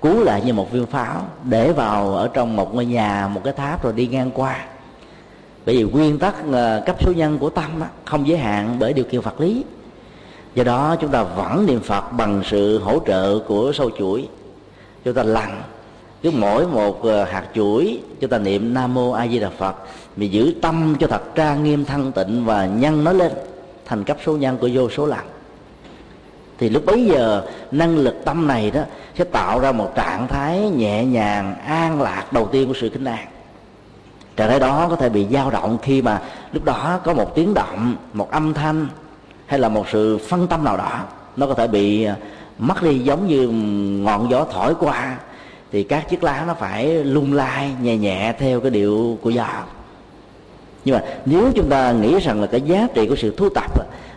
cú 0.01 0.22
lại 0.22 0.43
như 0.45 0.53
một 0.53 0.72
viên 0.72 0.87
pháo, 0.87 1.22
để 1.45 1.72
vào 1.72 2.14
ở 2.14 2.29
trong 2.33 2.57
một 2.57 2.74
ngôi 2.74 2.85
nhà, 2.85 3.29
một 3.29 3.41
cái 3.45 3.53
tháp 3.53 3.85
rồi 3.85 3.93
đi 3.93 4.07
ngang 4.07 4.31
qua. 4.35 4.64
Bởi 5.66 5.77
vì 5.77 5.83
nguyên 5.83 6.18
tắc 6.18 6.35
cấp 6.87 6.97
số 7.01 7.12
nhân 7.12 7.39
của 7.39 7.51
tâm 7.51 7.83
không 8.05 8.29
giới 8.29 8.39
hạn 8.39 8.77
bởi 8.79 8.93
điều 8.93 9.05
kiện 9.05 9.20
vật 9.20 9.41
lý. 9.41 9.64
Do 10.55 10.64
đó 10.64 10.97
chúng 11.01 11.11
ta 11.11 11.22
vẫn 11.22 11.66
niệm 11.66 11.81
phật 11.81 12.12
bằng 12.12 12.43
sự 12.45 12.79
hỗ 12.79 12.99
trợ 13.07 13.39
của 13.39 13.72
sâu 13.74 13.91
chuỗi. 13.99 14.29
Chúng 15.05 15.14
ta 15.14 15.22
lặng 15.22 15.62
cứ 16.27 16.33
mỗi 16.33 16.66
một 16.66 17.03
ờ, 17.03 17.24
hạt 17.24 17.45
chuỗi 17.55 18.01
chúng 18.20 18.31
ta 18.31 18.39
niệm 18.39 18.74
nam 18.74 18.95
mô 18.95 19.12
a 19.12 19.27
di 19.27 19.39
đà 19.39 19.51
phật 19.51 19.77
mình 20.16 20.33
giữ 20.33 20.55
tâm 20.62 20.97
cho 21.01 21.07
thật 21.07 21.35
trang 21.35 21.64
nghiêm 21.64 21.85
thanh 21.85 22.12
tịnh 22.12 22.45
và 22.45 22.66
nhân 22.66 23.05
nó 23.05 23.12
lên, 23.12 23.33
thành 23.85 24.05
cấp 24.05 24.16
số 24.27 24.37
nhân 24.37 24.59
của 24.59 24.68
vô 24.72 24.91
số 24.91 25.07
lần 25.07 25.20
thì 26.59 26.68
lúc 26.68 26.87
bấy 26.87 27.07
giờ, 27.07 27.43
năng 27.70 27.99
lực 27.99 28.14
tâm 28.24 28.47
này 28.47 28.70
đó 28.70 28.81
sẽ 29.18 29.24
tạo 29.24 29.61
ra 29.61 29.72
một 29.72 29.93
trạng 29.95 30.29
thái 30.29 30.70
nhẹ 30.70 31.05
nhàng, 31.05 31.57
an 31.66 32.03
lạc 32.03 32.33
đầu 32.33 32.49
tiên 32.53 32.68
của 32.68 32.74
sự 32.81 32.89
kinh 32.89 33.05
an. 33.05 33.27
Trạng 34.37 34.49
thái 34.49 34.61
đó 34.61 34.87
có 34.91 34.97
thể 34.97 35.09
bị 35.09 35.27
dao 35.31 35.51
động 35.51 35.79
khi 35.83 36.03
mà 36.03 36.22
lúc 36.53 36.64
đó 36.64 37.01
có 37.05 37.14
một 37.14 37.35
tiếng 37.35 37.55
động, 37.55 37.97
một 38.12 38.31
âm 38.31 38.55
thanh, 38.55 38.87
hay 39.47 39.59
là 39.59 39.68
một 39.68 39.87
sự 39.93 40.18
phân 40.18 40.47
tâm 40.47 40.64
nào 40.64 40.77
đó, 40.77 41.01
nó 41.37 41.47
có 41.47 41.55
thể 41.55 41.66
bị 41.66 42.05
ờ, 42.05 42.14
mất 42.59 42.83
đi 42.83 42.99
giống 42.99 43.27
như 43.27 43.49
ngọn 44.05 44.31
gió 44.31 44.45
thổi 44.53 44.74
qua 44.74 45.16
thì 45.73 45.83
các 45.83 46.09
chiếc 46.09 46.25
lá 46.25 46.45
nó 46.47 46.55
phải 46.55 47.05
lung 47.05 47.33
lay 47.33 47.71
nhẹ 47.83 47.97
nhẹ 47.97 48.35
theo 48.39 48.61
cái 48.61 48.71
điệu 48.71 49.19
của 49.23 49.31
gió 49.31 49.49
nhưng 50.87 50.95
mà 50.95 51.03
nếu 51.25 51.53
chúng 51.55 51.69
ta 51.69 51.93
nghĩ 51.93 52.19
rằng 52.19 52.41
là 52.41 52.47
cái 52.47 52.61
giá 52.61 52.87
trị 52.95 53.07
của 53.09 53.17
sự 53.17 53.35
thu 53.37 53.49
tập 53.49 53.71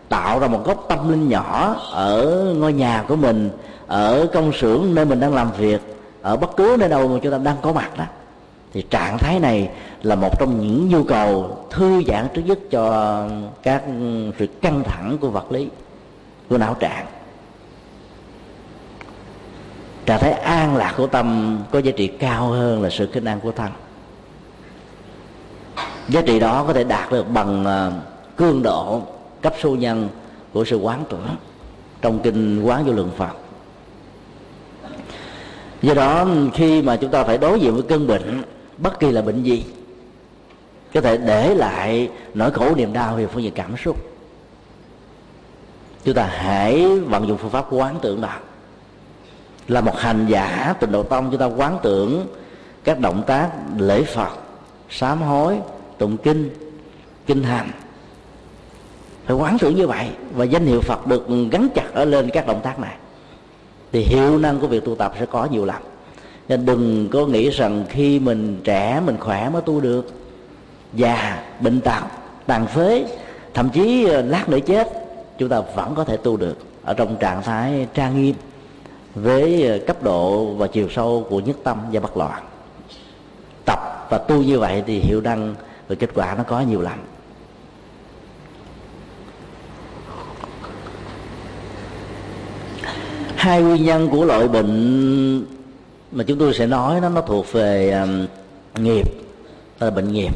tạo 0.09 0.39
ra 0.39 0.47
một 0.47 0.65
góc 0.65 0.85
tâm 0.89 1.11
linh 1.11 1.29
nhỏ 1.29 1.75
ở 1.91 2.45
ngôi 2.57 2.73
nhà 2.73 3.03
của 3.07 3.15
mình, 3.15 3.49
ở 3.87 4.27
công 4.33 4.53
xưởng 4.53 4.95
nơi 4.95 5.05
mình 5.05 5.19
đang 5.19 5.33
làm 5.33 5.51
việc, 5.57 5.81
ở 6.21 6.35
bất 6.35 6.55
cứ 6.57 6.75
nơi 6.79 6.89
đâu 6.89 7.07
mà 7.07 7.19
chúng 7.23 7.31
ta 7.31 7.37
đang 7.37 7.55
có 7.61 7.73
mặt 7.73 7.97
đó, 7.97 8.03
thì 8.73 8.81
trạng 8.81 9.17
thái 9.17 9.39
này 9.39 9.69
là 10.03 10.15
một 10.15 10.39
trong 10.39 10.61
những 10.61 10.89
nhu 10.89 11.03
cầu 11.03 11.57
thư 11.69 12.03
giãn 12.07 12.27
trước 12.33 12.41
nhất 12.45 12.59
cho 12.71 13.23
các 13.63 13.83
sự 14.39 14.47
căng 14.61 14.83
thẳng 14.83 15.17
của 15.21 15.29
vật 15.29 15.51
lý, 15.51 15.69
của 16.49 16.57
não 16.57 16.73
trạng 16.73 17.05
trạng 20.09 20.19
thái 20.19 20.31
an 20.31 20.75
lạc 20.75 20.93
của 20.97 21.07
tâm 21.07 21.57
có 21.71 21.79
giá 21.79 21.91
trị 21.91 22.07
cao 22.07 22.47
hơn 22.47 22.83
là 22.83 22.89
sự 22.89 23.05
kinh 23.05 23.25
an 23.25 23.39
của 23.39 23.51
thân. 23.51 23.71
Giá 26.07 26.21
trị 26.21 26.39
đó 26.39 26.63
có 26.67 26.73
thể 26.73 26.83
đạt 26.83 27.11
được 27.11 27.29
bằng 27.29 27.65
à, 27.65 27.91
cương 28.37 28.63
độ 28.63 29.01
cấp 29.41 29.53
số 29.61 29.75
nhân 29.75 30.09
của 30.53 30.65
sự 30.65 30.77
quán 30.77 31.03
tưởng 31.09 31.27
trong 32.01 32.19
kinh 32.19 32.63
quán 32.63 32.85
vô 32.85 32.93
lượng 32.93 33.11
phật. 33.17 33.31
Do 35.81 35.93
đó, 35.93 36.27
khi 36.53 36.81
mà 36.81 36.95
chúng 36.95 37.11
ta 37.11 37.23
phải 37.23 37.37
đối 37.37 37.59
diện 37.59 37.73
với 37.73 37.83
cơn 37.83 38.07
bệnh, 38.07 38.43
bất 38.77 38.99
kỳ 38.99 39.11
là 39.11 39.21
bệnh 39.21 39.43
gì, 39.43 39.65
có 40.93 41.01
thể 41.01 41.17
để 41.17 41.55
lại 41.55 42.09
nỗi 42.33 42.51
khổ 42.51 42.75
niềm 42.75 42.93
đau 42.93 43.15
về 43.15 43.27
phương 43.27 43.43
diện 43.43 43.53
cảm 43.53 43.77
xúc. 43.77 43.97
Chúng 46.03 46.15
ta 46.15 46.25
hãy 46.25 46.99
vận 46.99 47.27
dụng 47.27 47.37
phương 47.37 47.51
pháp 47.51 47.65
quán 47.71 47.95
tưởng 48.01 48.21
đạo 48.21 48.39
là 49.69 49.81
một 49.81 49.97
hành 49.97 50.25
giả 50.29 50.75
tịnh 50.79 50.91
độ 50.91 51.03
tông. 51.03 51.31
Chúng 51.31 51.39
ta 51.39 51.45
quán 51.45 51.79
tưởng 51.83 52.27
các 52.83 52.99
động 52.99 53.23
tác 53.27 53.49
lễ 53.77 54.03
phật, 54.03 54.31
sám 54.89 55.21
hối, 55.21 55.57
tụng 55.97 56.17
kinh 56.17 56.49
kinh 57.25 57.43
hành. 57.43 57.71
Phải 59.25 59.35
quán 59.35 59.57
tưởng 59.59 59.75
như 59.75 59.87
vậy 59.87 60.09
và 60.35 60.45
danh 60.45 60.65
hiệu 60.65 60.81
phật 60.81 61.07
được 61.07 61.27
gắn 61.51 61.67
chặt 61.75 61.93
ở 61.93 62.05
lên 62.05 62.29
các 62.33 62.47
động 62.47 62.59
tác 62.63 62.79
này. 62.79 62.95
Thì 63.91 64.01
hiệu 64.01 64.37
năng 64.37 64.59
của 64.59 64.67
việc 64.67 64.85
tu 64.85 64.95
tập 64.95 65.13
sẽ 65.19 65.25
có 65.25 65.47
nhiều 65.51 65.65
lắm 65.65 65.81
nên 66.49 66.65
đừng 66.65 67.09
có 67.11 67.25
nghĩ 67.25 67.49
rằng 67.49 67.85
khi 67.89 68.19
mình 68.19 68.61
trẻ, 68.63 69.01
mình 69.05 69.17
khỏe 69.19 69.49
mới 69.49 69.61
tu 69.61 69.79
được. 69.79 70.11
Già, 70.93 71.43
bệnh 71.59 71.81
tật, 71.81 72.03
tàn 72.45 72.67
phế, 72.67 73.05
thậm 73.53 73.69
chí 73.69 74.05
lát 74.05 74.49
nữa 74.49 74.59
chết, 74.65 74.87
chúng 75.37 75.49
ta 75.49 75.61
vẫn 75.75 75.95
có 75.95 76.03
thể 76.03 76.17
tu 76.17 76.37
được 76.37 76.57
ở 76.83 76.93
trong 76.93 77.17
trạng 77.19 77.41
thái 77.43 77.87
trang 77.93 78.21
nghiêm 78.21 78.35
với 79.21 79.67
ờ, 79.67 79.79
cấp 79.87 80.03
độ 80.03 80.45
và 80.45 80.67
chiều 80.67 80.87
sâu 80.89 81.27
của 81.29 81.39
nhất 81.39 81.57
tâm 81.63 81.77
và 81.91 81.99
bất 81.99 82.17
loạn. 82.17 82.43
Tập 83.65 83.79
và 84.09 84.17
tu 84.17 84.43
như 84.43 84.59
vậy 84.59 84.83
thì 84.87 84.99
hiệu 84.99 85.21
năng 85.21 85.55
và 85.87 85.95
kết 85.95 86.09
quả 86.13 86.35
nó 86.37 86.43
có 86.43 86.61
nhiều 86.61 86.81
lắm 86.81 86.99
hai 93.39 93.61
nguyên 93.61 93.83
nhân 93.83 94.09
của 94.09 94.25
loại 94.25 94.47
bệnh 94.47 95.45
mà 96.11 96.23
chúng 96.23 96.37
tôi 96.37 96.53
sẽ 96.53 96.67
nói 96.67 97.01
nó 97.01 97.09
nó 97.09 97.21
thuộc 97.21 97.51
về 97.51 97.91
um, 97.91 98.27
nghiệp 98.83 99.05
là 99.79 99.89
bệnh 99.89 100.11
nghiệp 100.11 100.31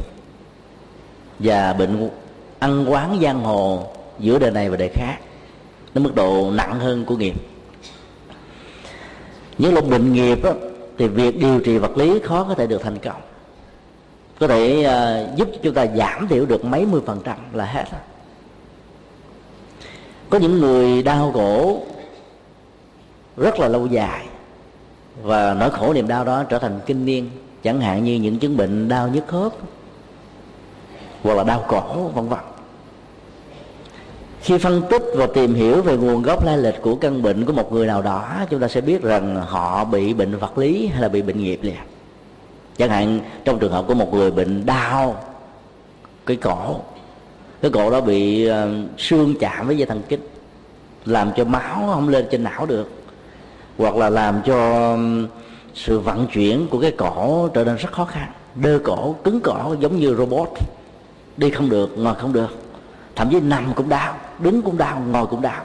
và 1.38 1.72
bệnh 1.72 2.10
ăn 2.58 2.92
quán 2.92 3.18
giang 3.22 3.44
hồ 3.44 3.86
giữa 4.18 4.38
đời 4.38 4.50
này 4.50 4.70
và 4.70 4.76
đời 4.76 4.88
khác. 4.94 5.16
Nó 5.94 6.02
mức 6.02 6.14
độ 6.14 6.50
nặng 6.50 6.80
hơn 6.80 7.04
của 7.04 7.16
nghiệp 7.16 7.34
những 9.58 9.74
lúc 9.74 9.88
bệnh 9.90 10.12
nghiệp 10.12 10.42
đó, 10.42 10.52
thì 10.98 11.08
việc 11.08 11.38
điều 11.38 11.60
trị 11.60 11.78
vật 11.78 11.96
lý 11.96 12.20
khó 12.20 12.44
có 12.44 12.54
thể 12.54 12.66
được 12.66 12.82
thành 12.82 12.98
công. 12.98 13.20
Có 14.40 14.48
thể 14.48 14.86
uh, 15.32 15.36
giúp 15.36 15.48
chúng 15.62 15.74
ta 15.74 15.86
giảm 15.86 16.28
thiểu 16.28 16.46
được 16.46 16.64
mấy 16.64 16.86
mươi 16.86 17.00
phần 17.06 17.20
trăm 17.24 17.36
là 17.52 17.64
hết. 17.64 17.84
Có 20.30 20.38
những 20.38 20.60
người 20.60 21.02
đau 21.02 21.32
khổ 21.32 21.82
rất 23.36 23.58
là 23.60 23.68
lâu 23.68 23.86
dài 23.86 24.26
và 25.22 25.54
nỗi 25.54 25.70
khổ 25.70 25.92
niềm 25.92 26.08
đau 26.08 26.24
đó 26.24 26.44
trở 26.44 26.58
thành 26.58 26.80
kinh 26.86 27.04
niên 27.04 27.30
chẳng 27.62 27.80
hạn 27.80 28.04
như 28.04 28.14
những 28.14 28.38
chứng 28.38 28.56
bệnh 28.56 28.88
đau 28.88 29.08
nhức 29.08 29.26
khớp 29.26 29.52
hoặc 31.22 31.34
là 31.34 31.44
đau 31.44 31.64
cổ 31.68 32.08
vân 32.14 32.28
vân 32.28 32.38
khi 34.44 34.58
phân 34.58 34.82
tích 34.90 35.02
và 35.14 35.26
tìm 35.26 35.54
hiểu 35.54 35.82
về 35.82 35.96
nguồn 35.96 36.22
gốc 36.22 36.44
lai 36.44 36.58
lịch 36.58 36.82
của 36.82 36.94
căn 36.94 37.22
bệnh 37.22 37.44
của 37.44 37.52
một 37.52 37.72
người 37.72 37.86
nào 37.86 38.02
đó, 38.02 38.40
chúng 38.50 38.60
ta 38.60 38.68
sẽ 38.68 38.80
biết 38.80 39.02
rằng 39.02 39.36
họ 39.36 39.84
bị 39.84 40.14
bệnh 40.14 40.38
vật 40.38 40.58
lý 40.58 40.86
hay 40.86 41.02
là 41.02 41.08
bị 41.08 41.22
bệnh 41.22 41.42
nghiệp 41.42 41.58
liền 41.62 41.76
chẳng 42.76 42.90
hạn, 42.90 43.20
trong 43.44 43.58
trường 43.58 43.72
hợp 43.72 43.84
của 43.88 43.94
một 43.94 44.14
người 44.14 44.30
bệnh 44.30 44.66
đau, 44.66 45.24
cái 46.26 46.36
cổ 46.36 46.76
cái 47.62 47.70
cổ 47.70 47.90
đó 47.90 48.00
bị 48.00 48.46
ờ, 48.46 48.68
xương 48.98 49.34
chạm 49.40 49.66
với 49.66 49.76
dây 49.76 49.86
thần 49.86 50.02
kinh, 50.08 50.20
làm 51.04 51.30
cho 51.36 51.44
máu 51.44 51.90
không 51.94 52.08
lên 52.08 52.26
trên 52.30 52.44
não 52.44 52.66
được, 52.66 52.90
hoặc 53.78 53.96
là 53.96 54.10
làm 54.10 54.42
cho 54.46 54.96
sự 55.74 55.98
vận 55.98 56.26
chuyển 56.26 56.66
của 56.70 56.80
cái 56.80 56.90
cổ 56.90 57.48
trở 57.54 57.64
nên 57.64 57.76
rất 57.76 57.92
khó 57.92 58.04
khăn. 58.04 58.28
Đơ 58.54 58.78
cổ, 58.84 59.14
cứng 59.24 59.40
cổ 59.40 59.76
giống 59.80 60.00
như 60.00 60.14
robot, 60.14 60.48
đi 61.36 61.50
không 61.50 61.68
được, 61.68 61.98
ngồi 61.98 62.14
không 62.14 62.32
được 62.32 62.63
thậm 63.16 63.30
chí 63.30 63.40
nằm 63.40 63.74
cũng 63.74 63.88
đau, 63.88 64.16
đứng 64.38 64.62
cũng 64.62 64.78
đau, 64.78 65.02
ngồi 65.10 65.26
cũng 65.26 65.42
đau. 65.42 65.64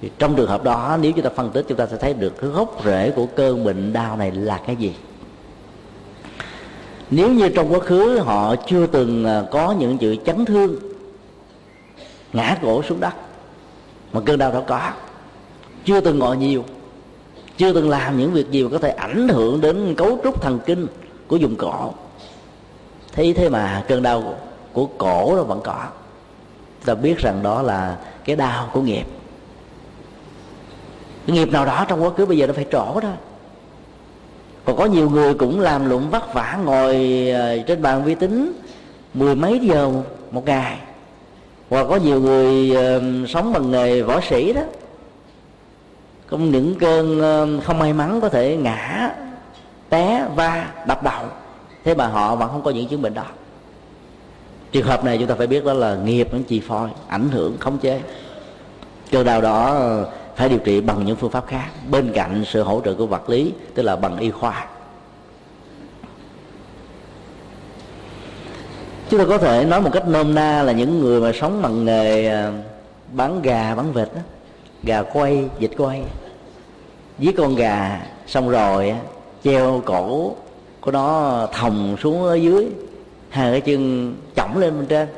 Thì 0.00 0.10
trong 0.18 0.36
trường 0.36 0.48
hợp 0.48 0.64
đó, 0.64 0.98
nếu 1.00 1.12
chúng 1.12 1.24
ta 1.24 1.30
phân 1.36 1.50
tích, 1.50 1.64
chúng 1.68 1.78
ta 1.78 1.86
sẽ 1.86 1.96
thấy 1.96 2.14
được 2.14 2.40
cái 2.40 2.50
gốc 2.50 2.80
rễ 2.84 3.10
của 3.10 3.26
cơn 3.26 3.64
bệnh 3.64 3.92
đau 3.92 4.16
này 4.16 4.30
là 4.30 4.60
cái 4.66 4.76
gì. 4.76 4.94
Nếu 7.10 7.32
như 7.32 7.48
trong 7.48 7.72
quá 7.72 7.80
khứ 7.80 8.18
họ 8.18 8.56
chưa 8.56 8.86
từng 8.86 9.24
à, 9.24 9.42
có 9.50 9.74
những 9.78 9.98
chữ 9.98 10.16
chấn 10.26 10.44
thương, 10.44 10.76
ngã 12.32 12.56
cổ 12.62 12.82
xuống 12.82 13.00
đất, 13.00 13.14
mà 14.12 14.20
cơn 14.20 14.38
đau 14.38 14.52
đó 14.52 14.62
có, 14.66 14.90
chưa 15.84 16.00
từng 16.00 16.18
ngồi 16.18 16.36
nhiều, 16.36 16.64
chưa 17.56 17.72
từng 17.72 17.90
làm 17.90 18.18
những 18.18 18.32
việc 18.32 18.50
gì 18.50 18.62
mà 18.62 18.68
có 18.72 18.78
thể 18.78 18.90
ảnh 18.90 19.28
hưởng 19.28 19.60
đến 19.60 19.94
cấu 19.94 20.18
trúc 20.24 20.42
thần 20.42 20.58
kinh 20.66 20.86
của 21.28 21.38
vùng 21.40 21.56
cổ 21.56 21.92
thế 23.12 23.32
thế 23.36 23.48
mà 23.48 23.84
cơn 23.88 24.02
đau 24.02 24.34
của 24.72 24.86
cổ 24.98 25.36
nó 25.36 25.42
vẫn 25.42 25.60
có 25.64 25.84
ta 26.86 26.94
biết 26.94 27.18
rằng 27.18 27.42
đó 27.42 27.62
là 27.62 27.96
cái 28.24 28.36
đau 28.36 28.70
của 28.72 28.80
nghiệp. 28.80 29.04
Cái 31.26 31.36
nghiệp 31.36 31.52
nào 31.52 31.66
đó 31.66 31.84
trong 31.88 32.04
quá 32.04 32.10
khứ 32.16 32.26
bây 32.26 32.38
giờ 32.38 32.46
nó 32.46 32.52
phải 32.52 32.66
trổ 32.72 33.00
đó. 33.00 33.08
Còn 34.64 34.76
có 34.76 34.84
nhiều 34.84 35.10
người 35.10 35.34
cũng 35.34 35.60
làm 35.60 35.88
luận 35.88 36.10
vất 36.10 36.34
vả 36.34 36.58
ngồi 36.64 36.94
ờ, 37.34 37.58
trên 37.62 37.82
bàn 37.82 38.04
vi 38.04 38.14
tính 38.14 38.52
mười 39.14 39.34
mấy 39.34 39.58
giờ 39.58 39.90
một 40.30 40.46
ngày. 40.46 40.78
Hoặc 41.70 41.86
có 41.88 41.96
nhiều 41.96 42.20
người 42.20 42.70
uh, 42.70 43.30
sống 43.30 43.52
bằng 43.52 43.70
nghề 43.70 44.02
võ 44.02 44.20
sĩ 44.20 44.52
đó. 44.52 44.62
Có 46.26 46.38
những 46.38 46.74
cơn 46.74 47.18
uh, 47.18 47.64
không 47.64 47.78
may 47.78 47.92
mắn 47.92 48.20
có 48.20 48.28
thể 48.28 48.56
ngã 48.56 49.10
té 49.88 50.26
va 50.36 50.70
đập 50.86 51.02
đầu. 51.02 51.24
Thế 51.84 51.94
mà 51.94 52.06
họ 52.06 52.36
vẫn 52.36 52.48
không 52.50 52.62
có 52.62 52.70
những 52.70 52.88
chứng 52.88 53.02
bệnh 53.02 53.14
đó 53.14 53.24
trường 54.72 54.86
hợp 54.86 55.04
này 55.04 55.18
chúng 55.18 55.28
ta 55.28 55.34
phải 55.34 55.46
biết 55.46 55.64
đó 55.64 55.72
là 55.72 55.96
nghiệp 55.96 56.28
nó 56.32 56.38
chi 56.48 56.60
phối 56.60 56.88
ảnh 57.08 57.28
hưởng 57.28 57.56
khống 57.58 57.78
chế. 57.78 58.00
Cơn 59.10 59.26
đau 59.26 59.40
đó 59.40 59.88
phải 60.36 60.48
điều 60.48 60.58
trị 60.58 60.80
bằng 60.80 61.04
những 61.04 61.16
phương 61.16 61.30
pháp 61.30 61.46
khác. 61.46 61.68
Bên 61.90 62.12
cạnh 62.12 62.44
sự 62.46 62.62
hỗ 62.62 62.80
trợ 62.84 62.94
của 62.94 63.06
vật 63.06 63.30
lý 63.30 63.52
tức 63.74 63.82
là 63.82 63.96
bằng 63.96 64.18
y 64.18 64.30
khoa. 64.30 64.66
Chúng 69.10 69.20
ta 69.20 69.26
có 69.28 69.38
thể 69.38 69.64
nói 69.64 69.80
một 69.80 69.90
cách 69.92 70.08
nôm 70.08 70.34
na 70.34 70.62
là 70.62 70.72
những 70.72 71.00
người 71.00 71.20
mà 71.20 71.32
sống 71.40 71.62
bằng 71.62 71.84
nghề 71.84 72.28
à, 72.28 72.52
bán 73.12 73.42
gà 73.42 73.74
bán 73.74 73.92
vịt 73.92 74.08
đó, 74.14 74.20
gà 74.82 75.02
quay 75.02 75.44
vịt 75.58 75.70
quay. 75.76 76.02
Với 77.18 77.32
con 77.32 77.54
gà 77.54 78.06
xong 78.26 78.48
rồi 78.48 78.94
treo 79.44 79.82
cổ 79.84 80.34
của 80.80 80.90
nó 80.90 81.48
thòng 81.52 81.96
xuống 82.02 82.24
ở 82.24 82.34
dưới 82.34 82.66
hai 83.30 83.50
cái 83.50 83.60
chân 83.60 84.14
chỏng 84.36 84.58
lên 84.58 84.78
bên 84.78 84.86
trên. 84.86 85.08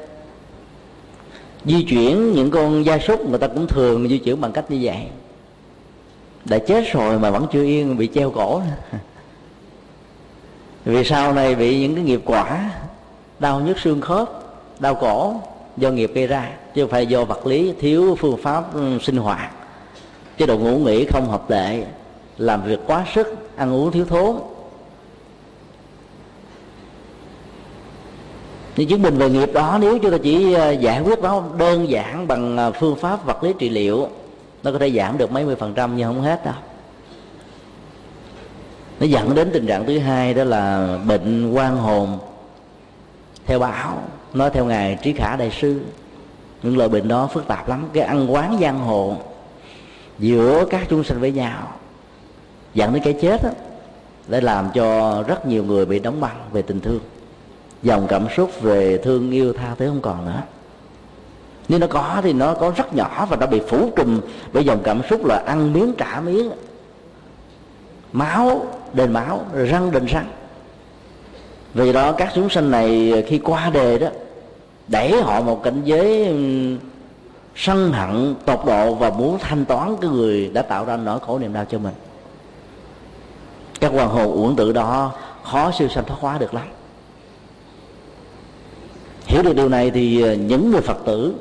Di 1.64 1.82
chuyển 1.82 2.32
những 2.32 2.50
con 2.50 2.84
gia 2.84 2.98
súc 2.98 3.28
người 3.28 3.38
ta 3.38 3.46
cũng 3.46 3.66
thường 3.66 4.08
di 4.08 4.18
chuyển 4.18 4.40
bằng 4.40 4.52
cách 4.52 4.70
như 4.70 4.78
vậy. 4.82 5.06
Đã 6.44 6.58
chết 6.58 6.84
rồi 6.92 7.18
mà 7.18 7.30
vẫn 7.30 7.46
chưa 7.52 7.62
yên, 7.62 7.98
bị 7.98 8.08
treo 8.14 8.30
cổ. 8.30 8.62
Vì 10.84 11.04
sau 11.04 11.32
này 11.32 11.54
bị 11.54 11.80
những 11.80 11.94
cái 11.94 12.04
nghiệp 12.04 12.20
quả, 12.24 12.70
đau 13.38 13.60
nhức 13.60 13.78
xương 13.78 14.00
khớp, 14.00 14.28
đau 14.80 14.94
cổ 14.94 15.34
do 15.76 15.90
nghiệp 15.90 16.10
gây 16.14 16.26
ra, 16.26 16.50
chứ 16.74 16.82
không 16.82 16.90
phải 16.90 17.06
do 17.06 17.24
vật 17.24 17.46
lý, 17.46 17.72
thiếu 17.80 18.16
phương 18.20 18.36
pháp 18.42 18.74
ừ, 18.74 18.98
sinh 19.02 19.16
hoạt. 19.16 19.50
Chế 20.38 20.46
độ 20.46 20.58
ngủ 20.58 20.78
nghỉ 20.78 21.04
không 21.04 21.28
hợp 21.28 21.50
lệ, 21.50 21.84
làm 22.38 22.62
việc 22.64 22.80
quá 22.86 23.06
sức, 23.14 23.26
ăn 23.56 23.72
uống 23.72 23.92
thiếu 23.92 24.04
thốn. 24.04 24.36
Những 28.78 28.88
chứng 28.88 29.02
minh 29.02 29.18
về 29.18 29.30
nghiệp 29.30 29.52
đó 29.52 29.78
nếu 29.80 29.98
chúng 29.98 30.10
ta 30.10 30.18
chỉ 30.22 30.52
ờ, 30.52 30.70
giải 30.70 31.00
quyết 31.00 31.18
nó 31.18 31.42
đơn 31.58 31.88
giản 31.88 32.28
bằng 32.28 32.56
ờ, 32.56 32.72
phương 32.72 32.96
pháp 32.96 33.26
vật 33.26 33.44
lý 33.44 33.52
trị 33.58 33.68
liệu 33.68 34.08
nó 34.62 34.72
có 34.72 34.78
thể 34.78 34.90
giảm 34.90 35.18
được 35.18 35.32
mấy 35.32 35.44
mươi 35.44 35.56
phần 35.56 35.74
trăm 35.74 35.96
nhưng 35.96 36.06
không 36.06 36.22
hết 36.22 36.44
đâu. 36.44 36.54
Nó 39.00 39.06
dẫn 39.06 39.34
đến 39.34 39.50
tình 39.52 39.66
trạng 39.66 39.86
thứ 39.86 39.98
hai 39.98 40.34
đó 40.34 40.44
là 40.44 40.96
bệnh 41.06 41.52
quan 41.52 41.76
hồn. 41.76 42.18
Theo 43.46 43.58
bảo 43.58 44.02
nói 44.34 44.50
theo 44.50 44.64
ngài 44.64 44.98
trí 45.02 45.12
khả 45.12 45.36
đại 45.36 45.50
sư 45.50 45.80
những 46.62 46.76
loại 46.76 46.88
bệnh 46.88 47.08
đó 47.08 47.26
phức 47.32 47.48
tạp 47.48 47.68
lắm. 47.68 47.88
Cái 47.92 48.02
ăn 48.02 48.32
quán 48.32 48.58
giang 48.60 48.78
hồ 48.78 49.16
giữa 50.18 50.64
các 50.70 50.86
chúng 50.90 51.04
sinh 51.04 51.20
với 51.20 51.32
nhau 51.32 51.72
dẫn 52.74 52.94
đến 52.94 53.02
cái 53.02 53.12
chết 53.12 53.42
đó, 53.42 53.50
để 54.28 54.40
làm 54.40 54.68
cho 54.74 55.22
rất 55.28 55.46
nhiều 55.46 55.64
người 55.64 55.86
bị 55.86 55.98
đóng 55.98 56.20
băng 56.20 56.36
về 56.52 56.62
tình 56.62 56.80
thương 56.80 57.00
dòng 57.82 58.06
cảm 58.08 58.26
xúc 58.36 58.60
về 58.60 58.98
thương 58.98 59.30
yêu 59.30 59.52
tha 59.52 59.74
thứ 59.78 59.88
không 59.88 60.00
còn 60.00 60.24
nữa. 60.24 60.42
Nếu 61.68 61.78
nó 61.78 61.86
có 61.86 62.20
thì 62.22 62.32
nó 62.32 62.54
có 62.54 62.72
rất 62.76 62.94
nhỏ 62.94 63.26
và 63.30 63.36
nó 63.36 63.46
bị 63.46 63.60
phủ 63.68 63.90
trùm 63.96 64.20
bởi 64.52 64.64
dòng 64.64 64.80
cảm 64.82 65.02
xúc 65.10 65.24
là 65.24 65.42
ăn 65.46 65.72
miếng, 65.72 65.94
trả 65.98 66.20
miếng. 66.20 66.50
Máu, 68.12 68.66
đền 68.92 69.12
máu, 69.12 69.40
răng, 69.54 69.90
đền 69.90 70.06
răng. 70.06 70.26
Vì 71.74 71.92
đó 71.92 72.12
các 72.12 72.32
chúng 72.34 72.50
sanh 72.50 72.70
này 72.70 73.12
khi 73.26 73.38
qua 73.38 73.70
đề 73.70 73.98
đó, 73.98 74.08
đẩy 74.88 75.22
họ 75.22 75.40
một 75.40 75.62
cảnh 75.62 75.80
giới 75.84 76.34
sân 77.56 77.92
hận, 77.92 78.34
tột 78.46 78.60
độ 78.66 78.94
và 78.94 79.10
muốn 79.10 79.38
thanh 79.38 79.64
toán 79.64 79.96
cái 80.00 80.10
người 80.10 80.50
đã 80.52 80.62
tạo 80.62 80.84
ra 80.84 80.96
nỗi 80.96 81.20
khổ 81.20 81.38
niềm 81.38 81.52
đau 81.52 81.64
cho 81.64 81.78
mình. 81.78 81.94
Các 83.80 83.92
hoàng 83.92 84.08
hồn 84.08 84.32
uổng 84.32 84.56
tự 84.56 84.72
đó 84.72 85.12
khó 85.44 85.70
siêu 85.78 85.88
sanh 85.88 86.04
thoát 86.04 86.16
hóa 86.20 86.38
được 86.38 86.54
lắm 86.54 86.64
hiểu 89.28 89.42
được 89.42 89.56
điều 89.56 89.68
này 89.68 89.90
thì 89.90 90.22
ờ, 90.22 90.34
những 90.34 90.70
người 90.70 90.80
phật 90.80 90.98
tử 91.04 91.34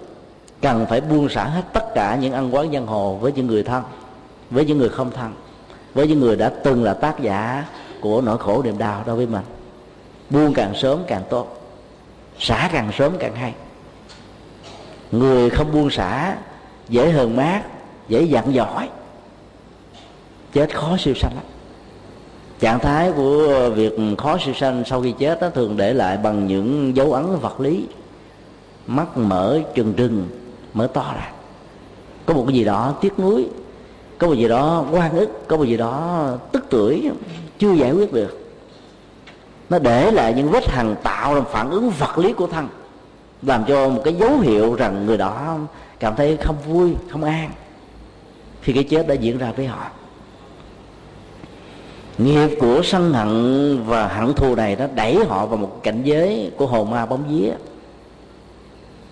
cần 0.61 0.85
phải 0.89 1.01
buông 1.01 1.29
xả 1.29 1.43
hết 1.43 1.61
tất 1.73 1.93
cả 1.95 2.15
những 2.15 2.33
ăn 2.33 2.55
quán 2.55 2.71
giang 2.73 2.87
hồ 2.87 3.15
với 3.15 3.31
những 3.31 3.47
người 3.47 3.63
thân, 3.63 3.83
với 4.49 4.65
những 4.65 4.77
người 4.77 4.89
không 4.89 5.11
thân, 5.11 5.33
với 5.93 6.07
những 6.07 6.19
người 6.19 6.35
đã 6.35 6.49
từng 6.63 6.83
là 6.83 6.93
tác 6.93 7.19
giả 7.19 7.65
của 8.01 8.21
nỗi 8.21 8.37
khổ 8.37 8.63
niềm 8.63 8.77
đau 8.77 9.03
đối 9.05 9.15
với 9.15 9.27
mình. 9.27 9.43
Buông 10.29 10.53
càng 10.53 10.75
sớm 10.75 10.99
càng 11.07 11.23
tốt, 11.29 11.61
xả 12.39 12.69
càng 12.73 12.91
sớm 12.97 13.13
càng 13.19 13.35
hay. 13.35 13.53
Người 15.11 15.49
không 15.49 15.71
buông 15.71 15.89
xả, 15.89 16.35
dễ 16.89 17.09
hờn 17.11 17.35
mát, 17.35 17.61
dễ 18.07 18.21
dặn 18.21 18.53
giỏi 18.53 18.89
chết 20.53 20.75
khó 20.75 20.97
siêu 20.97 21.13
sanh 21.13 21.35
lắm 21.35 21.43
trạng 22.59 22.79
thái 22.79 23.11
của 23.11 23.69
việc 23.75 23.93
khó 24.17 24.37
siêu 24.45 24.53
sanh 24.53 24.83
sau 24.85 25.01
khi 25.01 25.13
chết 25.19 25.41
nó 25.41 25.49
thường 25.49 25.77
để 25.77 25.93
lại 25.93 26.17
bằng 26.17 26.47
những 26.47 26.95
dấu 26.95 27.13
ấn 27.13 27.25
vật 27.41 27.59
lý. 27.59 27.85
Mắt 28.87 29.17
mở 29.17 29.59
trừng 29.75 29.93
trừng, 29.93 30.27
mở 30.73 30.87
to 30.93 31.13
ra. 31.15 31.31
Có 32.25 32.33
một 32.33 32.43
cái 32.47 32.55
gì 32.55 32.63
đó 32.63 32.93
tiếc 33.01 33.19
nuối, 33.19 33.47
có 34.17 34.27
một 34.27 34.33
gì 34.33 34.47
đó 34.47 34.85
quan 34.91 35.17
ức, 35.17 35.47
có 35.47 35.57
một 35.57 35.63
gì 35.63 35.77
đó 35.77 36.27
tức 36.51 36.65
tuổi 36.69 37.09
chưa 37.59 37.73
giải 37.73 37.91
quyết 37.91 38.13
được. 38.13 38.53
Nó 39.69 39.79
để 39.79 40.11
lại 40.11 40.33
những 40.33 40.49
vết 40.49 40.69
hằn 40.69 40.95
tạo 41.03 41.35
ra 41.35 41.41
phản 41.41 41.69
ứng 41.69 41.89
vật 41.89 42.17
lý 42.17 42.33
của 42.33 42.47
thân, 42.47 42.67
làm 43.41 43.65
cho 43.67 43.89
một 43.89 44.01
cái 44.03 44.13
dấu 44.13 44.39
hiệu 44.39 44.75
rằng 44.75 45.05
người 45.05 45.17
đó 45.17 45.57
cảm 45.99 46.15
thấy 46.15 46.37
không 46.37 46.55
vui, 46.67 46.95
không 47.09 47.23
an. 47.23 47.49
Khi 48.61 48.73
cái 48.73 48.83
chết 48.83 49.07
đã 49.07 49.13
diễn 49.13 49.37
ra 49.37 49.51
với 49.57 49.67
họ 49.67 49.85
nghiệp 52.17 52.57
của 52.59 52.81
sân 52.83 53.13
hận 53.13 53.83
và 53.85 54.07
hận 54.07 54.33
thù 54.33 54.55
này 54.55 54.75
nó 54.75 54.87
đẩy 54.95 55.25
họ 55.25 55.45
vào 55.45 55.57
một 55.57 55.79
cảnh 55.83 56.03
giới 56.03 56.51
của 56.57 56.65
hồn 56.65 56.89
ma 56.89 57.05
bóng 57.05 57.23
vía. 57.29 57.51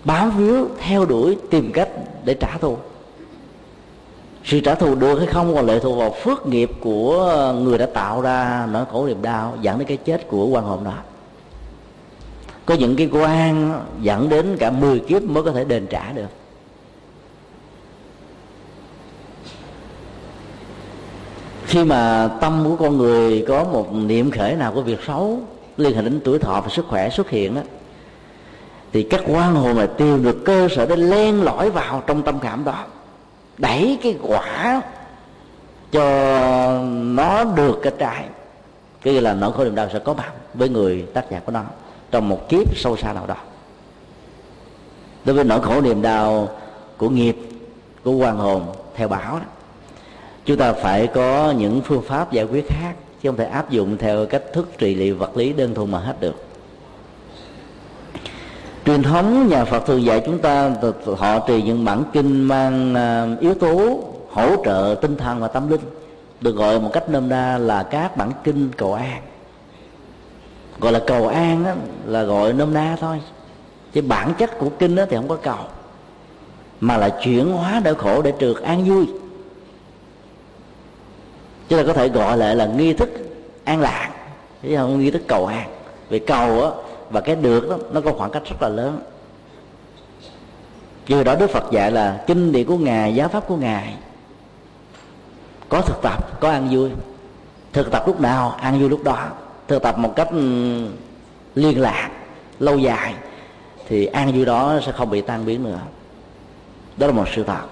Bám 0.04 0.30
víu, 0.36 0.68
theo 0.78 1.04
đuổi, 1.04 1.36
tìm 1.50 1.72
cách 1.72 1.88
để 2.24 2.34
trả 2.34 2.56
thù. 2.60 2.76
Sự 4.44 4.60
trả 4.60 4.74
thù 4.74 4.94
được 4.94 5.18
hay 5.18 5.26
không 5.26 5.54
còn 5.54 5.66
lệ 5.66 5.78
thuộc 5.78 5.98
vào 5.98 6.14
phước 6.22 6.46
nghiệp 6.46 6.70
của 6.80 7.52
người 7.62 7.78
đã 7.78 7.86
tạo 7.86 8.20
ra, 8.20 8.68
nỗi 8.72 8.84
khổ 8.92 9.06
niềm 9.06 9.22
đau, 9.22 9.54
dẫn 9.60 9.78
đến 9.78 9.88
cái 9.88 9.96
chết 9.96 10.28
của 10.28 10.46
quan 10.46 10.64
hồn 10.64 10.84
đó. 10.84 10.92
Có 12.66 12.74
những 12.74 12.96
cái 12.96 13.08
quan 13.12 13.80
dẫn 14.00 14.28
đến 14.28 14.56
cả 14.56 14.70
10 14.70 14.98
kiếp 14.98 15.22
mới 15.22 15.42
có 15.42 15.52
thể 15.52 15.64
đền 15.64 15.86
trả 15.86 16.12
được. 16.12 16.28
Khi 21.66 21.84
mà 21.84 22.30
tâm 22.40 22.64
của 22.64 22.76
con 22.76 22.98
người 22.98 23.44
có 23.48 23.64
một 23.64 23.94
niệm 23.94 24.30
khởi 24.30 24.54
nào 24.54 24.72
của 24.72 24.82
việc 24.82 24.98
xấu, 25.06 25.40
liên 25.76 25.96
hệ 25.96 26.02
đến 26.02 26.20
tuổi 26.24 26.38
thọ 26.38 26.60
và 26.60 26.68
sức 26.68 26.86
khỏe 26.88 27.10
xuất 27.10 27.30
hiện 27.30 27.54
đó, 27.54 27.60
thì 28.92 29.02
các 29.02 29.20
quan 29.26 29.54
hồn 29.54 29.76
này 29.76 29.86
tìm 29.86 30.22
được 30.22 30.44
cơ 30.44 30.68
sở 30.76 30.86
để 30.86 30.96
len 30.96 31.42
lỏi 31.42 31.70
vào 31.70 32.02
trong 32.06 32.22
tâm 32.22 32.38
cảm 32.38 32.64
đó, 32.64 32.84
đẩy 33.58 33.98
cái 34.02 34.16
quả 34.22 34.82
cho 35.92 36.02
nó 36.94 37.44
được 37.44 37.80
cái 37.82 37.92
trái, 37.98 38.24
cái 39.02 39.20
là 39.20 39.34
nỗi 39.34 39.52
khổ 39.52 39.64
niềm 39.64 39.74
đau 39.74 39.88
sẽ 39.92 39.98
có 39.98 40.14
mặt 40.14 40.32
với 40.54 40.68
người 40.68 41.06
tác 41.14 41.30
giả 41.30 41.40
của 41.46 41.52
nó 41.52 41.62
trong 42.10 42.28
một 42.28 42.48
kiếp 42.48 42.76
sâu 42.76 42.96
xa 42.96 43.12
nào 43.12 43.26
đó. 43.26 43.36
Đối 45.24 45.36
với 45.36 45.44
nỗi 45.44 45.60
khổ 45.60 45.80
niềm 45.80 46.02
đau 46.02 46.48
của 46.96 47.08
nghiệp, 47.08 47.36
của 48.04 48.12
quan 48.12 48.36
hồn, 48.36 48.66
theo 48.94 49.08
bảo 49.08 49.32
đó 49.32 49.44
chúng 50.46 50.56
ta 50.56 50.72
phải 50.72 51.06
có 51.06 51.54
những 51.58 51.80
phương 51.80 52.02
pháp 52.02 52.32
giải 52.32 52.44
quyết 52.44 52.68
khác 52.68 52.94
chứ 53.22 53.28
không 53.28 53.36
thể 53.36 53.44
áp 53.44 53.70
dụng 53.70 53.96
theo 53.96 54.26
cách 54.26 54.42
thức 54.52 54.68
trị 54.78 54.94
liệu 54.94 55.16
vật 55.16 55.36
lý 55.36 55.52
đơn 55.52 55.74
thuần 55.74 55.90
mà 55.90 55.98
hết 55.98 56.20
được. 56.20 56.34
Truyền 58.86 59.02
thống 59.02 59.48
nhà 59.48 59.64
Phật 59.64 59.86
thường 59.86 60.04
dạy 60.04 60.22
chúng 60.26 60.38
ta 60.38 60.70
họ 61.16 61.38
trì 61.38 61.62
những 61.62 61.84
bản 61.84 62.02
kinh 62.12 62.42
mang 62.42 62.94
à, 62.94 63.26
yếu 63.40 63.54
tố 63.54 64.00
hỗ 64.30 64.64
trợ 64.64 64.96
tinh 65.02 65.16
thần 65.16 65.40
và 65.40 65.48
tâm 65.48 65.68
linh 65.68 65.80
được 66.40 66.56
gọi 66.56 66.80
một 66.80 66.90
cách 66.92 67.08
nôm 67.08 67.28
na 67.28 67.58
là 67.58 67.82
các 67.82 68.16
bản 68.16 68.32
kinh 68.44 68.70
cầu 68.76 68.94
an. 68.94 69.22
Gọi 70.80 70.92
là 70.92 71.00
cầu 71.06 71.28
an 71.28 71.64
đó, 71.64 71.70
là 72.06 72.22
gọi 72.22 72.52
nôm 72.52 72.74
na 72.74 72.96
thôi. 73.00 73.20
Chứ 73.92 74.02
bản 74.02 74.34
chất 74.38 74.58
của 74.58 74.68
kinh 74.78 74.94
đó 74.94 75.04
thì 75.10 75.16
không 75.16 75.28
có 75.28 75.36
cầu 75.36 75.58
mà 76.80 76.96
là 76.96 77.08
chuyển 77.08 77.52
hóa 77.52 77.80
đỡ 77.80 77.94
khổ 77.94 78.22
để 78.22 78.32
trượt 78.40 78.56
an 78.62 78.84
vui 78.84 79.06
chúng 81.68 81.78
ta 81.78 81.84
có 81.86 81.92
thể 81.92 82.08
gọi 82.08 82.36
lại 82.36 82.56
là 82.56 82.66
nghi 82.66 82.92
thức 82.92 83.08
an 83.64 83.80
lạc. 83.80 84.10
Chứ 84.62 84.76
không 84.76 85.00
nghi 85.00 85.10
thức 85.10 85.22
cầu 85.28 85.46
an. 85.46 85.68
Vì 86.08 86.18
cầu 86.18 86.62
á, 86.62 86.70
và 87.10 87.20
cái 87.20 87.36
được 87.36 87.68
đó, 87.70 87.76
nó 87.92 88.00
có 88.00 88.12
khoảng 88.12 88.30
cách 88.30 88.42
rất 88.44 88.62
là 88.62 88.68
lớn. 88.68 89.00
Vì 91.06 91.24
đó 91.24 91.34
đức 91.34 91.50
phật 91.50 91.64
dạy 91.72 91.90
là 91.92 92.24
kinh 92.26 92.52
điển 92.52 92.66
của 92.66 92.76
ngài, 92.76 93.14
giáo 93.14 93.28
pháp 93.28 93.48
của 93.48 93.56
ngài. 93.56 93.94
Có 95.68 95.80
thực 95.80 96.02
tập, 96.02 96.40
có 96.40 96.50
ăn 96.50 96.68
vui. 96.70 96.90
Thực 97.72 97.90
tập 97.90 98.02
lúc 98.06 98.20
nào, 98.20 98.50
ăn 98.50 98.80
vui 98.80 98.88
lúc 98.88 99.04
đó. 99.04 99.28
Thực 99.68 99.82
tập 99.82 99.98
một 99.98 100.12
cách 100.16 100.28
liên 101.54 101.80
lạc, 101.80 102.10
lâu 102.58 102.78
dài, 102.78 103.14
thì 103.88 104.06
an 104.06 104.32
vui 104.32 104.44
đó 104.44 104.80
sẽ 104.86 104.92
không 104.92 105.10
bị 105.10 105.20
tan 105.20 105.46
biến 105.46 105.64
nữa. 105.64 105.78
Đó 106.96 107.06
là 107.06 107.12
một 107.12 107.24
sự 107.34 107.44
thật. 107.44 107.62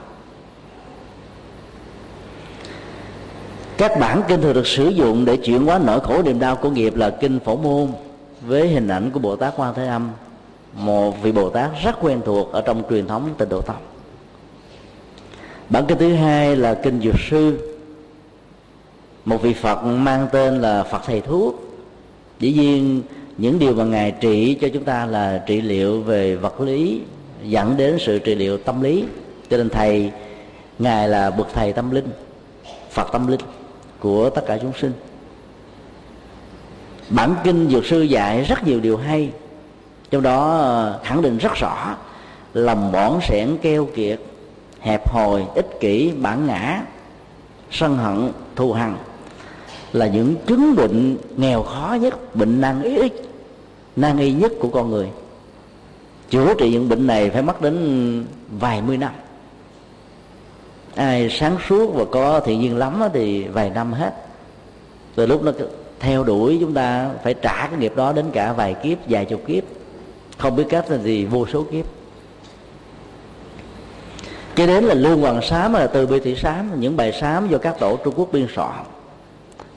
Các 3.78 3.92
bản 4.00 4.22
kinh 4.28 4.42
thường 4.42 4.54
được 4.54 4.66
sử 4.66 4.88
dụng 4.88 5.24
để 5.24 5.36
chuyển 5.36 5.66
hóa 5.66 5.80
nỗi 5.84 6.00
khổ 6.00 6.22
niềm 6.22 6.38
đau 6.38 6.56
của 6.56 6.70
nghiệp 6.70 6.96
là 6.96 7.10
kinh 7.10 7.40
phổ 7.40 7.56
môn 7.56 7.88
với 8.46 8.68
hình 8.68 8.88
ảnh 8.88 9.10
của 9.10 9.18
bồ 9.18 9.36
tát 9.36 9.54
quan 9.56 9.74
thế 9.74 9.86
âm, 9.86 10.10
một 10.74 11.22
vị 11.22 11.32
bồ 11.32 11.50
tát 11.50 11.70
rất 11.84 11.96
quen 12.00 12.20
thuộc 12.24 12.52
ở 12.52 12.60
trong 12.60 12.82
truyền 12.90 13.06
thống 13.06 13.34
tịnh 13.38 13.48
độ 13.48 13.60
tông. 13.60 13.76
Bản 15.68 15.84
kinh 15.88 15.98
thứ 15.98 16.14
hai 16.14 16.56
là 16.56 16.74
kinh 16.74 17.00
dược 17.00 17.14
sư. 17.30 17.70
Một 19.24 19.42
vị 19.42 19.54
phật 19.54 19.82
mang 19.82 20.26
tên 20.32 20.60
là 20.60 20.82
phật 20.82 21.02
thầy 21.06 21.20
thuốc. 21.20 21.64
Dĩ 22.40 22.52
nhiên, 22.52 23.02
những 23.38 23.58
điều 23.58 23.74
mà 23.74 23.84
ngài 23.84 24.10
trị 24.10 24.54
cho 24.60 24.68
chúng 24.74 24.84
ta 24.84 25.06
là 25.06 25.42
trị 25.46 25.60
liệu 25.60 26.00
về 26.00 26.36
vật 26.36 26.60
lý, 26.60 27.00
dẫn 27.44 27.76
đến 27.76 27.96
sự 28.00 28.18
trị 28.18 28.34
liệu 28.34 28.58
tâm 28.58 28.82
lý. 28.82 29.04
Cho 29.50 29.56
nên 29.56 29.68
thầy, 29.68 30.10
ngài 30.78 31.08
là 31.08 31.30
bậc 31.30 31.48
thầy 31.54 31.72
tâm 31.72 31.90
linh, 31.90 32.08
phật 32.90 33.08
tâm 33.12 33.26
linh 33.26 33.40
của 34.04 34.30
tất 34.30 34.46
cả 34.46 34.58
chúng 34.62 34.72
sinh. 34.80 34.92
Bản 37.08 37.34
kinh 37.44 37.68
dược 37.70 37.86
sư 37.86 38.02
dạy 38.02 38.44
rất 38.44 38.66
nhiều 38.66 38.80
điều 38.80 38.96
hay, 38.96 39.30
trong 40.10 40.22
đó 40.22 40.50
ờ, 40.50 41.00
khẳng 41.04 41.22
định 41.22 41.38
rất 41.38 41.54
rõ 41.54 41.96
lòng 42.54 42.92
bỏn 42.92 43.18
sẻn 43.22 43.56
keo 43.62 43.88
kiệt, 43.94 44.20
hẹp 44.80 45.10
hòi, 45.10 45.44
ích 45.54 45.80
kỷ, 45.80 46.12
bản 46.20 46.46
ngã, 46.46 46.82
sân 47.70 47.96
hận, 47.96 48.32
thù 48.56 48.72
hằn 48.72 48.96
là 49.92 50.06
những 50.06 50.34
chứng 50.46 50.76
bệnh 50.76 51.16
nghèo 51.36 51.62
khó 51.62 51.96
nhất, 52.00 52.34
bệnh 52.36 52.60
nan 52.60 52.82
y 52.82 53.08
nan 53.96 54.18
y 54.18 54.32
nhất 54.32 54.52
của 54.60 54.68
con 54.68 54.90
người. 54.90 55.08
Chữa 56.30 56.54
trị 56.58 56.70
những 56.70 56.88
bệnh 56.88 57.06
này 57.06 57.30
phải 57.30 57.42
mất 57.42 57.60
đến 57.60 58.26
vài 58.60 58.82
mươi 58.82 58.96
năm 58.96 59.12
ai 60.94 61.30
sáng 61.30 61.56
suốt 61.68 61.94
và 61.94 62.04
có 62.12 62.40
thiện 62.40 62.62
duyên 62.62 62.76
lắm 62.76 63.02
thì 63.12 63.44
vài 63.44 63.70
năm 63.70 63.92
hết. 63.92 64.14
Từ 65.14 65.26
lúc 65.26 65.42
nó 65.42 65.52
theo 66.00 66.24
đuổi 66.24 66.58
chúng 66.60 66.74
ta, 66.74 67.10
phải 67.22 67.34
trả 67.34 67.66
cái 67.66 67.78
nghiệp 67.78 67.92
đó 67.96 68.12
đến 68.12 68.30
cả 68.32 68.52
vài 68.52 68.74
kiếp, 68.74 68.98
vài 69.08 69.24
chục 69.24 69.40
kiếp. 69.46 69.64
Không 70.38 70.56
biết 70.56 70.64
cách 70.68 70.84
thì 71.04 71.24
vô 71.24 71.46
số 71.52 71.62
kiếp. 71.62 71.84
Cho 74.56 74.66
đến 74.66 74.84
là 74.84 74.94
lương 74.94 75.20
hoàng 75.20 75.42
sám 75.42 75.72
là 75.72 75.86
từ 75.86 76.06
bi 76.06 76.20
thị 76.20 76.36
sám, 76.36 76.80
những 76.80 76.96
bài 76.96 77.12
sám 77.20 77.48
do 77.48 77.58
các 77.58 77.78
tổ 77.78 77.96
trung 77.96 78.14
quốc 78.16 78.28
biên 78.32 78.46
soạn, 78.54 78.84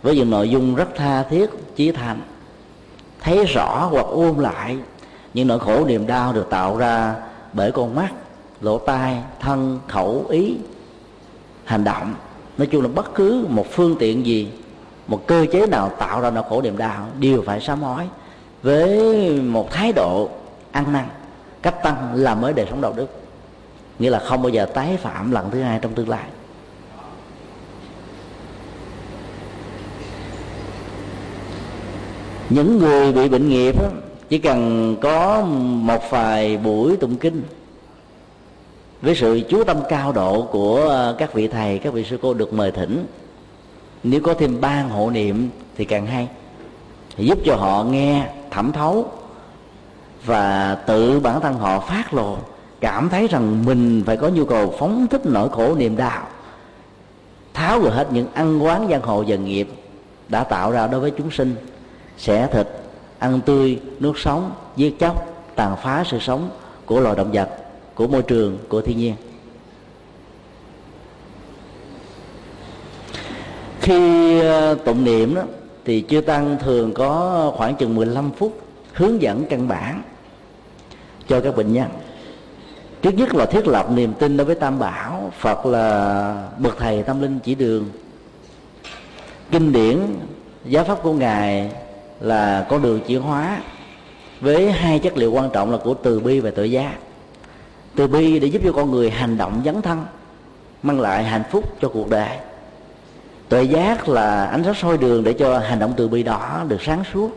với 0.01 0.15
những 0.15 0.29
nội 0.29 0.49
dung 0.49 0.75
rất 0.75 0.95
tha 0.95 1.23
thiết, 1.23 1.49
chí 1.75 1.91
thành. 1.91 2.21
Thấy 3.21 3.45
rõ 3.45 3.87
hoặc 3.91 4.05
ôm 4.09 4.39
lại 4.39 4.77
những 5.33 5.47
nỗi 5.47 5.59
khổ 5.59 5.85
niềm 5.85 6.07
đau 6.07 6.33
được 6.33 6.47
tạo 6.49 6.77
ra 6.77 7.15
bởi 7.53 7.71
con 7.71 7.95
mắt, 7.95 8.09
lỗ 8.61 8.77
tai, 8.77 9.17
thân, 9.39 9.79
khẩu, 9.87 10.25
ý 10.29 10.55
hành 11.67 11.83
động. 11.83 12.15
Nói 12.57 12.67
chung 12.67 12.81
là 12.81 12.87
bất 12.87 13.15
cứ 13.15 13.45
một 13.49 13.65
phương 13.71 13.95
tiện 13.99 14.25
gì, 14.25 14.47
một 15.07 15.27
cơ 15.27 15.45
chế 15.51 15.67
nào 15.67 15.91
tạo 15.99 16.21
ra 16.21 16.29
nỗi 16.29 16.43
khổ 16.49 16.61
niềm 16.61 16.77
đau 16.77 17.07
đều 17.19 17.43
phải 17.45 17.61
sám 17.61 17.81
hối 17.81 18.03
với 18.63 19.29
một 19.41 19.71
thái 19.71 19.93
độ 19.93 20.29
ăn 20.71 20.93
năn, 20.93 21.05
cách 21.61 21.83
tăng 21.83 22.13
là 22.13 22.35
mới 22.35 22.53
đời 22.53 22.65
sống 22.69 22.81
đạo 22.81 22.93
đức. 22.95 23.07
Nghĩa 23.99 24.09
là 24.09 24.19
không 24.19 24.41
bao 24.41 24.49
giờ 24.49 24.65
tái 24.65 24.97
phạm 24.97 25.31
lần 25.31 25.51
thứ 25.51 25.61
hai 25.61 25.79
trong 25.81 25.93
tương 25.93 26.09
lai. 26.09 26.23
Những 32.49 32.77
người 32.77 33.11
bị 33.11 33.29
bệnh 33.29 33.49
nghiệp 33.49 33.75
chỉ 34.29 34.37
cần 34.37 34.95
có 35.01 35.41
một 35.81 36.01
vài 36.09 36.57
buổi 36.57 36.97
tụng 36.97 37.17
kinh 37.17 37.43
với 39.01 39.15
sự 39.15 39.41
chú 39.49 39.63
tâm 39.63 39.77
cao 39.89 40.11
độ 40.11 40.41
của 40.51 40.81
ờ, 40.89 41.15
các 41.17 41.33
vị 41.33 41.47
thầy, 41.47 41.79
các 41.79 41.93
vị 41.93 42.03
sư 42.03 42.17
cô 42.21 42.33
được 42.33 42.53
mời 42.53 42.71
thỉnh. 42.71 43.05
Nếu 44.03 44.21
có 44.21 44.33
thêm 44.33 44.61
ban 44.61 44.89
hộ 44.89 45.09
niệm 45.09 45.49
thì 45.75 45.85
càng 45.85 46.05
hay. 46.05 46.27
Giúp 47.17 47.37
cho 47.45 47.55
họ 47.55 47.83
nghe, 47.83 48.29
thẩm 48.51 48.71
thấu 48.71 49.05
và 50.25 50.75
tự 50.75 51.19
bản 51.19 51.41
thân 51.41 51.53
họ 51.53 51.79
phát 51.79 52.13
lộ, 52.13 52.37
cảm 52.79 53.09
thấy 53.09 53.27
rằng 53.27 53.65
mình 53.65 54.03
phải 54.05 54.17
có 54.17 54.27
nhu 54.27 54.45
cầu 54.45 54.73
phóng 54.79 55.07
thích 55.07 55.21
nỗi 55.25 55.49
khổ 55.49 55.75
niềm 55.75 55.97
đau, 55.97 56.27
tháo 57.53 57.79
gỡ 57.79 57.89
hết 57.89 58.07
những 58.11 58.27
ăn 58.33 58.63
quán 58.63 58.87
giang 58.89 59.01
hồ 59.01 59.21
dần 59.21 59.45
nghiệp 59.45 59.67
đã 60.29 60.43
tạo 60.43 60.71
ra 60.71 60.87
đối 60.87 60.99
với 60.99 61.11
chúng 61.11 61.31
sinh. 61.31 61.55
Xẻ 62.17 62.47
thịt, 62.51 62.67
ăn 63.19 63.41
tươi, 63.41 63.79
nuốt 63.99 64.15
sống, 64.19 64.51
giết 64.75 64.99
chóc, 64.99 65.25
tàn 65.55 65.75
phá 65.83 66.03
sự 66.07 66.19
sống 66.19 66.49
của 66.85 66.99
loài 66.99 67.15
động 67.15 67.31
vật 67.31 67.49
của 67.97 68.07
môi 68.07 68.21
trường, 68.21 68.57
của 68.69 68.81
thiên 68.81 68.97
nhiên. 68.97 69.15
Khi 73.81 74.39
ờ, 74.39 74.75
tụng 74.75 75.03
niệm 75.03 75.35
đó, 75.35 75.41
thì 75.85 76.03
chư 76.09 76.21
tăng 76.21 76.57
thường 76.59 76.93
có 76.93 77.51
khoảng 77.55 77.75
chừng 77.75 77.95
15 77.95 78.31
phút 78.31 78.61
hướng 78.93 79.21
dẫn 79.21 79.45
căn 79.49 79.67
bản 79.67 80.01
cho 81.27 81.41
các 81.41 81.55
bệnh 81.55 81.73
nhân. 81.73 81.87
Trước 83.01 83.11
nhất 83.11 83.35
là 83.35 83.45
thiết 83.45 83.67
lập 83.67 83.87
niềm 83.91 84.13
tin 84.13 84.37
đối 84.37 84.45
với 84.45 84.55
tam 84.55 84.79
bảo, 84.79 85.31
phật 85.39 85.65
là 85.65 86.49
bậc 86.57 86.77
thầy 86.77 87.03
tâm 87.03 87.21
linh 87.21 87.39
chỉ 87.39 87.55
đường. 87.55 87.89
Kinh 89.51 89.73
điển, 89.73 89.99
giáo 90.65 90.83
pháp 90.83 91.03
của 91.03 91.13
ngài 91.13 91.71
là 92.19 92.65
con 92.69 92.81
đường 92.81 92.99
chuyển 93.07 93.21
hóa 93.21 93.61
với 94.41 94.71
hai 94.71 94.99
chất 94.99 95.17
liệu 95.17 95.31
quan 95.31 95.49
trọng 95.53 95.71
là 95.71 95.77
của 95.77 95.93
từ 95.93 96.19
bi 96.19 96.39
và 96.39 96.51
tự 96.51 96.63
giác 96.63 96.93
từ 97.97 98.07
bi 98.07 98.39
để 98.39 98.47
giúp 98.47 98.61
cho 98.65 98.71
con 98.71 98.91
người 98.91 99.09
hành 99.09 99.37
động 99.37 99.61
dấn 99.65 99.81
thân, 99.81 100.05
mang 100.83 100.99
lại 100.99 101.23
hạnh 101.23 101.43
phúc 101.51 101.63
cho 101.81 101.89
cuộc 101.89 102.09
đời. 102.09 102.29
Tuệ 103.49 103.63
giác 103.63 104.09
là 104.09 104.45
ánh 104.45 104.63
sáng 104.63 104.73
soi 104.73 104.97
đường 104.97 105.23
để 105.23 105.33
cho 105.33 105.59
hành 105.59 105.79
động 105.79 105.93
từ 105.97 106.07
bi 106.07 106.23
đó 106.23 106.65
được 106.67 106.81
sáng 106.81 107.03
suốt, 107.13 107.29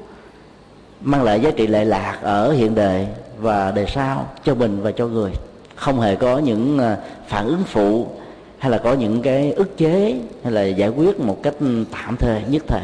mang 1.01 1.23
lại 1.23 1.41
giá 1.41 1.51
trị 1.51 1.67
lệ 1.67 1.85
lạc 1.85 2.19
ở 2.23 2.53
hiện 2.53 2.75
đời 2.75 3.07
và 3.39 3.71
đời 3.71 3.87
sau 3.95 4.29
cho 4.45 4.55
mình 4.55 4.83
và 4.83 4.91
cho 4.91 5.07
người. 5.07 5.33
Không 5.75 6.01
hề 6.01 6.17
có 6.17 6.39
những 6.39 6.79
ờ, 6.79 6.97
phản 7.29 7.47
ứng 7.47 7.63
phụ 7.67 8.07
hay 8.59 8.71
là 8.71 8.79
có 8.79 8.93
những 8.93 9.23
cái 9.23 9.53
ức 9.53 9.77
chế 9.77 10.21
hay 10.43 10.53
là 10.53 10.63
giải 10.63 10.89
quyết 10.89 11.21
một 11.21 11.43
cách 11.43 11.55
tạm 11.93 12.17
thời, 12.17 12.43
nhất 12.49 12.63
thời. 12.67 12.83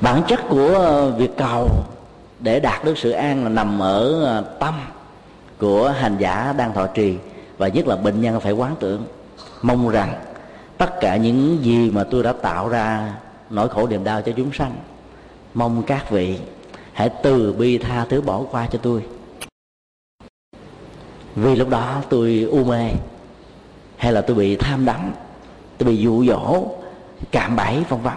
Bản 0.00 0.22
chất 0.28 0.40
của 0.48 0.68
ờ, 0.74 1.10
việc 1.10 1.30
cầu 1.36 1.68
để 2.42 2.60
đạt 2.60 2.84
được 2.84 2.98
sự 2.98 3.10
an 3.10 3.44
là 3.44 3.48
nằm 3.48 3.82
ở 3.82 4.24
ờ, 4.24 4.44
tâm 4.60 4.74
của 5.58 5.88
hành 5.88 6.16
giả 6.18 6.54
đang 6.56 6.72
thọ 6.72 6.86
trì, 6.86 7.16
và 7.58 7.68
nhất 7.68 7.86
là 7.86 7.96
bệnh 7.96 8.20
nhân 8.20 8.40
phải 8.40 8.52
quán 8.52 8.76
tưởng, 8.80 9.04
mong 9.62 9.88
rằng 9.88 10.14
tất 10.78 11.00
cả 11.00 11.16
những 11.16 11.58
gì 11.62 11.90
mà 11.90 12.04
tôi 12.04 12.22
đã 12.22 12.32
tạo 12.32 12.68
ra 12.68 13.14
nỗi 13.50 13.68
khổ 13.68 13.86
niềm 13.86 14.04
đau 14.04 14.22
cho 14.22 14.32
chúng 14.36 14.52
sanh, 14.52 14.72
mong 15.54 15.82
các 15.82 16.10
vị 16.10 16.38
hãy 16.92 17.08
từ 17.22 17.52
bi 17.52 17.78
tha 17.78 18.06
thứ 18.08 18.20
bỏ 18.20 18.40
qua 18.50 18.66
cho 18.72 18.78
tôi. 18.82 19.04
Vì 21.34 21.56
lúc 21.56 21.68
đó 21.68 22.02
tôi 22.08 22.48
u 22.50 22.64
mê, 22.64 22.90
hay 23.96 24.12
là 24.12 24.20
tôi 24.20 24.36
bị 24.36 24.56
tham 24.56 24.84
đắm, 24.84 25.12
tôi 25.78 25.88
bị 25.88 25.96
dụ 25.96 26.24
dỗ, 26.24 26.66
cạm 27.30 27.56
bẫy, 27.56 27.84
vân 27.88 28.00
vân. 28.00 28.14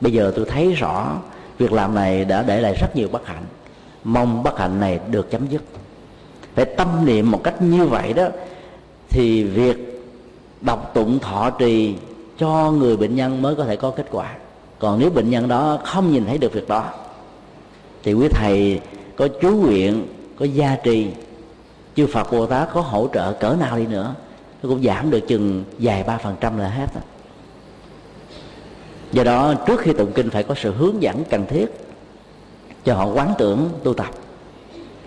Bây 0.00 0.12
giờ 0.12 0.32
tôi 0.36 0.46
thấy 0.48 0.72
rõ 0.72 1.16
việc 1.58 1.72
làm 1.72 1.94
này 1.94 2.24
đã 2.24 2.42
để 2.42 2.60
lại 2.60 2.74
rất 2.80 2.96
nhiều 2.96 3.08
bất 3.12 3.26
hạnh 3.26 3.44
mong 4.04 4.42
bất 4.42 4.58
hạnh 4.58 4.80
này 4.80 5.00
được 5.10 5.30
chấm 5.30 5.46
dứt. 5.48 5.62
Phải 6.54 6.64
tâm 6.64 7.04
niệm 7.04 7.30
một 7.30 7.40
cách 7.44 7.62
như 7.62 7.84
vậy 7.86 8.12
đó, 8.12 8.28
thì 9.08 9.44
việc 9.44 10.04
đọc 10.60 10.90
tụng 10.94 11.18
thọ 11.18 11.50
trì 11.50 11.94
cho 12.38 12.70
người 12.70 12.96
bệnh 12.96 13.16
nhân 13.16 13.42
mới 13.42 13.54
có 13.54 13.64
thể 13.64 13.76
có 13.76 13.90
kết 13.90 14.06
quả. 14.10 14.34
Còn 14.78 14.98
nếu 15.00 15.10
bệnh 15.10 15.30
nhân 15.30 15.48
đó 15.48 15.78
không 15.84 16.12
nhìn 16.12 16.24
thấy 16.24 16.38
được 16.38 16.52
việc 16.52 16.68
đó, 16.68 16.84
thì 18.02 18.12
quý 18.12 18.28
thầy 18.30 18.80
có 19.16 19.28
chú 19.42 19.50
nguyện, 19.50 20.06
có 20.38 20.44
gia 20.44 20.76
trì. 20.76 21.06
Chư 21.96 22.06
phật 22.06 22.32
bồ 22.32 22.46
tát 22.46 22.68
có 22.72 22.80
hỗ 22.80 23.08
trợ 23.14 23.32
cỡ 23.32 23.56
nào 23.60 23.78
đi 23.78 23.86
nữa, 23.86 24.14
nó 24.62 24.68
cũng 24.68 24.82
giảm 24.82 25.10
được 25.10 25.28
chừng 25.28 25.64
vài 25.78 26.02
ba 26.02 26.18
phần 26.18 26.36
trăm 26.40 26.58
là 26.58 26.68
hết 26.68 26.86
do 29.12 29.24
đó, 29.24 29.54
trước 29.66 29.80
khi 29.80 29.92
tụng 29.92 30.12
kinh 30.12 30.30
phải 30.30 30.42
có 30.42 30.54
sự 30.54 30.72
hướng 30.72 31.02
dẫn 31.02 31.24
cần 31.30 31.46
thiết 31.46 31.66
cho 32.84 32.94
họ 32.94 33.06
quán 33.06 33.34
tưởng 33.38 33.70
tu 33.84 33.94
tập. 33.94 34.10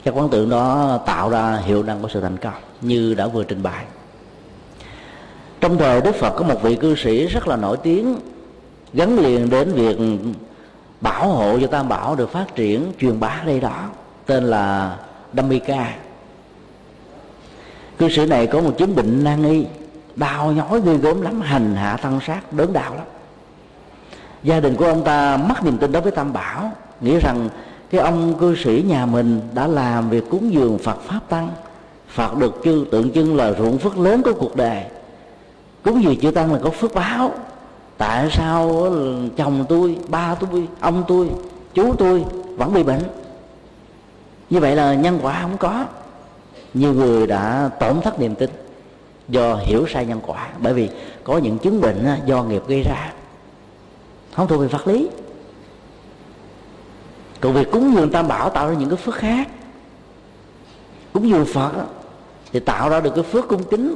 Các 0.03 0.13
quán 0.17 0.29
tưởng 0.29 0.49
đó 0.49 0.97
tạo 1.05 1.29
ra 1.29 1.55
hiệu 1.65 1.83
năng 1.83 2.01
của 2.01 2.07
sự 2.07 2.21
thành 2.21 2.37
công, 2.37 2.53
như 2.81 3.13
đã 3.13 3.27
vừa 3.27 3.43
trình 3.43 3.63
bày. 3.63 3.85
Trong 5.61 5.77
thời 5.77 6.01
đức 6.01 6.15
phật 6.15 6.29
có 6.29 6.43
một 6.43 6.61
vị 6.63 6.75
cư 6.75 6.95
sĩ 6.95 7.27
rất 7.27 7.47
là 7.47 7.55
nổi 7.55 7.77
tiếng, 7.83 8.15
gắn 8.93 9.19
liền 9.19 9.49
đến 9.49 9.71
việc 9.73 9.97
bảo 11.01 11.27
hộ 11.27 11.59
cho 11.59 11.67
tam 11.67 11.89
bảo 11.89 12.15
được 12.15 12.31
phát 12.31 12.55
triển 12.55 12.91
truyền 12.99 13.19
bá 13.19 13.41
đây 13.45 13.59
đó, 13.59 13.89
tên 14.25 14.43
là 14.43 14.97
Dhammika 15.33 15.93
cư 17.97 18.09
sĩ 18.09 18.25
này 18.25 18.47
có 18.47 18.61
một 18.61 18.71
chứng 18.77 18.95
bệnh 18.95 19.23
nan 19.23 19.43
y, 19.43 19.65
đau 20.15 20.51
nhói 20.51 20.81
ghê 20.81 20.97
gớm 20.97 21.21
lắm, 21.21 21.41
hành 21.41 21.75
hạ 21.75 21.97
thân 21.97 22.19
xác 22.19 22.53
đớn 22.53 22.73
đau 22.73 22.95
lắm. 22.95 23.05
Gia 24.43 24.59
đình 24.59 24.75
của 24.75 24.85
ông 24.85 25.03
ta 25.03 25.37
mất 25.37 25.63
niềm 25.63 25.77
tin 25.77 25.91
đối 25.91 26.01
với 26.01 26.11
tam 26.11 26.33
bảo 26.33 26.71
nghĩ 27.03 27.19
rằng 27.19 27.49
cái 27.89 28.01
ông 28.01 28.33
cư 28.39 28.55
sĩ 28.55 28.83
nhà 28.87 29.05
mình 29.05 29.41
đã 29.53 29.67
làm 29.67 30.09
việc 30.09 30.23
cúng 30.29 30.53
dường 30.53 30.77
phật 30.77 31.01
pháp 31.01 31.19
tăng. 31.29 31.49
Phật 32.07 32.37
được 32.37 32.61
chư 32.63 32.85
tượng 32.91 33.11
trưng 33.11 33.35
là 33.35 33.53
ruộng 33.53 33.77
phước 33.77 33.97
lớn 33.97 34.21
của 34.23 34.33
cuộc 34.33 34.55
đời. 34.55 34.83
Cúng 35.83 36.03
dường 36.03 36.19
chư 36.19 36.31
tăng 36.31 36.53
là 36.53 36.59
có 36.63 36.69
phước 36.69 36.93
báo. 36.93 37.31
Tại 37.97 38.29
sao 38.31 38.91
chồng 39.37 39.65
tôi, 39.69 39.97
ba 40.07 40.35
tôi, 40.35 40.67
ông 40.79 41.03
tôi, 41.07 41.29
chú 41.73 41.95
tôi 41.95 42.25
vẫn 42.57 42.73
bị 42.73 42.83
bệnh? 42.83 43.01
Như 44.49 44.59
vậy 44.59 44.75
là 44.75 44.93
nhân 44.93 45.19
quả 45.21 45.41
không 45.41 45.57
có. 45.57 45.85
Nhiều 46.73 46.93
người 46.93 47.27
đã 47.27 47.69
tổn 47.79 48.01
thất 48.01 48.19
niềm 48.19 48.35
tin 48.35 48.49
do 49.27 49.55
hiểu 49.55 49.85
sai 49.93 50.05
nhân 50.05 50.19
quả. 50.27 50.49
Bởi 50.59 50.73
vì 50.73 50.89
có 51.23 51.37
những 51.37 51.57
chứng 51.57 51.81
bệnh 51.81 52.07
do 52.25 52.43
nghiệp 52.43 52.63
gây 52.67 52.83
ra. 52.83 53.11
Không 54.33 54.47
thuộc 54.47 54.61
về 54.61 54.67
pháp 54.67 54.87
lý 54.87 55.09
còn 57.43 57.53
việc 57.53 57.71
cúng 57.71 57.93
dường 57.95 58.09
tam 58.09 58.27
bảo 58.27 58.49
tạo 58.49 58.69
ra 58.69 58.73
những 58.73 58.89
cái 58.89 58.97
phước 58.97 59.15
khác. 59.15 59.47
Cúng 61.13 61.29
dường 61.29 61.45
phật 61.45 61.71
thì 62.51 62.59
tạo 62.59 62.89
ra 62.89 62.99
được 62.99 63.11
cái 63.15 63.23
phước 63.23 63.47
cung 63.47 63.63
kính, 63.63 63.95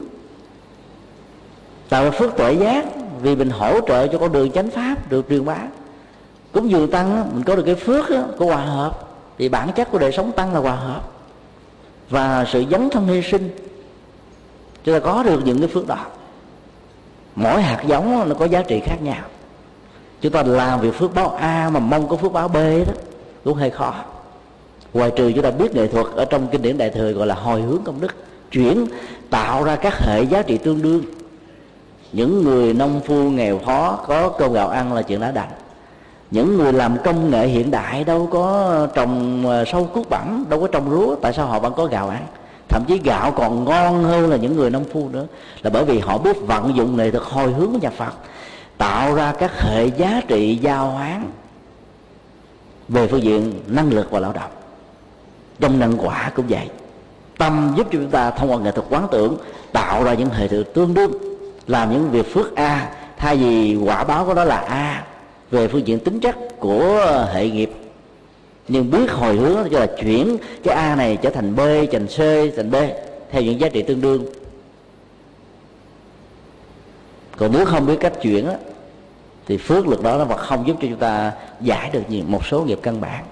tạo 1.89 2.03
ra 2.03 2.11
phước 2.11 2.37
tuệ 2.37 2.53
giác, 2.53 2.85
vì 3.21 3.35
mình 3.35 3.49
hỗ 3.49 3.79
trợ 3.87 4.07
cho 4.07 4.17
con 4.17 4.31
đường 4.31 4.51
chánh 4.51 4.69
pháp 4.69 5.11
được 5.11 5.25
truyền 5.29 5.45
bá. 5.45 5.57
Cúng 6.51 6.71
dường 6.71 6.91
tăng 6.91 7.29
mình 7.33 7.43
có 7.43 7.55
được 7.55 7.63
cái 7.63 7.75
phước 7.75 8.05
của 8.37 8.45
hòa 8.45 8.65
hợp, 8.65 9.07
thì 9.37 9.49
bản 9.49 9.69
chất 9.75 9.91
của 9.91 9.99
đời 9.99 10.11
sống 10.11 10.31
tăng 10.31 10.53
là 10.53 10.59
hòa 10.59 10.75
hợp 10.75 11.11
và 12.09 12.45
sự 12.51 12.65
dấn 12.71 12.89
thân 12.89 13.07
hy 13.07 13.21
sinh. 13.21 13.49
Chúng 14.83 14.95
ta 14.95 14.99
có 14.99 15.23
được 15.23 15.41
những 15.45 15.59
cái 15.59 15.67
phước 15.67 15.87
đó. 15.87 16.05
Mỗi 17.35 17.61
hạt 17.61 17.83
giống 17.87 18.29
nó 18.29 18.35
có 18.35 18.45
giá 18.45 18.61
trị 18.61 18.81
khác 18.85 18.97
nhau. 19.01 19.23
Chúng 20.21 20.31
ta 20.31 20.43
làm 20.43 20.79
việc 20.79 20.93
phước 20.93 21.15
báo 21.15 21.29
a 21.29 21.69
mà 21.69 21.79
mong 21.79 22.09
có 22.09 22.15
phước 22.15 22.33
báo 22.33 22.47
b 22.47 22.55
đó 22.55 22.93
cũng 23.43 23.53
hơi 23.53 23.69
khó? 23.69 23.93
Ngoài 24.93 25.11
trừ 25.15 25.31
chúng 25.31 25.43
ta 25.43 25.51
biết 25.51 25.75
nghệ 25.75 25.87
thuật 25.87 26.05
ở 26.15 26.25
trong 26.25 26.47
kinh 26.47 26.61
điển 26.61 26.77
đại 26.77 26.89
thừa 26.89 27.11
gọi 27.11 27.27
là 27.27 27.35
hồi 27.35 27.61
hướng 27.61 27.81
công 27.83 28.01
đức 28.01 28.15
chuyển 28.51 28.87
tạo 29.29 29.63
ra 29.63 29.75
các 29.75 29.93
hệ 29.99 30.23
giá 30.23 30.41
trị 30.41 30.57
tương 30.57 30.81
đương. 30.81 31.01
Những 32.13 32.43
người 32.43 32.73
nông 32.73 33.01
phu 33.05 33.15
nghèo 33.29 33.59
khó 33.65 33.99
có 34.07 34.29
cơm 34.29 34.53
gạo 34.53 34.69
ăn 34.69 34.93
là 34.93 35.01
chuyện 35.01 35.19
đã 35.19 35.31
đành. 35.31 35.49
Những 36.31 36.57
người 36.57 36.73
làm 36.73 36.97
công 37.03 37.31
nghệ 37.31 37.47
hiện 37.47 37.71
đại 37.71 38.03
đâu 38.03 38.27
có 38.31 38.87
trồng 38.93 39.43
à, 39.49 39.63
sâu 39.65 39.89
cuốc 39.93 40.09
bẩn, 40.09 40.45
đâu 40.49 40.61
có 40.61 40.67
trồng 40.67 40.91
lúa 40.91 41.15
tại 41.15 41.33
sao 41.33 41.47
họ 41.47 41.59
vẫn 41.59 41.73
có 41.73 41.85
gạo 41.85 42.09
ăn? 42.09 42.25
Thậm 42.69 42.83
chí 42.87 42.99
gạo 43.03 43.31
còn 43.31 43.65
ngon 43.65 44.03
hơn 44.03 44.29
là 44.29 44.37
những 44.37 44.55
người 44.55 44.69
nông 44.69 44.85
phu 44.93 45.09
nữa. 45.09 45.25
Là 45.61 45.69
bởi 45.69 45.85
vì 45.85 45.99
họ 45.99 46.17
biết 46.17 46.37
vận 46.41 46.75
dụng 46.75 46.97
nghệ 46.97 47.11
thuật 47.11 47.23
hồi 47.23 47.53
hướng 47.53 47.71
của 47.71 47.79
nhà 47.81 47.89
phật 47.89 48.13
tạo 48.77 49.15
ra 49.15 49.33
các 49.39 49.51
hệ 49.61 49.85
giá 49.87 50.21
trị 50.27 50.55
giao 50.61 50.91
hoán 50.91 51.25
về 52.87 53.07
phương 53.07 53.23
diện 53.23 53.53
năng 53.67 53.93
lực 53.93 54.11
và 54.11 54.19
lao 54.19 54.33
động 54.33 54.51
trong 55.59 55.79
năng 55.79 55.97
quả 55.97 56.31
cũng 56.35 56.45
vậy. 56.49 56.69
Tâm 57.37 57.73
giúp 57.77 57.87
cho 57.91 57.99
chúng 57.99 58.09
ta 58.09 58.31
thông 58.31 58.51
qua 58.51 58.57
nghệ 58.59 58.71
thuật 58.71 58.87
quán 58.89 59.07
tưởng 59.11 59.37
tạo 59.71 60.03
ra 60.03 60.13
những 60.13 60.29
hệ 60.29 60.47
thực 60.47 60.73
tương 60.73 60.93
đương 60.93 61.11
làm 61.67 61.91
những 61.91 62.11
việc 62.11 62.33
phước 62.33 62.55
a 62.55 62.89
thay 63.17 63.37
vì 63.37 63.75
quả 63.75 64.03
báo 64.03 64.25
của 64.25 64.33
đó 64.33 64.43
là 64.43 64.57
a. 64.57 65.05
Về 65.51 65.67
phương 65.67 65.87
diện 65.87 65.99
tính 65.99 66.19
chất 66.19 66.35
của 66.59 67.25
hệ 67.33 67.49
nghiệp 67.49 67.71
nhưng 68.67 68.91
biết 68.91 69.11
hồi 69.11 69.35
hướng 69.35 69.57
cho 69.71 69.79
là 69.79 69.87
chuyển 70.01 70.37
cái 70.63 70.75
a 70.75 70.95
này 70.95 71.17
trở 71.21 71.29
thành 71.29 71.55
b 71.55 71.59
thành 71.91 72.07
c 72.07 72.17
thành 72.55 72.71
b 72.71 72.75
theo 73.31 73.41
những 73.41 73.59
giá 73.59 73.69
trị 73.69 73.81
tương 73.81 74.01
đương. 74.01 74.25
Còn 77.37 77.51
nếu 77.51 77.65
không 77.65 77.85
biết 77.85 77.97
cách 77.99 78.13
chuyển 78.21 78.47
á, 78.47 78.55
thì 79.47 79.57
phước 79.57 79.87
lực 79.87 80.03
đó 80.03 80.17
nó 80.17 80.25
vẫn 80.25 80.37
không 80.37 80.67
giúp 80.67 80.77
cho 80.81 80.87
chúng 80.87 80.99
ta 80.99 81.31
giải 81.61 81.89
được 81.93 82.01
nhiều 82.09 82.23
một 82.27 82.45
số 82.45 82.63
nghiệp 82.63 82.79
căn 82.83 83.01
bản. 83.01 83.23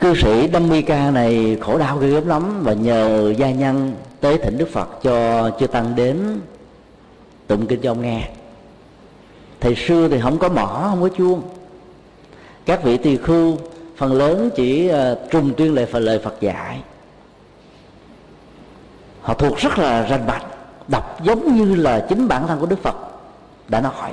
Cư 0.00 0.14
sĩ 0.14 0.46
Đâm 0.48 0.68
Mi 0.68 0.82
Ca 0.82 1.10
này 1.10 1.58
khổ 1.60 1.78
đau 1.78 1.98
ghê 1.98 2.08
gớm 2.08 2.26
lắm 2.28 2.62
và 2.62 2.72
nhờ 2.72 3.34
gia 3.36 3.50
nhân 3.50 3.94
tới 4.20 4.38
thỉnh 4.38 4.58
Đức 4.58 4.68
Phật 4.72 4.88
cho 5.02 5.50
chưa 5.50 5.66
tăng 5.66 5.94
đến 5.94 6.40
tụng 7.46 7.66
kinh 7.66 7.80
cho 7.80 7.90
ông 7.90 8.02
nghe. 8.02 8.28
Thầy 9.60 9.74
xưa 9.74 10.08
thì 10.08 10.20
không 10.20 10.38
có 10.38 10.48
mỏ 10.48 10.86
không 10.90 11.02
có 11.02 11.08
chuông. 11.08 11.42
Các 12.66 12.82
vị 12.82 12.96
tỳ 12.96 13.16
khưu 13.16 13.56
phần 13.96 14.12
lớn 14.12 14.50
chỉ 14.56 14.90
uh, 14.90 15.30
trùng 15.30 15.54
tuyên 15.56 15.74
lệ 15.74 15.86
phần 15.86 16.02
lời 16.02 16.18
Phật 16.18 16.40
dạy. 16.40 16.80
Họ 19.20 19.34
thuộc 19.34 19.58
rất 19.58 19.78
là 19.78 20.06
rành 20.08 20.26
mạch 20.26 20.42
đọc 20.88 21.18
giống 21.22 21.56
như 21.56 21.74
là 21.74 22.06
chính 22.08 22.28
bản 22.28 22.46
thân 22.46 22.60
của 22.60 22.66
Đức 22.66 22.82
Phật 22.82 22.96
đã 23.68 23.80
nói. 23.80 24.12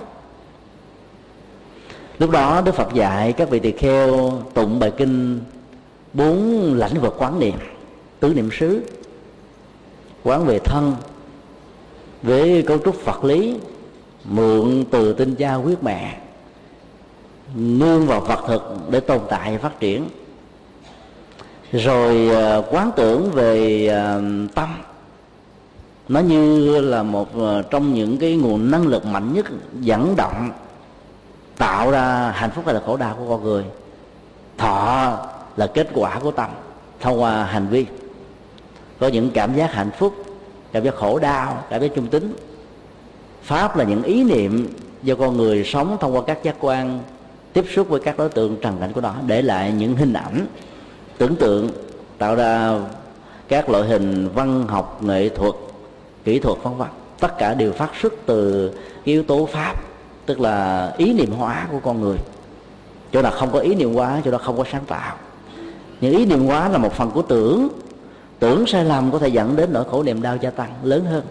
Lúc 2.19 2.29
đó, 2.29 2.61
Đức 2.61 2.75
Phật 2.75 2.93
dạy 2.93 3.33
các 3.33 3.49
vị 3.49 3.59
tỳ 3.59 3.71
kheo 3.71 4.31
tụng 4.53 4.79
bài 4.79 4.91
kinh 4.97 5.41
bốn 6.13 6.73
lãnh 6.73 7.01
vực 7.01 7.15
quán 7.17 7.39
niệm, 7.39 7.55
tứ 8.19 8.33
niệm 8.33 8.49
xứ, 8.51 8.81
quán 10.23 10.45
về 10.45 10.59
thân 10.59 10.95
với 12.21 12.61
cấu 12.67 12.77
trúc 12.77 12.95
Phật 12.95 13.23
lý, 13.23 13.55
mượn 14.23 14.85
từ 14.91 15.13
tinh 15.13 15.35
cha 15.35 15.55
quyết 15.55 15.83
mẹ, 15.83 16.17
nương 17.55 18.07
vào 18.07 18.21
vật 18.21 18.39
thực 18.47 18.61
để 18.89 18.99
tồn 18.99 19.19
tại 19.29 19.57
phát 19.57 19.79
triển. 19.79 20.09
Rồi 21.71 22.29
à, 22.35 22.61
quán 22.71 22.91
tưởng 22.95 23.31
về 23.31 23.87
à, 23.87 24.19
tâm 24.55 24.69
nó 26.09 26.19
như 26.19 26.79
là 26.81 27.03
một 27.03 27.37
ờ, 27.37 27.61
trong 27.61 27.93
những 27.93 28.17
cái 28.17 28.35
nguồn 28.35 28.71
năng 28.71 28.87
lực 28.87 29.05
mạnh 29.05 29.33
nhất, 29.33 29.45
dẫn 29.79 30.15
động, 30.15 30.51
tạo 31.57 31.91
ra 31.91 32.31
hạnh 32.31 32.51
phúc 32.51 32.65
hay 32.65 32.73
là 32.73 32.81
khổ 32.85 32.97
đau 32.97 33.15
của 33.19 33.29
con 33.29 33.43
người. 33.43 33.63
Thọ 34.57 35.17
là 35.57 35.67
kết 35.67 35.89
quả 35.93 36.19
của 36.19 36.31
tâm, 36.31 36.49
thông 36.99 37.21
qua 37.21 37.43
hành 37.43 37.67
vi. 37.67 37.85
Có 38.99 39.07
những 39.07 39.31
cảm 39.31 39.55
giác 39.55 39.73
hạnh 39.73 39.91
phúc, 39.97 40.13
cảm 40.71 40.83
giác 40.83 40.95
khổ 40.95 41.19
đau, 41.19 41.63
cảm 41.69 41.81
giác 41.81 41.91
trung 41.95 42.07
tính. 42.07 42.35
Pháp 43.43 43.77
là 43.77 43.83
những 43.83 44.03
ý 44.03 44.23
niệm 44.23 44.67
do 45.03 45.15
con 45.15 45.37
người 45.37 45.63
sống 45.63 45.97
thông 45.99 46.15
qua 46.15 46.21
các 46.27 46.43
giác 46.43 46.55
quan, 46.59 46.99
tiếp 47.53 47.65
xúc 47.75 47.89
với 47.89 47.99
các 47.99 48.17
đối 48.17 48.29
tượng 48.29 48.57
trần 48.61 48.77
cảnh 48.79 48.93
của 48.93 49.01
nó, 49.01 49.15
để 49.27 49.41
lại 49.41 49.71
những 49.71 49.95
hình 49.95 50.13
ảnh, 50.13 50.45
tưởng 51.17 51.35
tượng, 51.35 51.69
tạo 52.17 52.35
ra 52.35 52.79
các 53.47 53.69
loại 53.69 53.83
hình 53.83 54.29
văn 54.35 54.67
học, 54.67 55.03
nghệ 55.03 55.29
thuật 55.29 55.53
kỹ 56.23 56.39
thuật 56.39 56.57
vân 56.63 56.77
vân 56.77 56.87
tất 57.23 57.37
cả 57.37 57.53
đều 57.53 57.71
phát 57.71 57.89
xuất 58.01 58.13
từ 58.25 58.71
yếu 59.03 59.23
tố 59.23 59.45
pháp, 59.51 59.75
tức 60.25 60.39
là 60.39 60.91
ý 60.97 61.13
niệm 61.13 61.31
hóa 61.31 61.67
của 61.71 61.79
con 61.83 62.01
người. 62.01 62.17
Chỗ 63.11 63.21
nào 63.21 63.31
không 63.31 63.51
có 63.51 63.59
ý 63.59 63.75
niệm 63.75 63.93
hóa 63.93 64.21
chỗ 64.25 64.31
đó 64.31 64.37
không 64.37 64.57
có 64.57 64.63
sáng 64.71 64.85
tạo. 64.87 65.15
Những 66.01 66.17
ý 66.17 66.25
niệm 66.25 66.45
hóa 66.45 66.69
là 66.69 66.77
một 66.77 66.93
phần 66.93 67.11
của 67.11 67.21
tưởng. 67.21 67.67
Tưởng 68.39 68.65
sai 68.67 68.85
lầm 68.85 69.11
có 69.11 69.19
thể 69.19 69.27
dẫn 69.27 69.55
đến 69.55 69.73
nỗi 69.73 69.83
khổ 69.91 70.03
niềm 70.03 70.21
đau 70.21 70.37
gia 70.41 70.49
tăng 70.49 70.73
lớn 70.83 71.05
hơn. 71.05 71.23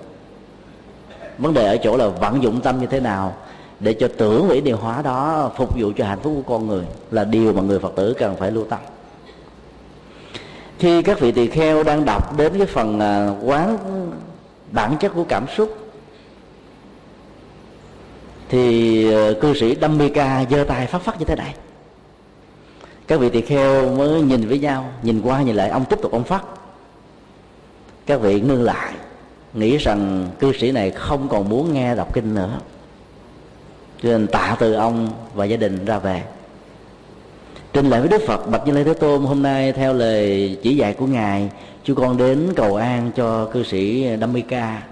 Vấn 1.39 1.55
đề 1.55 1.67
ở 1.67 1.77
chỗ 1.77 1.97
là 1.97 2.09
vận 2.09 2.43
dụng 2.43 2.61
tâm 2.61 2.81
như 2.81 2.87
thế 2.87 3.01
nào 3.01 3.35
để 3.81 3.93
cho 3.93 4.09
tưởng 4.17 4.51
ý 4.51 4.61
niệm 4.61 4.77
hóa 4.77 5.03
đó 5.03 5.51
phục 5.57 5.79
vụ 5.79 5.93
cho 5.97 6.05
hạnh 6.05 6.19
phúc 6.23 6.33
của 6.37 6.53
con 6.55 6.67
người 6.67 6.85
là 7.11 7.25
điều 7.25 7.53
mà 7.53 7.63
người 7.63 7.79
phật 7.79 7.93
tử 7.97 8.15
cần 8.19 8.37
phải 8.37 8.51
lưu 8.51 8.65
tâm. 8.65 8.79
Khi 10.79 11.03
các 11.03 11.21
vị 11.21 11.33
tỳ 11.33 11.47
kheo 11.47 11.83
đang 11.83 12.05
đọc 12.05 12.37
đến 12.39 12.53
cái 12.59 12.67
phần 12.67 13.01
à, 13.01 13.31
quán 13.43 13.79
bản 14.73 14.97
chất 15.01 15.13
của 15.15 15.25
cảm 15.25 15.47
xúc. 15.57 15.77
Thì 18.49 19.13
ờ, 19.13 19.35
cư 19.41 19.55
sĩ 19.55 19.75
Đâm 19.75 19.99
Mi 19.99 20.09
Ca 20.09 20.45
giơ 20.51 20.65
tay 20.65 20.87
phát 20.87 21.03
phát 21.03 21.19
như 21.19 21.25
thế 21.25 21.37
này. 21.37 21.55
Các 23.07 23.21
vị 23.21 23.31
tỳ 23.31 23.41
kheo 23.41 23.97
mới 23.97 24.23
nhìn 24.23 24.49
với 24.49 24.59
nhau, 24.59 24.93
nhìn 25.03 25.21
qua 25.23 25.43
nhìn 25.43 25.57
lại, 25.57 25.69
ông 25.69 25.85
tiếp 25.85 25.99
tục 26.03 26.13
ông 26.13 26.25
phát 26.25 26.45
các 28.07 28.21
vị 28.21 28.41
ngưng 28.41 28.63
lại, 28.63 28.95
nghĩ 29.55 29.77
rằng 29.77 30.29
cư 30.39 30.53
sĩ 30.53 30.73
này 30.73 30.91
không 30.91 31.29
còn 31.29 31.49
muốn 31.49 31.73
nghe 31.73 31.95
đọc 31.95 32.15
kinh 32.15 32.35
nữa. 32.35 32.59
Cho 34.03 34.09
nên 34.09 34.27
tạ 34.27 34.57
từ 34.61 34.73
ông 34.73 35.11
và 35.35 35.45
gia 35.45 35.57
đình 35.57 35.85
ra 35.85 35.99
về. 35.99 36.23
Trình 37.73 37.91
lại 37.91 38.01
với 38.01 38.09
đức 38.09 38.23
phật 38.27 38.47
bạch 38.47 38.67
như 38.67 38.73
lai 38.73 38.85
thế 38.85 38.95
tôn 38.95 39.23
hôm 39.23 39.43
nay 39.43 39.73
theo 39.73 39.93
lời 39.93 40.59
chỉ 40.63 40.77
dạy 40.77 40.95
của 40.95 41.07
ngài 41.07 41.51
chú 41.85 41.95
con 41.95 42.17
đến 42.17 42.53
cầu 42.57 42.77
an 42.77 43.11
cho 43.17 43.45
cư 43.45 43.65
sĩ 43.65 44.07
Dhammika 44.21 44.83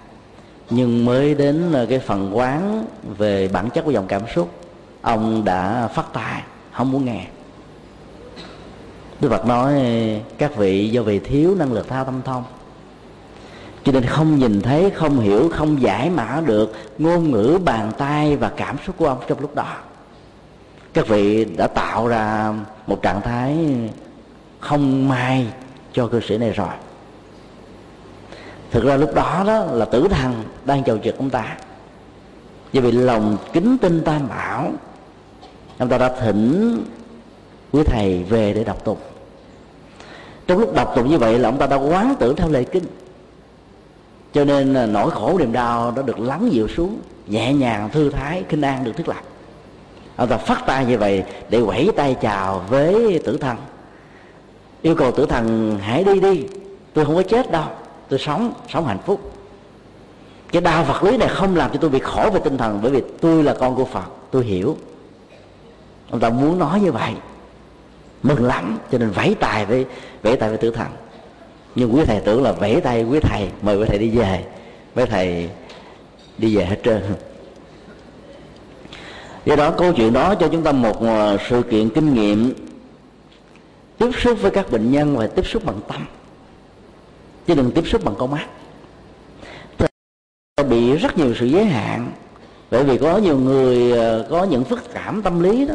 nhưng 0.71 1.05
mới 1.05 1.35
đến 1.35 1.73
ờ, 1.73 1.87
cái 1.87 1.99
phần 1.99 2.37
quán 2.37 2.87
về 3.19 3.49
bản 3.49 3.71
chất 3.71 3.85
của 3.85 3.91
dòng 3.91 4.07
cảm 4.07 4.23
xúc, 4.35 4.51
ông 5.03 5.45
đã 5.45 5.89
phát 5.89 6.13
tài, 6.13 6.43
không 6.73 6.93
muốn 6.93 7.05
nghe. 7.05 7.27
Đức 9.21 9.29
Phật 9.29 9.47
nói, 9.47 9.75
các 10.39 10.57
vị 10.57 10.91
do 10.91 11.03
vì 11.03 11.19
thiếu 11.19 11.55
năng 11.55 11.73
lực 11.73 11.89
thao 11.89 12.05
tâm 12.05 12.21
thông, 12.25 12.45
cho 13.85 13.93
nên 13.93 14.05
không 14.05 14.39
nhìn 14.39 14.61
thấy, 14.61 14.91
không 14.91 15.21
hiểu, 15.21 15.49
không 15.49 15.83
giải 15.83 16.11
mã 16.11 16.43
được 16.47 16.73
ngôn 16.99 17.31
ngữ, 17.31 17.59
bàn 17.65 17.93
tay 17.99 18.37
và 18.37 18.53
cảm 18.57 18.77
xúc 18.87 18.97
của 18.99 19.07
ông 19.07 19.19
trong 19.29 19.41
lúc 19.41 19.55
đó. 19.55 19.77
Các 20.93 21.09
vị 21.09 21.45
đã 21.45 21.67
tạo 21.67 22.09
ra 22.09 22.55
một 22.87 23.03
trạng 23.03 23.21
thái 23.21 23.57
không 24.61 25.09
may 25.09 25.47
cho 25.93 26.07
cư 26.07 26.21
sĩ 26.21 26.39
này 26.39 26.53
rồi. 26.53 26.69
Thực 28.71 28.85
ra 28.85 28.97
lúc 28.97 29.15
đó 29.15 29.45
đó 29.47 29.65
là 29.65 29.85
tử 29.85 30.09
thần 30.11 30.45
đang 30.65 30.85
chầu 30.85 30.99
trực 30.99 31.19
ông 31.19 31.31
ta. 31.31 31.57
Vì 32.73 32.81
vì 32.81 32.93
lòng 32.93 33.37
kính 33.53 33.79
tin 33.79 34.05
tam 34.05 34.29
bảo, 34.29 34.73
ông 35.79 35.89
ta 35.89 35.99
đã 35.99 36.09
thỉnh 36.21 36.77
quý 37.73 37.83
thầy 37.87 38.25
về 38.29 38.53
để 38.53 38.65
đọc 38.65 38.85
tụng. 38.85 38.99
Trong 40.47 40.59
lúc 40.59 40.75
đọc 40.75 40.93
tụng 40.97 41.11
như 41.11 41.19
vậy 41.19 41.39
là 41.39 41.49
ông 41.49 41.59
ta 41.59 41.67
đã 41.67 41.77
quán 41.77 42.15
tưởng 42.19 42.37
theo 42.37 42.49
lời 42.49 42.65
kinh. 42.65 42.85
Cho 44.33 44.45
nên 44.45 44.93
nỗi 44.93 45.11
khổ 45.11 45.39
niềm 45.39 45.53
đau 45.53 45.91
đã 45.97 46.03
được 46.03 46.21
lắng 46.21 46.49
dịu 46.53 46.69
xuống, 46.69 47.01
nhẹ 47.27 47.53
nhàng 47.53 47.91
thư 47.93 48.11
thái, 48.11 48.45
kinh 48.49 48.61
an 48.61 48.85
được 48.85 48.93
thiết 48.97 49.09
lập 49.09 49.23
ông 50.21 50.29
ta 50.29 50.37
phát 50.37 50.63
tay 50.67 50.87
như 50.87 50.99
vậy 50.99 51.25
để 51.49 51.63
quẩy 51.67 51.91
tay 51.97 52.17
chào 52.21 52.65
với 52.69 53.21
tử 53.25 53.37
thần 53.37 53.57
yêu 54.83 54.95
cầu 54.95 55.13
tử 55.13 55.27
thần 55.27 55.79
hãy 55.83 56.05
đi 56.05 56.21
đi. 56.21 56.45
Tôi 56.95 57.05
không 57.05 57.15
có 57.15 57.23
chết 57.23 57.51
đâu. 57.51 57.65
Tôi 58.09 58.19
sống 58.19 58.53
sống 58.69 58.87
hạnh 58.87 58.99
phúc. 59.07 59.33
Cái 60.53 60.63
đau 60.63 60.85
vật 60.85 61.05
lý 61.05 61.17
này 61.17 61.29
không 61.29 61.57
làm 61.57 61.71
cho 61.73 61.79
tôi 61.81 61.91
bị 61.91 61.99
khổ 61.99 62.31
về 62.33 62.41
tinh 62.45 62.59
thần, 62.59 62.79
bởi 62.83 62.91
vì 62.91 63.03
tôi 63.21 63.43
là 63.43 63.55
con 63.61 63.77
của 63.77 63.85
phật, 63.85 64.05
tôi 64.31 64.45
hiểu. 64.45 64.77
Ông 66.11 66.21
ta 66.21 66.31
muốn 66.31 66.59
nói 66.59 66.81
như 66.81 66.93
vậy. 66.93 67.13
Mừng 68.23 68.45
lắm, 68.45 68.79
cho 68.93 68.99
nên 68.99 69.11
vẫy 69.11 69.35
tài 69.41 69.67
với, 69.67 69.87
vẫy 70.23 70.37
tay 70.37 70.49
với 70.49 70.59
tử 70.59 70.71
thần. 70.71 70.87
Nhưng 71.75 71.95
quý 71.95 72.05
thầy 72.05 72.21
tưởng 72.21 72.43
là 72.43 72.53
vẫy 72.53 72.81
tay 72.81 73.05
quý 73.05 73.21
thầy, 73.21 73.49
mời 73.63 73.77
quý 73.77 73.85
thầy 73.89 73.99
đi 73.99 74.11
về. 74.11 74.45
Mấy 74.95 75.07
thầy 75.07 75.49
đi 76.39 76.57
về 76.57 76.65
hết 76.65 76.77
trơn. 76.85 77.03
Do 79.45 79.57
đó 79.57 79.71
câu 79.71 79.93
chuyện 79.93 80.13
đó 80.13 80.35
cho 80.35 80.49
chúng 80.49 80.63
ta 80.63 80.73
một 80.73 81.01
ờ, 81.01 81.39
sự 81.49 81.63
kiện 81.63 81.89
kinh 81.89 82.15
nghiệm 82.15 82.55
tiếp 84.01 84.11
xúc 84.21 84.39
với 84.43 84.51
các 84.51 84.71
bệnh 84.71 84.91
nhân 84.91 85.17
và 85.17 85.27
tiếp 85.27 85.47
xúc 85.47 85.65
bằng 85.65 85.81
tâm. 85.89 86.07
Chứ 87.47 87.55
đừng 87.55 87.71
tiếp 87.71 87.85
xúc 87.87 88.05
bằng 88.05 88.15
con 88.19 88.31
mắt. 88.31 88.47
Bị 90.69 90.97
rất 90.97 91.19
nhiều 91.19 91.35
sự 91.39 91.47
giới 91.47 91.65
hạn. 91.65 92.13
Bởi 92.71 92.85
vì 92.85 92.99
có 92.99 93.17
nhiều 93.17 93.39
người 93.39 93.93
ờ, 93.93 94.27
có 94.31 94.45
những 94.45 94.65
phức 94.65 94.95
cảm 94.95 95.23
tâm 95.23 95.41
lý 95.41 95.67
đó, 95.67 95.75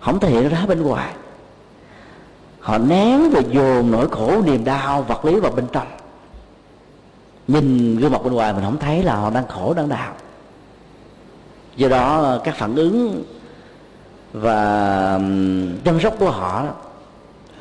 không 0.00 0.20
thể 0.20 0.30
hiện 0.30 0.48
ra 0.48 0.66
bên 0.66 0.82
ngoài. 0.82 1.14
Họ 2.60 2.78
nén 2.78 3.30
và 3.30 3.40
dồn 3.50 3.90
nỗi 3.90 4.08
khổ, 4.10 4.42
niềm 4.46 4.64
đau, 4.64 5.02
vật 5.02 5.24
lý 5.24 5.40
vào 5.40 5.52
bên 5.52 5.66
trong. 5.72 5.86
Nhìn 7.48 7.96
gương 7.96 8.12
mặt 8.12 8.24
bên 8.24 8.32
ngoài 8.32 8.52
mình 8.52 8.64
không 8.64 8.78
thấy 8.78 9.02
là 9.02 9.16
họ 9.16 9.30
đang 9.30 9.48
khổ, 9.48 9.74
đang 9.74 9.88
đau. 9.88 10.12
Do 11.76 11.88
đó, 11.88 12.38
các 12.44 12.54
phản 12.56 12.74
ứng 12.74 13.24
và 14.32 15.18
chăm 15.84 16.00
sóc 16.00 16.14
của 16.18 16.30
họ 16.30 16.66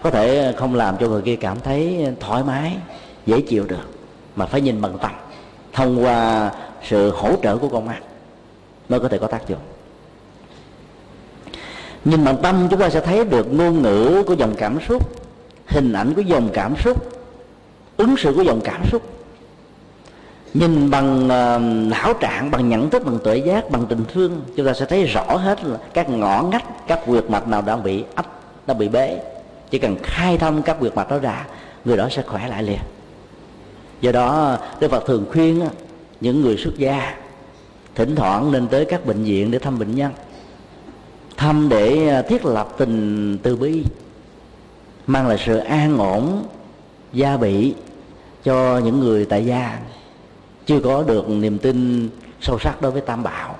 có 0.04 0.12
thể 0.12 0.54
không 0.58 0.76
làm 0.76 0.98
cho 0.98 1.08
người 1.08 1.22
kia 1.22 1.36
cảm 1.36 1.60
thấy 1.60 2.08
thoải 2.20 2.44
mái 2.44 2.78
dễ 3.26 3.42
chịu 3.42 3.66
được 3.68 3.90
mà 4.36 4.46
phải 4.46 4.62
nhìn 4.62 4.82
bằng 4.82 4.98
tâm 5.02 5.12
thông 5.74 6.06
qua 6.06 6.52
sự 6.84 7.12
hỗ 7.12 7.32
trợ 7.44 7.58
của 7.58 7.70
con 7.70 7.86
mắt 7.86 8.00
mới 8.90 9.00
có 9.00 9.08
thể 9.08 9.18
có 9.18 9.28
tác 9.28 9.48
dụng. 9.48 9.60
Nhìn 12.06 12.24
bằng 12.24 12.38
tâm 12.42 12.68
chúng 12.72 12.80
ta 12.80 12.90
sẽ 12.90 13.02
thấy 13.02 13.26
được 13.26 13.54
ngôn 13.54 13.82
ngữ 13.82 14.24
của 14.28 14.34
dòng 14.34 14.56
cảm 14.58 14.80
xúc 14.88 15.10
hình 15.68 15.94
ảnh 15.94 16.14
của 16.14 16.22
dòng 16.22 16.50
cảm 16.54 16.76
xúc 16.84 17.06
ứng 17.98 18.18
xử 18.18 18.34
của 18.36 18.42
dòng 18.42 18.62
cảm 18.64 18.82
xúc. 18.92 19.02
Nhìn 20.54 20.90
bằng 20.90 21.26
uh, 21.26 21.92
não 21.92 22.14
trạng 22.14 22.52
bằng 22.52 22.70
nhận 22.70 22.90
thức 22.90 23.06
bằng 23.06 23.20
tuệ 23.24 23.38
giác 23.38 23.70
bằng 23.70 23.86
tình 23.90 24.06
thương 24.14 24.42
chúng 24.56 24.66
ta 24.66 24.74
sẽ 24.74 24.86
thấy 24.86 25.04
rõ 25.04 25.24
hết 25.24 25.64
là 25.64 25.78
các 25.94 26.10
ngõ 26.10 26.44
ngách 26.44 26.88
các 26.88 27.00
quyệt 27.06 27.30
mạch 27.30 27.48
nào 27.48 27.62
đang 27.62 27.84
bị 27.84 28.04
ách 28.16 28.28
đang 28.68 28.78
bị 28.78 28.88
bế 28.88 29.20
chỉ 29.72 29.80
cần 29.80 29.96
khai 30.04 30.38
thông 30.38 30.62
các 30.62 30.80
quyệt 30.80 30.96
mạch 30.96 31.10
đó 31.10 31.18
ra, 31.20 31.48
người 31.86 31.98
đó 31.98 32.10
sẽ 32.12 32.22
khỏe 32.22 32.48
lại 32.48 32.64
liền. 32.64 32.80
Do 34.02 34.12
đó, 34.12 34.58
đức 34.80 34.92
phật 34.92 35.06
thường 35.06 35.26
khuyên 35.32 35.62
những 36.22 36.42
người 36.42 36.58
xuất 36.58 36.78
gia, 36.78 37.16
thỉnh 37.96 38.16
thoảng 38.16 38.52
nên 38.52 38.68
tới 38.68 38.86
các 38.86 39.06
bệnh 39.06 39.24
viện 39.24 39.52
để 39.52 39.60
thăm 39.60 39.80
bệnh 39.80 39.96
nhân. 39.96 40.12
Thăm 41.38 41.70
để 41.70 42.08
à, 42.08 42.22
thiết 42.22 42.46
lập 42.46 42.70
tình 42.78 43.38
từ 43.44 43.56
bi, 43.56 43.84
mang 45.08 45.28
lại 45.28 45.38
sự 45.46 45.58
an 45.58 45.98
ổn, 45.98 46.44
gia 47.14 47.38
bị 47.38 47.74
cho 48.44 48.82
những 48.84 49.00
người 49.00 49.26
tại 49.26 49.46
gia. 49.46 49.80
Chưa 50.66 50.80
có 50.80 51.04
được 51.04 51.30
niềm 51.30 51.58
tin 51.58 52.10
sâu 52.42 52.60
sắc 52.60 52.82
đối 52.82 52.92
với 52.92 53.02
tam 53.02 53.24
bảo, 53.24 53.56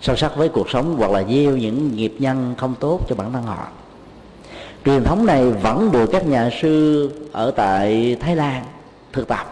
sâu 0.00 0.16
sắc 0.16 0.36
với 0.36 0.48
cuộc 0.48 0.70
sống 0.70 0.96
hoặc 0.98 1.10
là 1.10 1.22
gieo 1.22 1.56
những 1.56 1.96
nghiệp 1.96 2.14
nhân 2.18 2.54
không 2.58 2.74
tốt 2.80 3.00
cho 3.08 3.14
bản 3.16 3.32
thân 3.32 3.42
họ 3.42 3.68
truyền 4.86 5.04
thống 5.04 5.26
này 5.26 5.50
vẫn 5.50 5.92
được 5.92 6.06
các 6.12 6.26
nhà 6.26 6.50
sư 6.62 7.10
ở 7.32 7.50
tại 7.50 8.16
thái 8.20 8.36
lan 8.36 8.64
thực 9.12 9.28
tập 9.28 9.46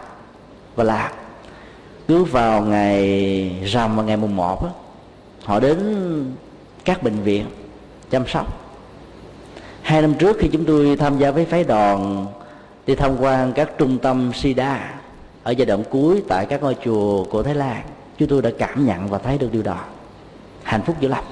và 0.75 0.83
làm. 0.83 1.11
Cứ 2.07 2.23
vào 2.23 2.61
ngày 2.61 3.49
rằm 3.65 3.95
và 3.95 4.03
ngày 4.03 4.17
mùng 4.17 4.35
một 4.35 4.63
đó, 4.63 4.69
họ 5.43 5.59
đến 5.59 5.77
các 6.85 7.03
bệnh 7.03 7.19
viện 7.19 7.45
chăm 8.09 8.27
sóc. 8.27 8.47
Hai 9.81 10.01
năm 10.01 10.13
trước 10.13 10.37
khi 10.39 10.47
chúng 10.47 10.65
tôi 10.65 10.95
tham 10.95 11.17
gia 11.17 11.31
với 11.31 11.45
phái 11.45 11.63
đoàn 11.63 12.25
đi 12.87 12.95
tham 12.95 13.17
quan 13.19 13.53
các 13.53 13.69
trung 13.77 13.97
tâm 13.97 14.31
sida 14.33 14.93
ở 15.43 15.51
giai 15.51 15.65
đoạn 15.65 15.83
cuối 15.89 16.23
tại 16.27 16.45
các 16.45 16.63
ngôi 16.63 16.75
chùa 16.83 17.23
của 17.23 17.43
thái 17.43 17.55
lan 17.55 17.81
chúng 18.17 18.27
tôi 18.27 18.41
đã 18.41 18.49
cảm 18.57 18.85
nhận 18.85 19.07
và 19.07 19.17
thấy 19.17 19.37
được 19.37 19.49
điều 19.51 19.63
đó. 19.63 19.79
Hạnh 20.63 20.81
phúc 20.81 20.95
dữ 20.99 21.07
lắm. 21.07 21.23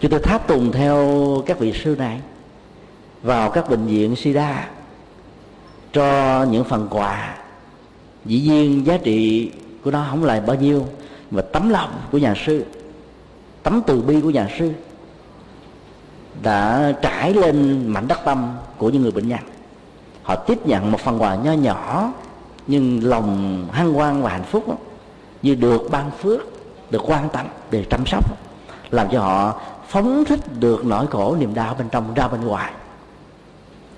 Chúng 0.00 0.10
tôi 0.10 0.20
tháp 0.20 0.48
tùng 0.48 0.72
theo 0.72 1.18
các 1.46 1.58
vị 1.58 1.72
sư 1.72 1.96
này 1.98 2.20
vào 3.22 3.50
các 3.50 3.70
bệnh 3.70 3.86
viện 3.86 4.16
sida 4.16 4.68
cho 5.92 6.42
những 6.50 6.64
phần 6.64 6.88
quà. 6.90 7.36
Dĩ 8.24 8.40
nhiên 8.40 8.86
giá 8.86 8.98
trị 9.02 9.50
của 9.84 9.90
nó 9.90 10.06
không 10.10 10.24
là 10.24 10.40
bao 10.40 10.56
nhiêu, 10.56 10.86
mà 11.30 11.42
tấm 11.42 11.68
lòng 11.68 12.00
của 12.12 12.18
nhà 12.18 12.34
sư, 12.46 12.64
tấm 13.62 13.82
từ 13.86 14.02
bi 14.02 14.20
của 14.20 14.30
nhà 14.30 14.48
sư 14.58 14.72
đã 16.42 16.92
trải 17.02 17.34
lên 17.34 17.86
mảnh 17.88 18.08
đất 18.08 18.18
tâm 18.24 18.52
của 18.78 18.90
những 18.90 19.02
người 19.02 19.10
bệnh 19.10 19.28
nhân. 19.28 19.40
Họ 20.22 20.36
tiếp 20.36 20.66
nhận 20.66 20.92
một 20.92 21.00
phần 21.00 21.22
quà 21.22 21.34
nho 21.34 21.52
nhỏ, 21.52 22.12
nhưng 22.66 23.00
lòng 23.04 23.66
hân 23.72 23.94
hoan 23.94 24.22
và 24.22 24.30
hạnh 24.30 24.44
phúc 24.44 24.64
như 25.42 25.54
được 25.54 25.82
ban 25.90 26.10
phước, 26.10 26.40
được 26.90 27.02
quan 27.06 27.28
tâm, 27.28 27.46
được 27.70 27.82
chăm 27.90 28.06
sóc, 28.06 28.24
làm 28.90 29.08
cho 29.12 29.20
họ 29.20 29.60
phóng 29.88 30.24
thích 30.24 30.60
được 30.60 30.84
nỗi 30.84 31.06
khổ 31.06 31.36
niềm 31.40 31.54
đau 31.54 31.74
bên 31.78 31.88
trong 31.88 32.14
ra 32.14 32.28
bên 32.28 32.40
ngoài 32.40 32.72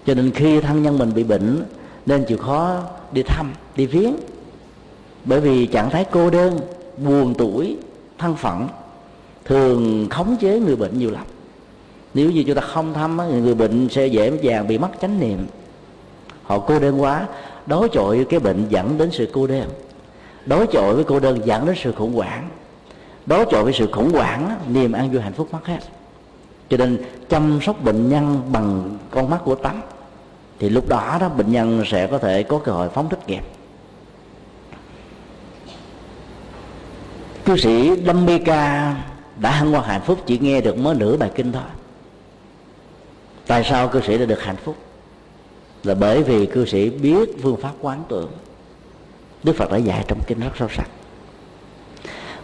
cho 0.07 0.15
nên 0.15 0.31
khi 0.31 0.61
thân 0.61 0.83
nhân 0.83 0.99
mình 0.99 1.15
bị 1.15 1.25
bệnh, 1.25 1.65
nên 2.07 2.25
chịu 2.25 2.39
khó 2.39 2.81
đi 3.13 3.23
thăm, 3.23 3.53
đi 3.77 3.87
viếng. 3.87 4.17
Bởi 5.25 5.41
vì 5.41 5.67
trạng 5.67 5.91
thái 5.91 6.05
cô 6.11 6.31
đơn, 6.31 6.59
buồn 6.99 7.35
tuổi 7.39 7.77
thân 8.19 8.37
phận 8.37 8.69
thường 9.45 10.07
khống 10.11 10.37
chế 10.41 10.61
người 10.61 10.77
bệnh 10.77 10.99
nhiều 10.99 11.11
lắm. 11.11 11.25
Nếu 12.15 12.31
như 12.31 12.45
chúng 12.47 12.55
ta 12.55 12.63
không 12.63 12.95
thăm 12.95 13.17
người 13.17 13.55
bệnh 13.55 13.89
sẽ 13.89 14.07
dễ 14.07 14.33
dàng 14.43 14.69
bị 14.69 14.79
mất 14.79 14.89
chánh 15.01 15.21
niệm. 15.21 15.47
Họ 16.43 16.59
cô 16.59 16.79
đơn 16.79 17.03
quá, 17.03 17.27
đối 17.67 17.89
chọi 17.89 18.17
với 18.17 18.25
cái 18.25 18.41
bệnh 18.41 18.69
dẫn 18.69 18.99
đến 18.99 19.11
sự 19.13 19.29
cô 19.33 19.47
đơn. 19.47 19.69
Đối 20.47 20.67
chọi 20.67 20.95
với 20.95 21.05
cô 21.05 21.21
đơn 21.21 21.41
dẫn 21.45 21.67
đến 21.67 21.77
sự 21.83 21.93
khủng 21.93 22.15
hoảng. 22.15 22.49
Đối 23.27 23.47
chọi 23.47 23.65
với 23.65 23.73
sự 23.73 23.89
khủng 23.93 24.13
hoảng 24.13 24.57
niềm 24.69 24.93
an 24.93 25.11
vui 25.11 25.21
hạnh 25.21 25.33
phúc 25.33 25.49
mất 25.53 25.67
hết. 25.67 25.79
Cho 26.69 26.77
nên 26.77 26.99
chăm 27.29 27.59
sóc 27.63 27.85
bệnh 27.85 28.09
nhân 28.09 28.43
bằng 28.53 28.99
con 29.11 29.31
mắt 29.31 29.39
của 29.45 29.55
tắm 29.55 29.81
thì 30.59 30.69
lúc 30.69 30.89
đó 30.89 31.19
đó, 31.21 31.29
bệnh 31.29 31.53
nhân 31.53 31.83
sẽ 31.87 32.07
có 32.07 32.19
thể 32.19 32.43
có 32.43 32.59
cơ 32.59 32.73
hội 32.73 32.89
phóng 32.89 33.09
thích 33.09 33.29
nghiệp 33.29 33.43
cư 37.45 37.57
sĩ 37.57 37.97
Lâm 37.97 38.27
Mê 38.27 38.39
Ca 38.39 38.95
đã 39.39 39.51
hăng 39.51 39.75
qua 39.75 39.81
hạnh 39.81 40.01
phúc, 40.01 40.19
chỉ 40.27 40.39
nghe 40.39 40.61
được 40.61 40.79
mới 40.79 40.95
nửa 40.95 41.17
bài 41.17 41.31
kinh 41.35 41.53
thôi. 41.53 41.63
Tại 43.47 43.65
sao 43.65 43.89
cư 43.89 44.01
sĩ 44.01 44.19
đã 44.19 44.25
được 44.25 44.43
hạnh 44.43 44.57
phúc? 44.57 44.77
Là 45.85 45.95
bởi 45.95 46.23
vì 46.23 46.47
cư 46.47 46.67
sĩ 46.67 46.91
biết 46.91 47.29
phương 47.43 47.57
pháp 47.57 47.73
quán 47.81 48.05
tưởng. 48.09 48.31
Đức 49.43 49.57
phật 49.57 49.71
đã 49.71 49.77
dạy 49.77 50.05
trong 50.09 50.19
kinh 50.27 50.41
rất 50.41 50.51
sâu 50.59 50.69
sắc. 50.69 50.89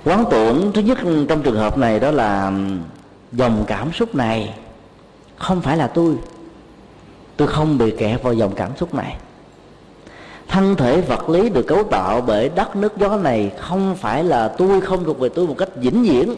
Quán 0.04 0.24
tưởng, 0.30 0.72
thứ 0.74 0.80
nhất 0.80 0.98
trong 1.28 1.42
trường 1.42 1.56
hợp 1.56 1.78
này 1.78 2.00
đó 2.00 2.10
là 2.10 2.52
dòng 3.32 3.64
cảm 3.66 3.92
xúc 3.92 4.14
này 4.14 4.54
không 5.36 5.60
phải 5.60 5.76
là 5.76 5.86
tôi 5.86 6.14
tôi 7.40 7.48
không 7.48 7.78
bị 7.78 7.90
kẹt 7.90 8.22
vào 8.22 8.32
dòng 8.32 8.54
cảm 8.54 8.70
xúc 8.76 8.94
này. 8.94 9.16
Thân 10.48 10.76
thể 10.76 11.00
vật 11.00 11.28
lý 11.28 11.48
được 11.48 11.62
cấu 11.62 11.84
tạo 11.84 12.20
bởi 12.20 12.48
đất 12.48 12.76
nước 12.76 12.96
gió 12.98 13.16
này 13.16 13.52
không 13.58 13.96
phải 13.96 14.24
là 14.24 14.48
tôi 14.48 14.80
không 14.80 15.04
thuộc 15.04 15.18
về 15.18 15.28
tôi 15.28 15.46
một 15.46 15.54
cách 15.58 15.68
vĩnh 15.76 16.02
viễn, 16.02 16.34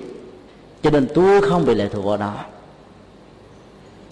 cho 0.83 0.91
nên 0.91 1.09
tôi 1.15 1.41
không 1.41 1.67
bị 1.67 1.75
lệ 1.75 1.89
thuộc 1.89 2.05
vào 2.05 2.17
nó. 2.17 2.33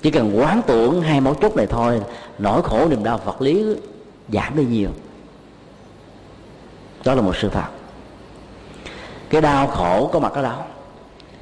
Chỉ 0.03 0.11
cần 0.11 0.38
quán 0.38 0.62
tưởng 0.66 1.03
hai 1.03 1.20
mấu 1.20 1.34
chốt 1.34 1.57
này 1.57 1.66
thôi, 1.66 2.01
nỗi 2.38 2.62
khổ 2.62 2.88
niềm 2.88 3.05
đau 3.05 3.20
vật 3.24 3.43
lý 3.43 3.64
giảm 4.32 4.57
đi 4.57 4.64
nhiều. 4.64 4.91
Đó 7.05 7.14
là 7.14 7.22
một 7.22 7.36
sự 7.36 7.49
thật. 7.49 7.68
Cái 9.30 9.41
đau 9.41 9.66
khổ 9.66 10.11
có 10.12 10.18
mặt 10.18 10.32
ở 10.32 10.43
đâu? 10.43 10.59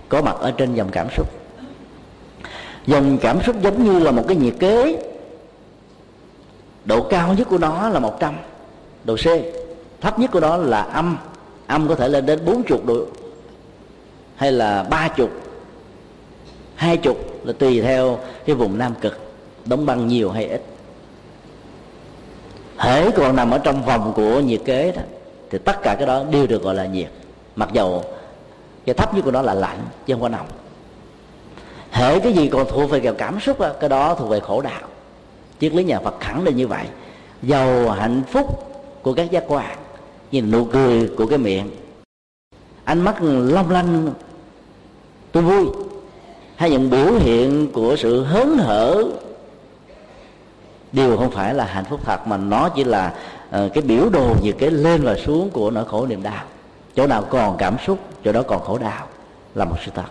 Có 0.09 0.22
mặt 0.22 0.36
ở 0.40 0.51
trên 0.51 0.74
dòng 0.74 0.88
cảm 0.92 1.07
xúc. 1.16 1.26
Dòng 2.86 3.18
cảm 3.18 3.42
xúc 3.42 3.57
giống 3.62 3.84
như 3.84 3.99
là 3.99 4.11
một 4.11 4.24
cái 4.28 4.36
nhiệt 4.36 4.55
kế 4.59 5.05
độ 6.89 7.03
cao 7.03 7.34
nhất 7.34 7.47
của 7.51 7.59
nó 7.59 7.89
là 7.89 8.01
100 8.01 8.34
độ 9.05 9.16
C 9.16 9.26
thấp 10.01 10.18
nhất 10.18 10.30
của 10.32 10.41
nó 10.41 10.57
là 10.57 10.82
âm. 10.82 11.18
Âm 11.66 11.89
có 11.89 11.95
thể 11.95 12.09
lên 12.09 12.26
đến 12.26 12.45
bốn 12.45 12.62
chục 12.62 12.86
độ 12.86 13.07
hay 14.36 14.53
là 14.53 14.82
ba 14.82 15.09
chục. 15.09 15.30
Hai 16.74 16.97
chục 16.97 17.47
là 17.47 17.53
tùy 17.59 17.82
theo 17.82 18.18
cái 18.47 18.57
vùng 18.57 18.78
nam 18.78 18.95
cực 19.01 19.18
đóng 19.64 19.86
băng 19.86 20.09
nhiều 20.09 20.30
hay 20.30 20.45
ít. 20.45 20.62
Hễ 22.78 23.11
còn 23.11 23.36
nằm 23.36 23.51
ở 23.51 23.59
trong 23.59 23.84
vòng 23.84 24.12
của 24.16 24.41
nhiệt 24.41 24.61
kế 24.64 24.93
đó 24.93 25.03
thì 25.51 25.59
tất 25.59 25.82
cả 25.82 25.95
cái 25.95 26.07
đó 26.07 26.24
đều 26.30 26.47
được 26.47 26.62
gọi 26.62 26.74
là 26.74 26.86
nhiệt. 26.86 27.11
Mặc 27.57 27.68
dầu 27.72 28.05
cái 28.86 28.95
thấp 28.95 29.14
nhất 29.14 29.24
của 29.24 29.30
nó 29.30 29.43
là 29.43 29.55
lạnh 29.55 29.78
chứ 30.07 30.14
không 30.14 30.22
có 30.22 30.28
nóng 30.28 30.47
hễ 31.91 32.20
cái 32.20 32.32
gì 32.32 32.49
còn 32.49 32.66
thuộc 32.68 32.91
về 32.91 33.12
cảm 33.18 33.41
xúc 33.41 33.61
đó, 33.61 33.70
cái 33.80 33.89
đó 33.89 34.14
thuộc 34.14 34.28
về 34.28 34.41
khổ 34.41 34.61
đạo 34.61 34.88
triết 35.61 35.74
lý 35.74 35.84
nhà 35.84 36.00
phật 36.00 36.20
khẳng 36.20 36.44
định 36.44 36.56
như 36.56 36.66
vậy. 36.66 36.86
Giàu 37.42 37.90
hạnh 37.90 38.22
phúc 38.30 38.46
của 39.02 39.12
các 39.12 39.30
giác 39.30 39.44
quan 39.48 39.78
như 40.32 40.42
nụ 40.42 40.64
cười 40.64 41.11
của 41.16 41.26
cái 41.26 41.38
miệng 41.38 41.70
ánh 42.84 43.00
mắt 43.00 43.16
long 43.22 43.70
lanh 43.70 44.12
tôi 45.32 45.42
vui. 45.42 45.66
Hay 46.56 46.70
những 46.70 46.90
biểu 46.90 47.12
hiện 47.12 47.72
của 47.72 47.96
sự 47.96 48.24
hớn 48.24 48.59
hở 48.59 49.04
đều 50.92 51.16
không 51.16 51.30
phải 51.30 51.54
là 51.54 51.64
hạnh 51.64 51.84
phúc 51.84 52.00
thật 52.04 52.26
mà 52.26 52.36
nó 52.36 52.68
chỉ 52.68 52.84
là 52.84 53.14
uh, 53.48 53.72
cái 53.74 53.82
biểu 53.82 54.09
đồ 54.09 54.34
như 54.42 54.52
cái 54.52 54.70
lên 54.70 55.02
và 55.02 55.14
xuống 55.14 55.50
của 55.50 55.70
nỗi 55.70 55.84
khổ 55.84 56.06
niềm 56.06 56.22
đau. 56.22 56.44
Chỗ 56.96 57.06
nào 57.06 57.22
còn 57.22 57.56
cảm 57.56 57.76
xúc 57.86 57.98
chỗ 58.24 58.32
đó 58.32 58.42
còn 58.42 58.62
khổ 58.62 58.78
đau 58.78 59.06
là 59.54 59.64
một 59.64 59.76
sự 59.84 59.90
thật 59.94 60.06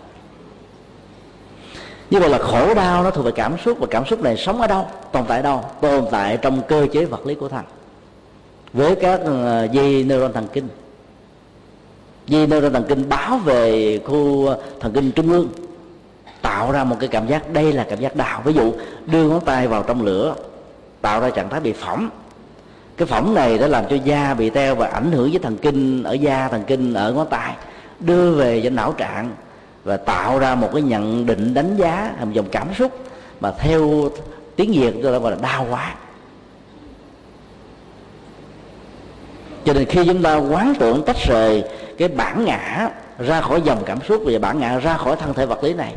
như 2.10 2.18
vậy 2.18 2.28
là 2.28 2.38
khổ 2.38 2.74
đau 2.74 3.04
nó 3.04 3.10
thuộc 3.10 3.24
về 3.24 3.32
cảm 3.34 3.58
xúc. 3.64 3.78
Và 3.80 3.86
cảm 3.90 4.06
xúc 4.06 4.22
này 4.22 4.36
sống 4.36 4.60
ở 4.60 4.66
đâu? 4.66 4.86
Tồn 5.12 5.24
tại 5.28 5.42
đâu? 5.42 5.64
Tồn 5.80 6.04
tại 6.10 6.36
trong 6.36 6.62
cơ 6.68 6.86
chế 6.92 7.04
vật 7.04 7.26
lý 7.26 7.34
của 7.34 7.48
thần 7.48 7.64
với 8.72 8.96
các 8.96 9.20
ờ, 9.24 9.68
dây 9.72 10.04
neuron 10.04 10.32
thần 10.32 10.46
kinh. 10.52 10.68
Dây 12.26 12.46
neuron 12.46 12.72
thần 12.72 12.84
kinh 12.88 13.08
báo 13.08 13.38
về 13.38 14.00
khu 14.04 14.46
ờ, 14.46 14.58
thần 14.80 14.92
kinh 14.92 15.12
trung 15.12 15.32
ương. 15.32 15.48
Tạo 16.42 16.72
ra 16.72 16.84
một 16.84 16.96
cái 17.00 17.08
cảm 17.08 17.26
giác, 17.26 17.52
đây 17.52 17.72
là 17.72 17.86
cảm 17.90 18.00
giác 18.00 18.16
đau. 18.16 18.42
Ví 18.44 18.52
dụ, 18.52 18.72
đưa 19.06 19.28
ngón 19.28 19.40
tay 19.40 19.68
vào 19.68 19.82
trong 19.82 20.02
lửa, 20.02 20.34
tạo 21.00 21.20
ra 21.20 21.30
trạng 21.30 21.48
thái 21.48 21.60
bị 21.60 21.72
phỏng. 21.72 22.10
Cái 22.96 23.06
phỏng 23.06 23.34
này 23.34 23.58
đã 23.58 23.66
làm 23.66 23.84
cho 23.90 23.96
da 24.04 24.34
bị 24.34 24.50
teo 24.50 24.74
và 24.74 24.86
ảnh 24.86 25.12
hưởng 25.12 25.30
với 25.30 25.38
thần 25.38 25.56
kinh 25.56 26.02
ở 26.02 26.12
da, 26.12 26.48
thần 26.48 26.62
kinh 26.66 26.94
ở 26.94 27.12
ngón 27.12 27.26
tay. 27.30 27.54
Đưa 28.00 28.32
về 28.32 28.60
cho 28.64 28.70
não 28.70 28.92
trạng 28.92 29.30
và 29.88 29.96
tạo 29.96 30.38
ra 30.38 30.54
một 30.54 30.68
cái 30.72 30.82
nhận 30.82 31.26
định 31.26 31.54
đánh 31.54 31.76
giá, 31.76 32.14
một 32.20 32.32
dòng 32.32 32.48
cảm 32.52 32.74
xúc 32.74 32.92
mà 33.40 33.50
theo 33.50 34.10
tiếng 34.56 34.72
việt 34.72 34.94
tôi 35.02 35.18
gọi 35.18 35.30
là 35.30 35.38
đau 35.42 35.66
quá 35.70 35.94
cho 39.64 39.72
nên 39.72 39.84
khi 39.84 40.06
chúng 40.06 40.22
ta 40.22 40.36
quán 40.36 40.74
tưởng 40.78 41.02
tách 41.04 41.16
rời 41.28 41.64
cái 41.98 42.08
bản 42.08 42.44
ngã 42.44 42.90
ra 43.18 43.40
khỏi 43.40 43.62
dòng 43.62 43.82
cảm 43.86 43.98
xúc 44.08 44.22
và 44.26 44.38
bản 44.38 44.60
ngã 44.60 44.78
ra 44.78 44.96
khỏi 44.96 45.16
thân 45.16 45.34
thể 45.34 45.46
vật 45.46 45.64
lý 45.64 45.74
này, 45.74 45.94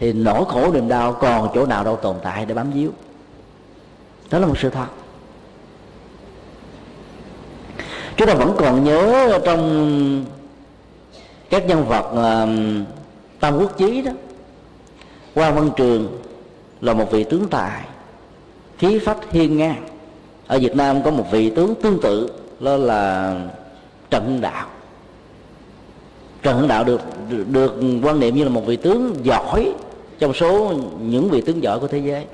thì 0.00 0.12
nỗi 0.12 0.44
khổ 0.48 0.72
niềm 0.72 0.88
đau 0.88 1.12
còn 1.12 1.48
chỗ 1.54 1.66
nào 1.66 1.84
đâu 1.84 1.96
tồn 1.96 2.16
tại 2.22 2.44
để 2.46 2.54
bám 2.54 2.70
víu. 2.70 2.90
Đó 4.30 4.38
là 4.38 4.46
một 4.46 4.58
sự 4.58 4.70
thật. 4.70 4.86
Chúng 8.16 8.28
ta 8.28 8.34
vẫn 8.34 8.56
còn 8.58 8.84
nhớ 8.84 9.38
trong 9.44 10.24
các 11.50 11.66
nhân 11.66 11.84
vật 11.84 12.12
tam 13.40 13.58
quốc 13.58 13.78
chí 13.78 14.02
đó. 14.02 14.12
Quan 15.34 15.54
văn 15.54 15.70
trường 15.76 16.18
là 16.80 16.94
một 16.94 17.10
vị 17.10 17.24
tướng 17.24 17.48
tài, 17.48 17.84
khí 18.78 18.98
phách 18.98 19.30
hiên 19.30 19.56
ngang. 19.56 19.86
Ở 20.46 20.58
việt 20.58 20.76
nam 20.76 21.02
có 21.02 21.10
một 21.10 21.24
vị 21.30 21.50
tướng 21.50 21.74
tương 21.74 22.00
tự, 22.00 22.30
đó 22.60 22.76
là 22.76 23.34
trần 24.10 24.24
hưng 24.26 24.40
đạo. 24.40 24.66
Trần 26.42 26.58
hưng 26.58 26.68
đạo 26.68 26.84
được 26.84 27.00
được 27.50 27.74
quan 28.02 28.20
niệm 28.20 28.36
như 28.36 28.44
là 28.44 28.50
một 28.50 28.66
vị 28.66 28.76
tướng 28.76 29.14
giỏi 29.22 29.72
trong 30.18 30.34
số 30.34 30.72
những 31.00 31.30
vị 31.30 31.40
tướng 31.40 31.62
giỏi 31.62 31.80
của 31.80 31.86
thế 31.86 31.98
giới. 31.98 32.24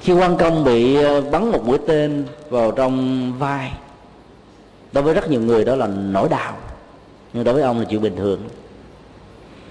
Khi 0.00 0.12
quan 0.12 0.36
công 0.36 0.64
bị 0.64 0.94
ờ, 0.94 1.20
bắn 1.20 1.52
một 1.52 1.64
mũi 1.64 1.78
tên 1.86 2.24
vào 2.50 2.72
trong 2.72 3.32
vai, 3.38 3.72
đối 4.92 5.04
với 5.04 5.14
rất 5.14 5.30
nhiều 5.30 5.40
người 5.40 5.64
đó 5.64 5.76
là 5.76 5.86
nỗi 5.86 6.28
đau 6.28 6.56
nhưng 7.36 7.44
đối 7.44 7.54
với 7.54 7.62
ông 7.62 7.78
là 7.78 7.84
chuyện 7.84 8.02
bình 8.02 8.16
thường. 8.16 8.48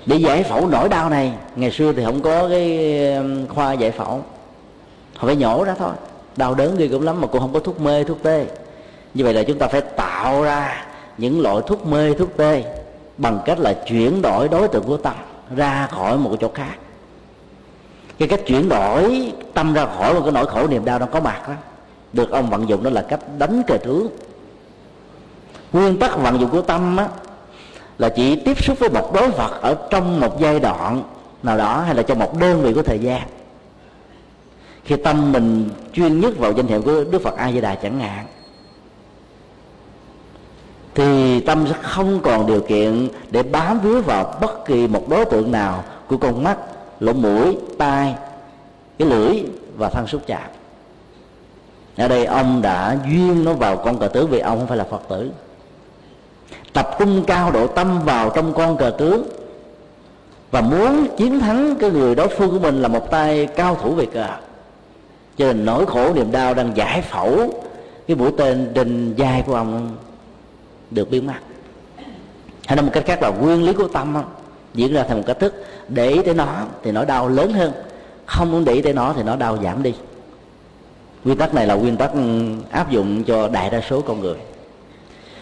Để 0.05 0.17
giải 0.17 0.43
phẫu 0.43 0.67
nỗi 0.67 0.89
đau 0.89 1.09
này 1.09 1.33
ngày 1.55 1.71
xưa 1.71 1.93
thì 1.93 2.05
không 2.05 2.21
có 2.21 2.49
cái 2.49 3.15
um, 3.15 3.47
khoa 3.47 3.73
giải 3.73 3.91
phẫu. 3.91 4.23
Họ 5.15 5.27
phải 5.27 5.35
nhổ 5.35 5.63
ra 5.63 5.75
thôi. 5.79 5.93
Đau 6.35 6.55
đớn 6.55 6.77
ghê 6.77 6.87
cũng 6.87 7.03
lắm 7.03 7.21
mà 7.21 7.27
cũng 7.27 7.41
không 7.41 7.53
có 7.53 7.59
thuốc 7.59 7.81
mê 7.81 8.03
thuốc 8.03 8.23
tê. 8.23 8.45
Như 9.13 9.23
vậy 9.23 9.33
là 9.33 9.43
chúng 9.43 9.59
ta 9.59 9.67
phải 9.67 9.81
tạo 9.81 10.43
ra 10.43 10.85
những 11.17 11.41
loại 11.41 11.57
thuốc 11.67 11.87
mê 11.87 12.13
thuốc 12.13 12.37
tê 12.37 12.63
bằng 13.17 13.39
cách 13.45 13.59
là 13.59 13.73
chuyển 13.73 14.21
đổi 14.21 14.47
đối 14.47 14.67
tượng 14.67 14.83
của 14.83 14.97
tâm 14.97 15.15
ra 15.55 15.87
khỏi 15.91 16.17
một 16.17 16.35
chỗ 16.39 16.51
khác. 16.53 16.75
Cái 18.19 18.27
cách 18.27 18.41
chuyển 18.45 18.69
đổi 18.69 19.31
tâm 19.53 19.73
ra 19.73 19.85
khỏi 19.85 20.13
một 20.13 20.21
cái 20.23 20.31
nỗi 20.31 20.45
khổ 20.45 20.67
niềm 20.67 20.85
đau 20.85 20.99
nó 20.99 21.05
có 21.05 21.19
mặt 21.19 21.47
đó 21.47 21.53
được 22.13 22.31
ông 22.31 22.49
vận 22.49 22.69
dụng 22.69 22.83
đó 22.83 22.89
là 22.89 23.01
cách 23.01 23.19
đánh 23.37 23.61
cờ 23.67 23.77
tướng 23.77 24.07
nguyên 25.73 25.99
tắc 25.99 26.17
vận 26.17 26.39
dụng 26.39 26.49
của 26.49 26.61
tâm 26.61 26.97
á, 26.97 27.07
là 27.97 28.09
chỉ 28.09 28.35
tiếp 28.35 28.63
xúc 28.63 28.79
với 28.79 28.89
một 28.89 29.13
đối 29.13 29.29
vật 29.29 29.61
ở 29.61 29.75
trong 29.89 30.19
một 30.19 30.39
giai 30.39 30.59
đoạn 30.59 31.03
nào 31.43 31.57
đó 31.57 31.81
hay 31.85 31.95
là 31.95 32.03
trong 32.03 32.19
một 32.19 32.39
đơn 32.39 32.61
vị 32.61 32.73
của 32.73 32.83
thời 32.83 32.99
gian. 32.99 33.21
Khi 34.83 34.95
tâm 34.95 35.31
mình 35.31 35.69
chuyên 35.93 36.19
nhất 36.19 36.37
vào 36.37 36.51
danh 36.51 36.67
hiệu 36.67 36.81
của 36.81 37.03
đức 37.03 37.21
phật 37.21 37.37
a 37.37 37.51
di 37.51 37.61
đà 37.61 37.75
chẳng 37.75 37.99
hạn, 37.99 38.25
thì 40.95 41.39
tâm 41.39 41.65
sẽ 41.67 41.73
không 41.81 42.19
còn 42.23 42.47
điều 42.47 42.61
kiện 42.61 43.07
để 43.31 43.43
bám 43.43 43.79
víu 43.79 44.01
vào 44.01 44.37
bất 44.41 44.65
kỳ 44.65 44.87
một 44.87 45.09
đối 45.09 45.25
tượng 45.25 45.51
nào 45.51 45.83
của 46.07 46.17
con 46.17 46.43
mắt, 46.43 46.57
lỗ 46.99 47.13
mũi, 47.13 47.57
tai, 47.77 48.15
cái 48.97 49.07
lưỡi 49.07 49.43
và 49.77 49.89
thân 49.89 50.07
xúc 50.07 50.21
chạm. 50.27 50.49
Ở 51.97 52.07
đây 52.07 52.25
ông 52.25 52.61
đã 52.61 52.97
duyên 53.05 53.43
nó 53.43 53.53
vào 53.53 53.77
con 53.77 53.99
cờ 53.99 54.07
tướng 54.07 54.29
vì 54.29 54.39
ông 54.39 54.57
không 54.57 54.67
phải 54.67 54.77
là 54.77 54.83
phật 54.83 55.01
tử 55.09 55.31
tập 56.75 56.89
trung 56.99 57.23
cao 57.27 57.51
độ 57.51 57.67
tâm 57.67 57.99
vào 58.05 58.29
trong 58.29 58.53
con 58.53 58.77
cờ 58.77 58.89
tướng. 58.89 59.27
Và 60.51 60.61
muốn 60.61 61.07
chiến 61.17 61.39
thắng 61.39 61.75
cái 61.79 61.91
người 61.91 62.15
đối 62.15 62.27
phương 62.27 62.51
của 62.51 62.59
mình 62.59 62.81
là 62.81 62.87
một 62.87 63.11
tay 63.11 63.45
cao 63.45 63.77
thủ 63.81 63.93
về 63.93 64.05
cờ. 64.05 64.27
Cho 65.37 65.45
nên 65.45 65.65
nỗi 65.65 65.85
khổ 65.85 66.13
niềm 66.13 66.31
đau 66.31 66.53
đang 66.53 66.77
giải 66.77 67.01
phẫu 67.01 67.53
cái 68.07 68.17
mũi 68.17 68.31
tên 68.37 68.73
đình 68.73 69.15
dài 69.15 69.43
của 69.47 69.55
ông 69.55 69.97
được 70.91 71.09
biến 71.09 71.27
mất. 71.27 71.33
Hay 72.65 72.75
nói 72.75 72.85
một 72.85 72.91
cách 72.93 73.03
khác 73.05 73.21
là 73.21 73.29
nguyên 73.29 73.63
lý 73.63 73.73
của 73.73 73.87
tâm 73.87 74.17
diễn 74.73 74.93
ra 74.93 75.05
thành 75.07 75.17
một 75.17 75.23
cách 75.27 75.39
thức. 75.39 75.65
Để 75.87 76.09
ý 76.09 76.21
tới 76.21 76.33
nó 76.33 76.47
thì 76.83 76.91
nó 76.91 77.05
đau 77.05 77.29
lớn 77.29 77.53
hơn. 77.53 77.71
Không 78.25 78.51
muốn 78.51 78.65
để 78.65 78.73
ý 78.73 78.81
tới 78.81 78.93
nó 78.93 79.13
thì 79.15 79.23
nó 79.23 79.35
đau 79.35 79.57
giảm 79.63 79.83
đi. 79.83 79.93
Nguyên 81.23 81.37
tắc 81.37 81.53
này 81.53 81.67
là 81.67 81.73
nguyên 81.73 81.97
tắc 81.97 82.13
ừ, 82.13 82.19
áp 82.71 82.91
dụng 82.91 83.23
cho 83.23 83.47
đại 83.47 83.69
đa 83.69 83.81
số 83.89 84.01
con 84.01 84.19
người 84.19 84.37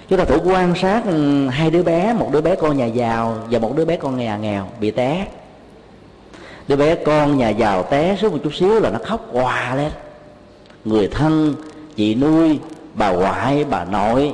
chúng 0.09 0.19
ta 0.19 0.25
thử 0.25 0.39
quan 0.45 0.75
sát 0.75 1.01
ừ, 1.05 1.47
hai 1.47 1.71
đứa 1.71 1.83
bé, 1.83 2.13
một 2.13 2.29
đứa 2.31 2.41
bé 2.41 2.55
con 2.55 2.77
nhà 2.77 2.85
giàu 2.85 3.37
và 3.49 3.59
một 3.59 3.75
đứa 3.75 3.85
bé 3.85 3.97
con 3.97 4.17
nhà 4.17 4.37
nghèo 4.37 4.67
bị 4.79 4.91
té. 4.91 5.27
Đứa 6.67 6.75
bé 6.75 6.95
con 6.95 7.37
nhà 7.37 7.49
giàu 7.49 7.83
té 7.83 8.17
xuống 8.21 8.31
một 8.31 8.39
chút 8.43 8.53
xíu 8.53 8.79
là 8.79 8.89
nó 8.89 8.99
khóc 9.03 9.21
hòa 9.31 9.75
lên. 9.75 9.91
Người 10.85 11.07
thân, 11.07 11.55
chị 11.95 12.15
nuôi, 12.15 12.59
bà 12.93 13.11
ngoại, 13.11 13.65
bà 13.69 13.85
nội. 13.85 14.33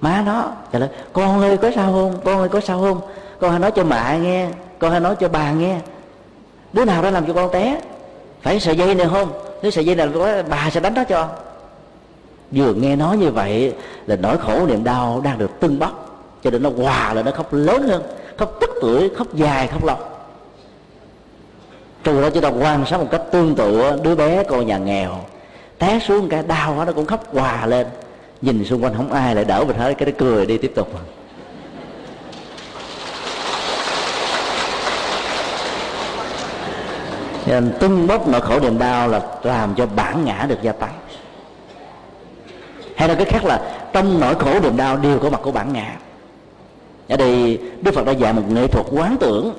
Má 0.00 0.22
nó 0.26 0.52
trả 0.72 0.78
lời 0.78 0.88
con 1.12 1.40
ơi, 1.40 1.56
có 1.56 1.70
sao 1.74 1.92
không? 1.92 2.20
Con 2.24 2.38
ơi, 2.38 2.48
có 2.48 2.60
sao 2.60 2.80
không? 2.80 3.00
Con 3.40 3.50
hãy 3.50 3.60
nói 3.60 3.70
cho 3.70 3.84
mẹ 3.84 4.18
nghe, 4.18 4.48
con 4.78 4.90
hãy 4.90 5.00
nói 5.00 5.16
cho 5.20 5.28
bà 5.28 5.52
nghe. 5.52 5.78
Đứa 6.72 6.84
nào 6.84 7.02
đã 7.02 7.10
làm 7.10 7.26
cho 7.26 7.32
con 7.32 7.52
té? 7.52 7.80
Phải 8.42 8.60
sợi 8.60 8.76
dây 8.76 8.94
này 8.94 9.06
không? 9.10 9.32
Nếu 9.62 9.70
sợi 9.70 9.84
dây 9.84 9.94
này 9.94 10.08
bà 10.48 10.70
sẽ 10.70 10.80
đánh 10.80 10.94
nó 10.94 11.04
cho 11.04 11.28
vừa 12.52 12.74
nghe 12.74 12.96
nói 12.96 13.16
như 13.16 13.30
vậy 13.30 13.74
là 14.06 14.16
nỗi 14.16 14.38
khổ 14.38 14.66
niềm 14.66 14.84
đau 14.84 15.20
đang 15.24 15.38
được 15.38 15.60
tưng 15.60 15.78
bốc, 15.78 16.20
cho 16.44 16.50
nên 16.50 16.62
nó 16.62 16.70
hòa 16.76 17.14
là 17.14 17.22
nó 17.22 17.30
khóc 17.30 17.46
lớn 17.50 17.88
hơn, 17.88 18.02
khóc 18.38 18.56
tức 18.60 18.70
tuổi 18.80 19.10
khóc 19.16 19.26
dài, 19.34 19.66
khóc 19.66 19.84
lâu 19.84 19.96
trừ 22.04 22.22
đó 22.22 22.30
chúng 22.30 22.42
ta 22.42 22.48
quan 22.48 22.86
sát 22.86 23.00
một 23.00 23.08
cách 23.10 23.22
tương 23.32 23.54
tự, 23.54 24.00
đứa 24.02 24.14
bé 24.14 24.42
con 24.44 24.66
nhà 24.66 24.78
nghèo, 24.78 25.20
té 25.78 25.98
xuống 25.98 26.28
cái 26.28 26.42
đau 26.42 26.84
nó 26.86 26.92
cũng 26.92 27.06
khóc 27.06 27.34
hòa 27.34 27.66
lên. 27.66 27.86
Nhìn 28.42 28.64
xung 28.64 28.84
quanh 28.84 28.94
không 28.96 29.12
ai 29.12 29.34
lại 29.34 29.44
đỡ 29.44 29.64
mình 29.64 29.76
hết, 29.76 29.94
cái 29.98 30.06
nó 30.06 30.12
cười 30.18 30.46
đi 30.46 30.58
tiếp 30.58 30.72
tục. 30.74 30.88
Nên 37.46 37.72
tung 37.80 38.06
bốc 38.06 38.28
nỗi 38.28 38.40
khổ 38.40 38.60
niềm 38.60 38.78
đau 38.78 39.08
là 39.08 39.20
làm 39.42 39.74
cho 39.74 39.86
bản 39.86 40.24
ngã 40.24 40.46
được 40.48 40.62
gia 40.62 40.72
tăng 40.72 40.92
hay 42.96 43.08
nói 43.08 43.16
cái 43.16 43.26
khác 43.26 43.44
là 43.44 43.60
trong 43.92 44.20
nỗi 44.20 44.34
khổ 44.34 44.60
niềm 44.60 44.76
đau 44.76 44.96
đều 44.96 45.18
có 45.18 45.30
mặt 45.30 45.40
của 45.42 45.52
bản 45.52 45.72
ngã. 45.72 45.96
Ở 47.08 47.16
đây, 47.16 47.60
đức 47.82 47.94
phật 47.94 48.04
đã 48.04 48.12
dạy 48.12 48.32
một 48.32 48.42
nghệ 48.48 48.66
thuật 48.66 48.86
quán 48.90 49.16
tưởng 49.20 49.54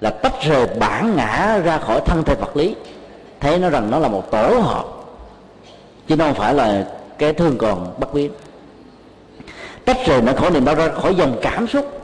là 0.00 0.10
tách 0.10 0.42
rời 0.42 0.66
bản 0.78 1.16
ngã 1.16 1.58
ra 1.64 1.78
khỏi 1.78 2.00
thân 2.06 2.24
thể 2.24 2.34
vật 2.34 2.56
lý. 2.56 2.74
Thấy 3.40 3.58
nó 3.58 3.70
rằng 3.70 3.90
nó 3.90 3.98
là 3.98 4.08
một 4.08 4.30
tổ 4.30 4.58
hợp, 4.60 4.84
chứ 6.08 6.16
nó 6.16 6.24
không 6.24 6.34
phải 6.34 6.54
là 6.54 6.86
cái 7.18 7.32
thương 7.32 7.58
còn 7.58 7.94
bất 8.00 8.14
biến. 8.14 8.32
Tách 9.84 9.98
rời 10.06 10.22
nỗi 10.22 10.34
khổ 10.34 10.50
niềm 10.50 10.64
đau 10.64 10.74
ra 10.74 10.88
khỏi 10.88 11.14
dòng 11.14 11.36
cảm 11.42 11.66
xúc, 11.66 12.00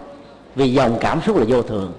vì 0.54 0.72
dòng 0.72 0.96
cảm 1.00 1.20
xúc 1.26 1.36
là 1.36 1.44
vô 1.48 1.62
thường. 1.62 1.92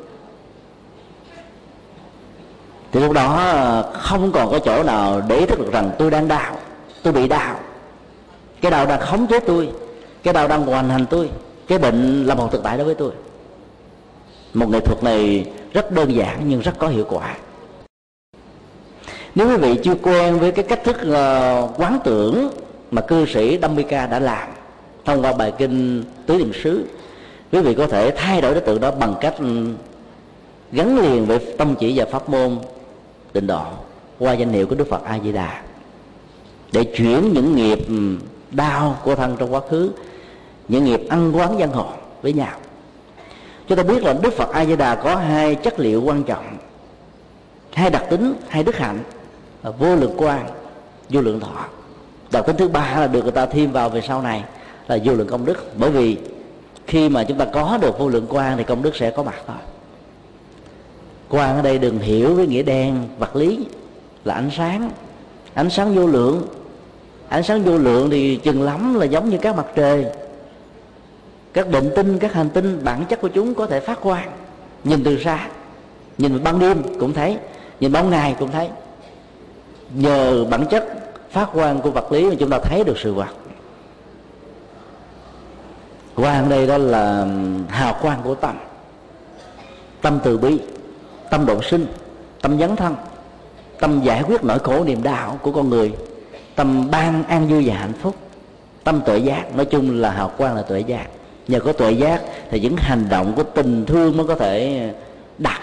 Thì 2.91 2.99
lúc 2.99 3.11
đó 3.11 3.83
không 3.93 4.31
còn 4.31 4.51
có 4.51 4.59
chỗ 4.59 4.83
nào 4.83 5.21
để 5.27 5.37
ý 5.37 5.45
thức 5.45 5.59
được 5.59 5.71
rằng 5.71 5.91
tôi 5.99 6.11
đang 6.11 6.27
đau, 6.27 6.55
tôi 7.03 7.13
bị 7.13 7.27
đau 7.27 7.55
cái 8.63 8.71
đau 8.71 8.85
đang 8.85 8.99
khống 8.99 9.27
chế 9.27 9.39
tôi 9.39 9.69
cái 10.23 10.33
đau 10.33 10.47
đang 10.47 10.65
hoàn 10.65 10.89
hành 10.89 11.05
tôi 11.09 11.29
cái 11.67 11.77
bệnh 11.77 12.25
là 12.25 12.35
một 12.35 12.51
thực 12.51 12.63
tại 12.63 12.77
đối 12.77 12.85
với 12.85 12.95
tôi. 12.95 13.11
Một 14.53 14.69
nghệ 14.69 14.79
thuật 14.79 15.03
này 15.03 15.45
rất 15.73 15.91
đơn 15.91 16.15
giản 16.15 16.43
nhưng 16.47 16.61
rất 16.61 16.71
có 16.79 16.87
hiệu 16.87 17.05
quả. 17.09 17.35
Nếu 19.35 19.49
quý 19.49 19.57
vị 19.57 19.79
chưa 19.83 19.95
quen 19.95 20.39
với 20.39 20.51
cái 20.51 20.65
cách 20.65 20.83
thức 20.83 20.95
uh, 20.95 21.79
quán 21.79 21.99
tưởng 22.03 22.49
mà 22.91 23.01
cư 23.01 23.25
sĩ 23.25 23.59
Dhammika 23.61 24.07
đã 24.07 24.19
làm 24.19 24.49
thông 25.05 25.21
qua 25.21 25.33
bài 25.33 25.53
kinh 25.57 26.03
tứ 26.25 26.37
niệm 26.37 26.51
xứ 26.63 26.85
quý 27.51 27.61
vị 27.61 27.73
có 27.73 27.87
thể 27.87 28.11
thay 28.11 28.41
đổi 28.41 28.53
đối 28.53 28.61
tượng 28.61 28.79
đó 28.79 28.91
bằng 28.91 29.15
cách 29.21 29.35
ừ, 29.39 29.67
gắn 30.71 30.99
liền 30.99 31.25
với 31.25 31.39
tâm 31.57 31.75
chỉ 31.79 31.99
và 31.99 32.05
pháp 32.05 32.29
môn 32.29 32.57
tịnh 33.33 33.47
độ 33.47 33.63
qua 34.19 34.33
danh 34.33 34.49
hiệu 34.49 34.67
của 34.67 34.75
Đức 34.75 34.89
Phật 34.89 35.03
A 35.03 35.19
Di 35.19 35.31
Đà 35.31 35.61
để 36.71 36.83
chuyển 36.83 37.33
những 37.33 37.55
nghiệp 37.55 37.79
ừ, 37.87 38.15
đau 38.53 38.99
của 39.03 39.15
thân 39.15 39.35
trong 39.39 39.53
quá 39.53 39.61
khứ, 39.69 39.91
những 40.67 40.83
nghiệp 40.85 41.01
ăn 41.09 41.31
quán 41.35 41.57
giang 41.59 41.71
hồ 41.71 41.85
với 42.21 42.33
nhau. 42.33 42.53
Chúng 43.67 43.77
ta 43.77 43.83
biết 43.83 44.03
là 44.03 44.13
Đức 44.13 44.33
Phật 44.33 44.49
A 44.49 44.65
Di 44.65 44.75
Đà 44.75 44.95
có 44.95 45.15
hai 45.15 45.55
chất 45.55 45.79
liệu 45.79 46.01
quan 46.03 46.23
trọng, 46.23 46.57
hai 47.73 47.89
đặc 47.89 48.05
tính, 48.09 48.33
hai 48.47 48.63
đức 48.63 48.77
hạnh 48.77 48.99
là 49.63 49.71
vô 49.71 49.95
lượng 49.95 50.13
quan 50.17 50.45
vô 51.09 51.21
lượng 51.21 51.39
thọ. 51.39 51.65
Đặc 52.31 52.45
tính 52.45 52.55
thứ 52.57 52.67
ba 52.67 52.95
là 52.99 53.07
được 53.07 53.21
người 53.21 53.31
ta 53.31 53.45
thêm 53.45 53.71
vào 53.71 53.89
về 53.89 54.01
sau 54.01 54.21
này 54.21 54.43
là 54.87 54.97
vô 55.03 55.13
lượng 55.13 55.27
công 55.27 55.45
đức. 55.45 55.77
Bởi 55.77 55.91
vì 55.91 56.17
khi 56.87 57.09
mà 57.09 57.23
chúng 57.23 57.37
ta 57.37 57.45
có 57.45 57.77
được 57.81 57.99
vô 57.99 58.09
lượng 58.09 58.25
quan 58.29 58.57
thì 58.57 58.63
công 58.63 58.81
đức 58.81 58.95
sẽ 58.95 59.11
có 59.11 59.23
mặt 59.23 59.35
thôi. 59.47 59.57
Quan 61.29 61.55
ở 61.55 61.61
đây 61.61 61.77
đừng 61.77 61.99
hiểu 61.99 62.35
với 62.35 62.47
nghĩa 62.47 62.63
đen 62.63 63.03
vật 63.19 63.35
lý, 63.35 63.65
là 64.23 64.33
ánh 64.33 64.49
sáng. 64.57 64.91
Ánh 65.53 65.69
sáng 65.69 65.95
vô 65.95 66.07
lượng 66.07 66.47
ánh 67.29 67.43
sáng 67.43 67.63
vô 67.63 67.77
lượng 67.77 68.09
thì 68.09 68.35
chừng 68.35 68.61
lắm 68.61 68.93
là 68.93 69.05
giống 69.05 69.29
như 69.29 69.37
các 69.37 69.55
mặt 69.55 69.65
trời. 69.75 70.05
Các 71.53 71.69
bệnh 71.69 71.91
tinh, 71.95 72.19
các 72.19 72.33
hành 72.33 72.49
tinh, 72.49 72.83
bản 72.83 73.05
chất 73.05 73.21
của 73.21 73.27
chúng 73.27 73.53
có 73.53 73.65
thể 73.65 73.79
phát 73.79 74.01
quang. 74.01 74.31
Nhìn 74.83 75.03
từ 75.03 75.23
xa, 75.23 75.47
nhìn 76.17 76.43
ban 76.43 76.59
đêm 76.59 76.83
cũng 76.99 77.13
thấy, 77.13 77.37
nhìn 77.79 77.91
ban 77.91 78.09
ngày 78.09 78.35
cũng 78.39 78.51
thấy. 78.51 78.69
Nhờ 79.93 80.45
bản 80.45 80.65
chất 80.65 80.87
phát 81.31 81.49
quang 81.53 81.81
của 81.81 81.91
vật 81.91 82.11
lý 82.11 82.29
mà 82.29 82.35
chúng 82.39 82.49
ta 82.49 82.59
thấy 82.59 82.83
được 82.83 82.97
sự 82.97 83.13
vật. 83.13 83.29
Quang 86.15 86.49
đây 86.49 86.67
đó 86.67 86.77
là 86.77 87.27
hào 87.69 87.95
quang 88.01 88.21
của 88.23 88.35
tâm. 88.35 88.55
Tâm 90.01 90.19
từ 90.23 90.37
bi, 90.37 90.59
tâm 91.29 91.45
độ 91.45 91.61
sinh, 91.61 91.85
tâm 92.41 92.59
dấn 92.59 92.75
thân, 92.75 92.95
tâm 93.79 94.01
giải 94.03 94.23
quyết 94.23 94.43
nỗi 94.43 94.59
khổ 94.59 94.83
niềm 94.83 95.03
đau 95.03 95.39
của 95.41 95.51
con 95.51 95.69
người 95.69 95.93
tâm 96.55 96.91
ban 96.91 97.23
an 97.23 97.47
vui 97.47 97.63
và 97.65 97.75
hạnh 97.75 97.93
phúc, 97.93 98.15
tâm 98.83 99.01
tuệ 99.05 99.17
giác, 99.17 99.55
nói 99.55 99.65
chung 99.65 100.01
là 100.01 100.11
hào 100.11 100.31
quang 100.37 100.55
là 100.55 100.61
tuệ 100.61 100.79
giác. 100.79 101.07
Nhờ 101.47 101.59
có 101.59 101.73
tuệ 101.73 101.91
giác 101.91 102.21
thì 102.49 102.59
những 102.59 102.75
hành 102.77 103.09
động 103.09 103.33
của 103.35 103.43
tình 103.43 103.85
thương 103.85 104.17
mới 104.17 104.27
có 104.27 104.35
thể 104.35 104.89
đặt 105.37 105.61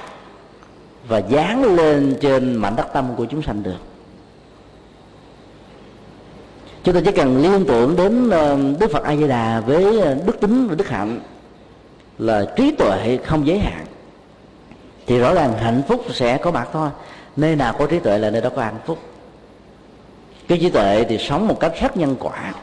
và 1.08 1.18
dán 1.18 1.64
lên 1.64 2.16
trên 2.20 2.54
mảnh 2.54 2.76
đất 2.76 2.86
tâm 2.92 3.08
của 3.16 3.24
chúng 3.24 3.42
sanh 3.42 3.62
được. 3.62 3.78
Chúng 6.84 6.94
ta 6.94 7.00
chỉ 7.04 7.12
cần 7.12 7.42
liên 7.42 7.64
tưởng 7.68 7.96
đến 7.96 8.30
ờ, 8.30 8.58
đức 8.80 8.90
phật 8.92 9.04
a 9.04 9.16
di 9.16 9.28
đà 9.28 9.60
với 9.60 10.00
ờ, 10.00 10.14
đức 10.26 10.40
tính 10.40 10.68
và 10.68 10.74
đức 10.74 10.88
hạnh 10.88 11.20
là 12.18 12.44
trí 12.56 12.70
tuệ 12.70 13.18
không 13.24 13.46
giới 13.46 13.58
hạn, 13.58 13.86
thì 15.06 15.18
rõ 15.18 15.34
ràng 15.34 15.52
hạnh 15.58 15.82
phúc 15.88 16.04
sẽ 16.12 16.38
có 16.38 16.50
mặt 16.50 16.68
thôi. 16.72 16.90
Nơi 17.36 17.56
nào 17.56 17.74
có 17.78 17.86
trí 17.86 17.98
tuệ 17.98 18.18
là 18.18 18.30
nơi 18.30 18.40
đó 18.40 18.50
có 18.56 18.62
hạnh 18.62 18.78
phúc 18.86 18.98
cái 20.50 20.58
trí 20.58 20.70
tuệ 20.70 21.04
thì 21.08 21.18
sống 21.18 21.48
một 21.48 21.60
cách 21.60 21.72
rất 21.80 21.96
nhân 21.96 22.16
quả. 22.20 22.54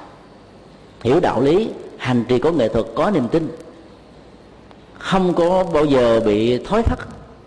Hiểu 1.04 1.20
đạo 1.20 1.42
lý, 1.42 1.70
hành 1.98 2.26
trì 2.28 2.40
có 2.40 2.52
nghệ 2.52 2.70
thuật 2.70 2.86
có 2.96 3.12
niềm 3.12 3.28
tin. 3.28 3.50
Không 4.94 5.34
có 5.34 5.64
bao 5.74 5.86
giờ 5.86 6.20
bị 6.20 6.64
thói 6.64 6.84
thất 6.84 7.00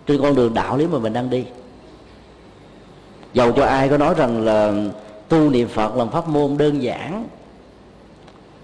trên 0.07 0.21
con 0.21 0.35
đường 0.35 0.53
đạo 0.53 0.77
lý 0.77 0.87
mà 0.87 0.99
mình 0.99 1.13
đang 1.13 1.29
đi. 1.29 1.45
Dầu 3.33 3.51
cho 3.51 3.65
ai 3.65 3.89
có 3.89 3.97
nói 3.97 4.13
rằng 4.17 4.45
là 4.45 4.73
tu 5.29 5.49
niệm 5.49 5.67
phật 5.67 5.95
làm 5.95 6.09
pháp 6.09 6.27
môn 6.27 6.57
đơn 6.57 6.83
giản, 6.83 7.27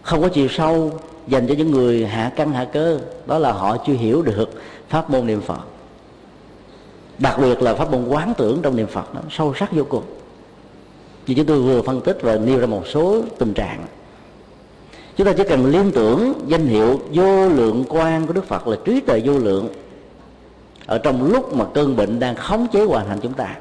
không 0.01 0.21
có 0.21 0.27
chiều 0.27 0.47
sâu 0.47 0.91
dành 1.27 1.47
cho 1.47 1.53
những 1.53 1.71
người 1.71 2.05
hạ 2.05 2.31
căn 2.35 2.53
hạ 2.53 2.65
cơ, 2.65 2.99
đó 3.25 3.37
là 3.37 3.51
họ 3.51 3.77
chưa 3.87 3.93
hiểu 3.93 4.21
được 4.21 4.49
pháp 4.89 5.09
môn 5.09 5.27
niệm 5.27 5.41
phật. 5.41 5.61
Đặc 7.17 7.35
biệt 7.41 7.61
là 7.61 7.73
pháp 7.73 7.91
môn 7.91 8.07
quán 8.07 8.33
tưởng 8.37 8.59
trong 8.61 8.75
niệm 8.75 8.87
phật, 8.87 9.15
nó 9.15 9.21
sâu 9.31 9.53
sắc 9.59 9.71
vô 9.71 9.83
cùng 9.89 10.03
như 11.27 11.33
chúng 11.35 11.45
tôi 11.45 11.61
vừa 11.61 11.81
phân 11.81 12.01
tích 12.01 12.17
và 12.21 12.37
nêu 12.37 12.59
ra 12.59 12.65
một 12.65 12.87
số 12.87 13.23
tình 13.37 13.53
trạng. 13.53 13.85
Chúng 15.15 15.27
ta 15.27 15.33
chỉ 15.33 15.43
cần 15.49 15.65
liên 15.65 15.91
tưởng 15.91 16.33
danh 16.47 16.65
hiệu 16.65 17.01
vô 17.13 17.49
lượng 17.49 17.83
quan 17.89 18.27
của 18.27 18.33
đức 18.33 18.45
phật 18.45 18.67
là 18.67 18.77
trí 18.85 18.99
tuệ 18.99 19.21
vô 19.25 19.37
lượng 19.37 19.69
ở 20.85 20.97
trong 20.97 21.31
lúc 21.31 21.53
mà 21.53 21.65
cơn 21.73 21.95
bệnh 21.95 22.19
đang 22.19 22.35
khống 22.35 22.67
chế 22.73 22.83
hoàn 22.83 23.07
thành 23.07 23.19
chúng 23.19 23.33
ta. 23.33 23.55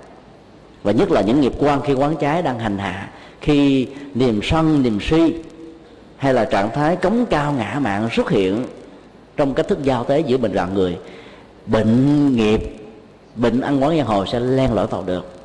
Và 0.83 0.93
nhất 0.93 1.11
là 1.11 1.21
những 1.21 1.41
nghiệp 1.41 1.53
quan 1.59 1.81
khi 1.81 1.95
quán 1.95 2.17
trái 2.21 2.43
đang 2.43 2.59
hành 2.59 2.79
hạ, 2.79 3.11
khi 3.41 3.87
niềm 4.15 4.41
sân, 4.43 4.83
niềm 4.83 4.99
si, 5.01 5.35
hay 6.17 6.35
là 6.35 6.45
trạng 6.45 6.71
thái 6.71 6.97
cống 6.97 7.27
cao 7.27 7.53
ngã 7.53 7.79
mạng 7.83 8.09
xuất 8.13 8.31
hiện 8.31 8.67
trong 9.37 9.55
cách 9.55 9.69
thức 9.69 9.83
giao 9.83 10.05
tế 10.05 10.21
giữa 10.21 10.39
mình 10.39 10.53
và 10.55 10.67
người, 10.67 10.99
bệnh 11.67 12.37
nghiệp, 12.37 12.61
bệnh 13.37 13.61
ăn 13.61 13.83
quán 13.83 13.97
giang 13.97 14.07
hồ 14.07 14.27
sẽ 14.27 14.41
len 14.41 14.73
lỏi 14.73 14.87
vào 14.87 15.03
được 15.07 15.36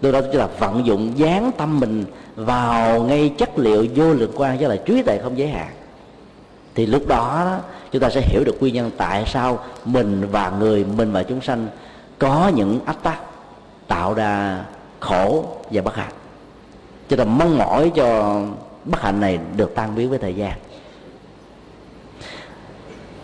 từ 0.00 0.12
đó 0.12 0.20
chúng 0.20 0.40
ta 0.40 0.46
vận 0.58 0.86
dụng 0.86 1.12
dán 1.18 1.50
tâm 1.58 1.80
mình 1.80 2.04
vào 2.36 3.02
ngay 3.02 3.34
chất 3.38 3.58
liệu 3.58 3.86
vô 3.94 4.12
lượng 4.12 4.32
quan 4.36 4.58
với 4.58 4.68
là 4.68 4.76
trí 4.76 5.02
tuệ 5.02 5.18
không 5.22 5.38
giới 5.38 5.48
hạn. 5.48 5.70
Thì 6.74 6.86
lúc 6.86 7.06
đó, 7.08 7.42
đó 7.44 7.58
chúng 7.92 8.02
ta 8.02 8.10
sẽ 8.10 8.20
hiểu 8.20 8.44
được 8.44 8.56
nguyên 8.60 8.74
nhân 8.74 8.90
tại 8.96 9.24
sao 9.26 9.58
mình 9.84 10.28
và 10.30 10.50
người 10.50 10.84
mình 10.96 11.12
và 11.12 11.22
chúng 11.22 11.40
sanh 11.40 11.68
có 12.18 12.52
những 12.54 12.80
ách 12.86 13.02
tắc 13.02 13.18
tạo 13.86 14.14
ra 14.14 14.64
khổ 15.00 15.44
và 15.70 15.82
bất 15.82 15.96
hạnh. 15.96 16.12
Chúng 17.08 17.18
ta 17.18 17.24
mong 17.24 17.58
mỏi 17.58 17.92
cho 17.94 18.40
bất 18.84 19.00
hạnh 19.00 19.20
này 19.20 19.38
được 19.56 19.74
tan 19.74 19.94
biến 19.94 20.10
với 20.10 20.18
thời 20.18 20.34
gian. 20.34 20.52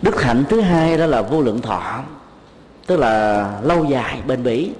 Đức 0.01 0.21
hạnh 0.21 0.43
thứ 0.49 0.61
hai 0.61 0.97
đó 0.97 1.05
là 1.05 1.21
vô 1.21 1.41
lượng 1.41 1.61
thọ 1.61 1.99
tức 2.87 2.99
là 2.99 3.51
lâu 3.63 3.85
dài 3.85 4.21
bền 4.27 4.43
bỉ 4.43 4.71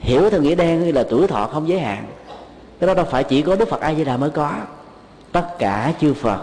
hiểu 0.00 0.30
theo 0.30 0.42
nghĩa 0.42 0.54
đen 0.54 0.94
là 0.94 1.02
tuổi 1.10 1.26
thọ 1.26 1.46
không 1.52 1.68
giới 1.68 1.80
hạn. 1.80 2.04
Cái 2.80 2.86
đó 2.86 2.94
đâu 2.94 3.06
phải 3.10 3.24
chỉ 3.24 3.42
có 3.42 3.56
đức 3.56 3.68
phật 3.68 3.80
a 3.80 3.94
di 3.94 4.04
đà 4.04 4.16
mới 4.16 4.30
có. 4.30 4.52
Tất 5.32 5.58
cả 5.58 5.92
chư 6.00 6.14
phật, 6.14 6.40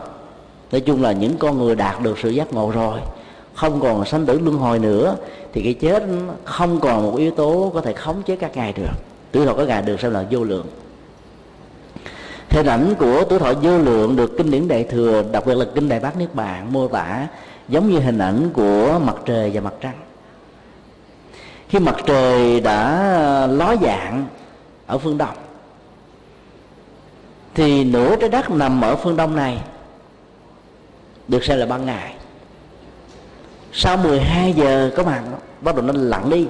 nói 0.72 0.82
chung 0.82 1.02
là 1.02 1.12
những 1.12 1.38
con 1.38 1.58
người 1.58 1.76
đạt 1.76 2.02
được 2.02 2.18
sự 2.24 2.30
giác 2.30 2.54
ngộ 2.54 2.72
rồi, 2.72 3.00
không 3.54 3.82
còn 3.82 4.06
sanh 4.06 4.26
tử 4.26 4.40
luân 4.40 4.58
hồi 4.58 4.80
nữa, 4.80 5.16
thì 5.54 5.62
cái 5.62 5.74
chết 5.74 6.04
không 6.44 6.80
còn 6.80 7.04
một 7.04 7.18
yếu 7.18 7.32
tố 7.32 7.72
có 7.74 7.82
thể 7.82 7.94
khống 7.94 8.24
chế 8.24 8.36
các 8.36 8.56
ngài 8.56 8.74
được. 8.74 8.94
Tuổi 9.32 9.46
thọ 9.46 9.54
các 9.54 9.68
ngài 9.68 9.82
được 9.82 10.00
xem 10.00 10.12
là 10.12 10.26
vô 10.32 10.44
lượng. 10.44 10.66
Hình 12.50 12.66
ảnh 12.66 12.94
của 13.00 13.24
tuổi 13.30 13.40
thọ 13.40 13.54
vô 13.54 13.78
lượng 13.78 14.16
được 14.16 14.38
kinh 14.38 14.52
điển 14.52 14.68
đại 14.68 14.84
thừa, 14.84 15.24
đặc 15.32 15.46
biệt 15.46 15.58
là 15.58 15.66
kinh 15.76 15.90
đại 15.90 16.00
bát 16.00 16.18
niết 16.18 16.36
bàn, 16.36 16.74
mô 16.74 16.88
tả 16.88 17.28
giống 17.70 17.90
như 17.90 18.00
hình 18.00 18.18
ảnh 18.18 18.50
của 18.54 19.00
mặt 19.06 19.16
trời 19.26 19.52
và 19.54 19.62
mặt 19.62 19.74
trăng 19.82 19.94
khi 21.70 21.80
mặt 21.80 21.96
trời 22.06 22.60
đã 22.60 23.48
ló 23.50 23.76
dạng 23.82 24.28
ở 24.88 24.98
phương 24.98 25.18
đông, 25.18 25.36
thì 27.56 27.84
nửa 27.84 28.16
trái 28.16 28.30
đất 28.30 28.50
nằm 28.50 28.82
ở 28.82 28.96
phương 28.96 29.18
đông 29.18 29.36
này 29.36 29.58
được 31.28 31.44
xem 31.44 31.60
là 31.60 31.66
ban 31.66 31.86
ngày. 31.86 32.14
Sau 33.74 33.98
12 33.98 34.54
giờ 34.54 34.92
có 34.98 35.04
mặt, 35.04 35.24
bắt 35.62 35.76
đầu 35.76 35.86
nó 35.86 35.94
lặn 35.96 36.30
đi. 36.30 36.48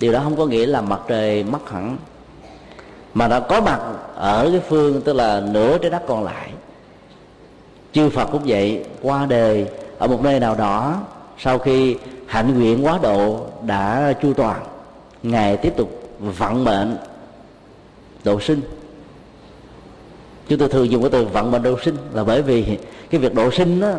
Điều 0.00 0.12
đó 0.12 0.20
không 0.24 0.36
có 0.36 0.46
nghĩa 0.46 0.66
là 0.66 0.80
mặt 0.80 1.00
trời 1.08 1.44
mất 1.44 1.70
hẳn, 1.70 1.96
mà 3.14 3.28
nó 3.28 3.40
có 3.40 3.60
mặt 3.60 3.80
ở 4.14 4.48
cái 4.50 4.60
phương, 4.68 5.02
tức 5.02 5.12
là 5.12 5.40
nửa 5.40 5.78
trái 5.78 5.90
đất 5.90 6.02
còn 6.06 6.24
lại. 6.24 6.50
Chư 7.92 8.10
phật 8.10 8.24
cũng 8.32 8.42
vậy, 8.46 8.84
qua 9.02 9.26
đời 9.26 9.66
ở 9.98 10.06
một 10.06 10.22
nơi 10.22 10.40
nào 10.40 10.54
đó, 10.54 11.00
sau 11.38 11.58
khi 11.58 11.96
hạnh 12.26 12.58
nguyện 12.58 12.86
quá 12.86 12.98
độ 13.02 13.46
đã 13.66 14.12
chu 14.22 14.34
toàn. 14.34 14.62
Ngài 15.22 15.56
tiếp 15.56 15.72
tục 15.76 16.18
vận 16.18 16.64
mệnh 16.64 16.96
độ 18.24 18.40
sinh. 18.40 18.60
Chúng 20.48 20.58
tôi 20.58 20.68
thường 20.68 20.90
dùng 20.90 21.02
cái 21.02 21.10
từ 21.10 21.24
vận 21.24 21.50
mệnh 21.50 21.62
độ 21.62 21.78
sinh 21.84 21.96
là 22.12 22.24
bởi 22.24 22.42
vì 22.42 22.78
cái 23.10 23.20
việc 23.20 23.34
độ 23.34 23.50
sinh 23.50 23.80
đó 23.80 23.92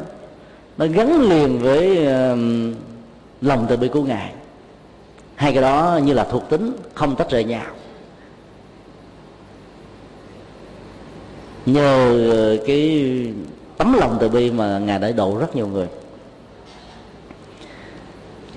nó 0.78 0.86
gắn 0.88 1.22
liền 1.22 1.60
với 1.60 1.92
uh, 1.92 2.40
lòng 3.42 3.66
từ 3.70 3.78
bi 3.78 3.88
của 3.88 4.04
ngài. 4.04 4.32
Hai 5.36 5.54
cái 5.54 5.62
đó 5.62 6.00
như 6.04 6.14
là 6.14 6.24
thuộc 6.24 6.50
tính 6.50 6.76
không 6.94 7.16
tách 7.16 7.32
rời 7.32 7.44
nhau. 7.44 7.66
Nhờ 11.66 12.30
ờ, 12.32 12.58
cái 12.68 13.12
tấm 13.78 13.94
lòng 13.94 14.18
từ 14.20 14.30
bi 14.30 14.52
mà 14.52 14.80
ngài 14.80 15.00
đã 15.00 15.12
độ 15.12 15.38
rất 15.40 15.56
nhiều 15.56 15.68
người 15.68 15.88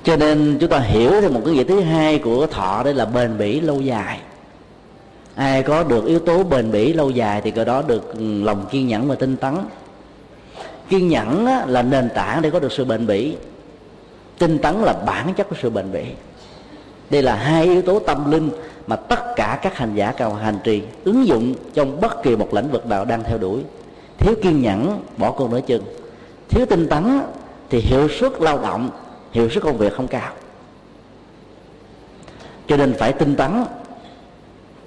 cho 0.09 0.17
nên 0.17 0.59
chúng 0.61 0.71
ta 0.71 0.79
hiểu 0.79 1.21
thêm 1.21 1.35
một 1.35 1.41
cái 1.45 1.55
nghĩa 1.55 1.65
thứ 1.65 1.81
hai 1.81 2.19
của 2.19 2.47
thọ, 2.47 2.83
đây 2.83 2.95
là 2.95 3.05
bền 3.05 3.39
bỉ 3.39 3.61
lâu 3.61 3.81
dài. 3.81 4.21
Ai 5.35 5.63
có 5.63 5.83
được 5.83 6.07
yếu 6.07 6.19
tố 6.19 6.43
bền 6.43 6.73
bỉ 6.73 6.93
lâu 6.93 7.11
dài 7.11 7.41
thì 7.41 7.51
cái 7.51 7.65
đó 7.65 7.83
được 7.83 8.15
ừ, 8.19 8.43
lòng 8.43 8.67
kiên 8.71 8.89
nhẫn 8.89 9.09
và 9.09 9.15
tinh 9.15 9.37
tấn. 9.37 9.55
Kiên 10.89 11.09
nhẫn 11.09 11.47
là 11.67 11.83
nền 11.83 12.09
tảng 12.15 12.43
để 12.43 12.51
có 12.51 12.59
được 12.59 12.73
sự 12.73 12.85
bền 12.85 13.07
bỉ. 13.07 13.37
Tinh 14.39 14.59
tấn 14.59 14.75
là 14.75 14.93
bản 14.93 15.35
chất 15.35 15.49
của 15.49 15.57
sự 15.63 15.71
bền 15.71 15.93
bỉ. 15.93 16.05
Đây 17.11 17.23
là 17.23 17.35
hai 17.35 17.65
yếu 17.65 17.83
tố 17.83 17.99
tâm 17.99 18.31
linh 18.31 18.51
mà 18.87 18.97
tất 18.97 19.37
cả 19.37 19.59
các 19.63 19.77
hành 19.77 19.95
giả 19.95 20.13
cao 20.13 20.35
hành 20.35 20.59
trì 20.65 20.83
ứng 21.05 21.27
dụng 21.27 21.55
trong 21.75 22.01
bất 22.01 22.23
kỳ 22.23 22.37
một 22.37 22.55
lĩnh 22.55 22.71
vực 22.71 22.87
nào 22.87 23.05
đang 23.05 23.25
theo 23.25 23.39
đuổi. 23.39 23.61
Thiếu 24.19 24.35
kiên 24.43 24.63
nhẫn, 24.63 25.03
bỏ 25.17 25.31
con 25.31 25.51
nửa 25.51 25.61
chừng. 25.61 25.83
Thiếu 26.49 26.67
tinh 26.67 26.89
tấn 26.89 27.21
thì 27.71 27.81
hiệu 27.81 28.09
suất 28.09 28.33
lao 28.41 28.59
động 28.63 28.91
hiệu 29.33 29.51
suất 29.51 29.63
công 29.63 29.79
việc 29.79 29.95
không 29.95 30.09
cao. 30.09 30.33
Cho 32.67 32.77
nên 32.77 32.95
phải 32.99 33.13
tinh 33.13 33.37
tấn 33.37 33.65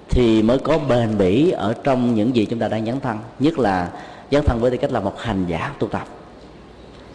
thì 0.08 0.42
mới 0.42 0.58
có 0.58 0.78
bền 0.78 1.18
bỉ 1.18 1.50
ở 1.50 1.74
trong 1.84 2.14
những 2.14 2.36
gì 2.36 2.46
chúng 2.46 2.58
ta 2.58 2.68
đang 2.68 2.86
dấn 2.86 3.00
thân. 3.00 3.18
Nhất 3.38 3.58
là 3.58 3.90
dấn 4.30 4.44
thân 4.44 4.60
với 4.60 4.70
tư 4.70 4.76
cách 4.76 4.92
là 4.92 5.00
một 5.00 5.20
hành 5.20 5.46
giả 5.48 5.72
tu 5.78 5.88
tập. 5.88 6.04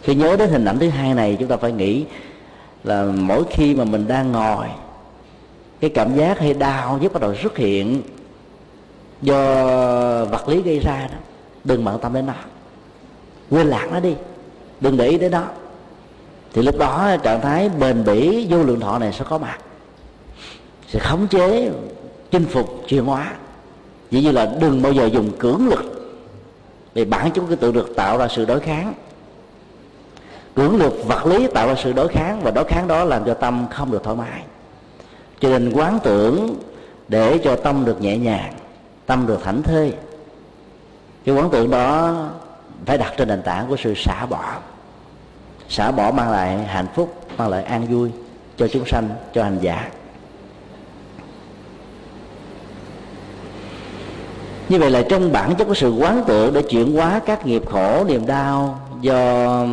Khi 0.02 0.14
nhớ 0.14 0.36
đến 0.36 0.50
hình 0.50 0.64
ảnh 0.64 0.78
thứ 0.78 0.88
hai 0.88 1.14
này, 1.14 1.36
chúng 1.40 1.48
ta 1.48 1.56
phải 1.56 1.72
nghĩ 1.72 2.04
là 2.84 3.04
mỗi 3.04 3.44
khi 3.50 3.74
mà 3.74 3.84
mình 3.84 4.08
đang 4.08 4.32
ngồi, 4.32 4.66
cái 5.80 5.90
cảm 5.90 6.14
giác 6.14 6.38
hay 6.38 6.54
đau 6.54 6.98
nhức 7.02 7.12
bắt 7.12 7.22
đầu 7.22 7.34
xuất 7.34 7.56
hiện 7.56 8.02
do 9.22 9.44
vật 10.24 10.48
lý 10.48 10.62
gây 10.62 10.78
ra 10.78 11.08
đó, 11.12 11.18
đừng 11.64 11.84
bận 11.84 11.98
tâm 12.00 12.14
đến 12.14 12.26
nó. 12.26 12.32
Quên 13.50 13.66
lạc 13.66 13.88
nó 13.92 14.00
đi, 14.00 14.14
đừng 14.80 14.96
để 14.96 15.08
ý 15.08 15.18
đến 15.18 15.32
nó 15.32 15.44
thì 16.52 16.62
lúc 16.62 16.78
đó 16.78 17.16
trạng 17.22 17.40
thái 17.40 17.68
bền 17.68 18.04
bỉ, 18.04 18.46
vô 18.50 18.62
lượng 18.62 18.80
thọ 18.80 18.98
này 18.98 19.12
sẽ 19.12 19.24
có 19.28 19.38
mặt. 19.38 19.58
Sẽ 20.88 20.98
khống 20.98 21.28
chế, 21.28 21.70
chinh 22.30 22.44
phục, 22.44 22.82
chuyển 22.88 23.04
hóa. 23.04 23.32
Dĩ 24.10 24.22
như 24.22 24.32
là 24.32 24.52
đừng 24.60 24.82
bao 24.82 24.92
giờ 24.92 25.06
dùng 25.06 25.30
cưỡng 25.38 25.68
lực 25.68 25.84
vì 26.94 27.04
bản 27.04 27.30
chúng 27.34 27.46
cái 27.46 27.56
tự 27.56 27.72
được 27.72 27.96
tạo 27.96 28.18
ra 28.18 28.28
sự 28.28 28.44
đối 28.44 28.60
kháng. 28.60 28.94
Cưỡng 30.54 30.76
lực 30.76 31.04
vật 31.06 31.26
lý 31.26 31.46
tạo 31.46 31.68
ra 31.68 31.74
sự 31.82 31.92
đối 31.92 32.08
kháng 32.08 32.40
và 32.42 32.50
đối 32.50 32.64
kháng 32.64 32.88
đó 32.88 33.04
làm 33.04 33.24
cho 33.24 33.34
tâm 33.34 33.66
không 33.70 33.90
được 33.90 34.04
thoải 34.04 34.16
mái. 34.16 34.42
Cho 35.40 35.48
nên 35.48 35.72
quán 35.72 35.98
tưởng 36.02 36.56
để 37.08 37.38
cho 37.44 37.56
tâm 37.56 37.84
được 37.84 38.02
nhẹ 38.02 38.16
nhàng, 38.16 38.54
tâm 39.06 39.26
được 39.26 39.42
thảnh 39.44 39.62
thơi, 39.62 39.92
cái 41.24 41.34
quán 41.34 41.50
tưởng 41.50 41.70
đó 41.70 42.16
phải 42.86 42.98
đặt 42.98 43.12
trên 43.16 43.28
nền 43.28 43.42
tảng 43.42 43.68
của 43.68 43.76
sự 43.76 43.94
xả 43.96 44.26
bỏ 44.26 44.58
xả 45.68 45.90
bỏ 45.90 46.10
mang 46.10 46.30
lại 46.30 46.58
hạnh 46.64 46.86
phúc, 46.94 47.14
mang 47.36 47.48
lại 47.48 47.64
an 47.64 47.86
vui 47.86 48.10
cho 48.56 48.68
chúng 48.68 48.86
sanh, 48.86 49.08
cho 49.34 49.44
hành 49.44 49.58
giả. 49.60 49.90
Như 54.68 54.78
vậy 54.78 54.90
là 54.90 55.02
trong 55.08 55.32
bản 55.32 55.54
chất 55.54 55.64
của 55.64 55.74
sự 55.74 55.90
quán 55.90 56.24
tưởng 56.26 56.54
để 56.54 56.62
chuyển 56.62 56.96
hóa 56.96 57.20
các 57.26 57.46
nghiệp 57.46 57.62
khổ, 57.70 58.04
niềm 58.04 58.26
đau 58.26 58.80
do 59.00 59.64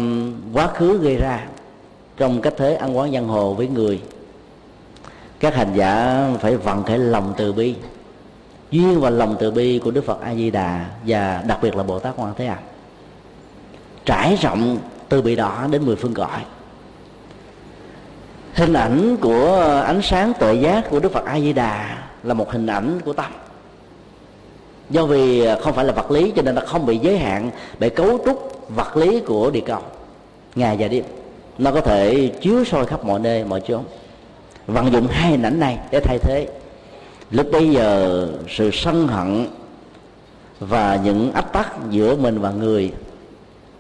quá 0.54 0.68
khứ 0.68 0.98
gây 0.98 1.16
ra 1.16 1.46
trong 2.18 2.42
cách 2.42 2.54
thế 2.58 2.76
ăn 2.76 2.98
quán 2.98 3.12
giang 3.12 3.28
hồ 3.28 3.54
với 3.54 3.68
người, 3.68 4.02
các 5.40 5.56
hành 5.56 5.74
giả 5.74 6.24
phải 6.40 6.58
vận 6.58 6.84
khởi 6.84 6.98
lòng 6.98 7.34
từ 7.38 7.54
bi. 7.54 7.76
Duyên 8.72 9.02
và 9.02 9.10
lòng 9.10 9.36
từ 9.40 9.52
bi 9.52 9.80
của 9.84 9.92
đức 9.92 10.06
phật 10.06 10.22
a 10.22 10.36
di 10.36 10.52
đà 10.52 10.86
và 11.06 11.44
đặc 11.48 11.60
biệt 11.62 11.76
là 11.76 11.84
bồ 11.84 12.00
tát 12.00 12.14
quan 12.18 12.34
thế 12.38 12.46
âm 12.46 12.58
trải 14.06 14.38
rộng 14.42 14.78
từ 15.16 15.22
bị 15.22 15.36
đỏ 15.36 15.68
đến 15.72 15.86
mười 15.86 15.96
phương 15.96 16.14
cõi 16.14 16.40
hình 18.54 18.74
ảnh 18.74 19.18
của 19.22 19.82
ánh 19.86 20.02
sáng 20.02 20.34
tuệ 20.40 20.54
giác 20.54 20.90
của 20.90 21.00
đức 21.00 21.12
phật 21.12 21.26
a 21.26 21.40
di 21.40 21.54
đà 21.54 21.98
là 22.24 22.34
một 22.34 22.52
hình 22.52 22.68
ảnh 22.68 23.00
của 23.06 23.14
tâm. 23.14 23.32
Do 24.90 25.06
vì 25.06 25.48
không 25.62 25.74
phải 25.74 25.86
là 25.86 25.94
vật 25.94 26.12
lý 26.12 26.34
cho 26.36 26.42
nên 26.42 26.56
nó 26.56 26.62
không 26.66 26.86
bị 26.86 26.98
giới 26.98 27.18
hạn 27.18 27.52
bởi 27.80 27.90
cấu 27.90 28.20
trúc 28.26 28.62
vật 28.76 28.98
lý 28.98 29.20
của 29.20 29.52
địa 29.52 29.62
cầu, 29.66 29.82
ngày 30.56 30.76
và 30.80 30.88
đêm. 30.88 31.04
Nó 31.58 31.72
có 31.72 31.82
thể 31.82 32.32
chiếu 32.42 32.66
soi 32.66 32.86
khắp 32.86 33.06
mọi 33.06 33.20
nơi, 33.20 33.44
mọi 33.44 33.62
chỗ 33.68 33.80
vận 34.68 34.92
dụng 34.92 35.08
hai 35.08 35.32
hình 35.32 35.44
ảnh 35.44 35.60
này 35.60 35.80
để 35.92 36.00
thay 36.00 36.18
thế. 36.20 36.48
Lúc 37.32 37.48
bây 37.52 37.70
giờ 37.70 38.28
sự 38.50 38.72
sân 38.74 39.08
hận 39.08 39.48
và 40.60 41.00
những 41.04 41.32
áp 41.32 41.54
tắc 41.54 41.74
giữa 41.90 42.16
mình 42.16 42.40
và 42.40 42.52
người 42.52 42.94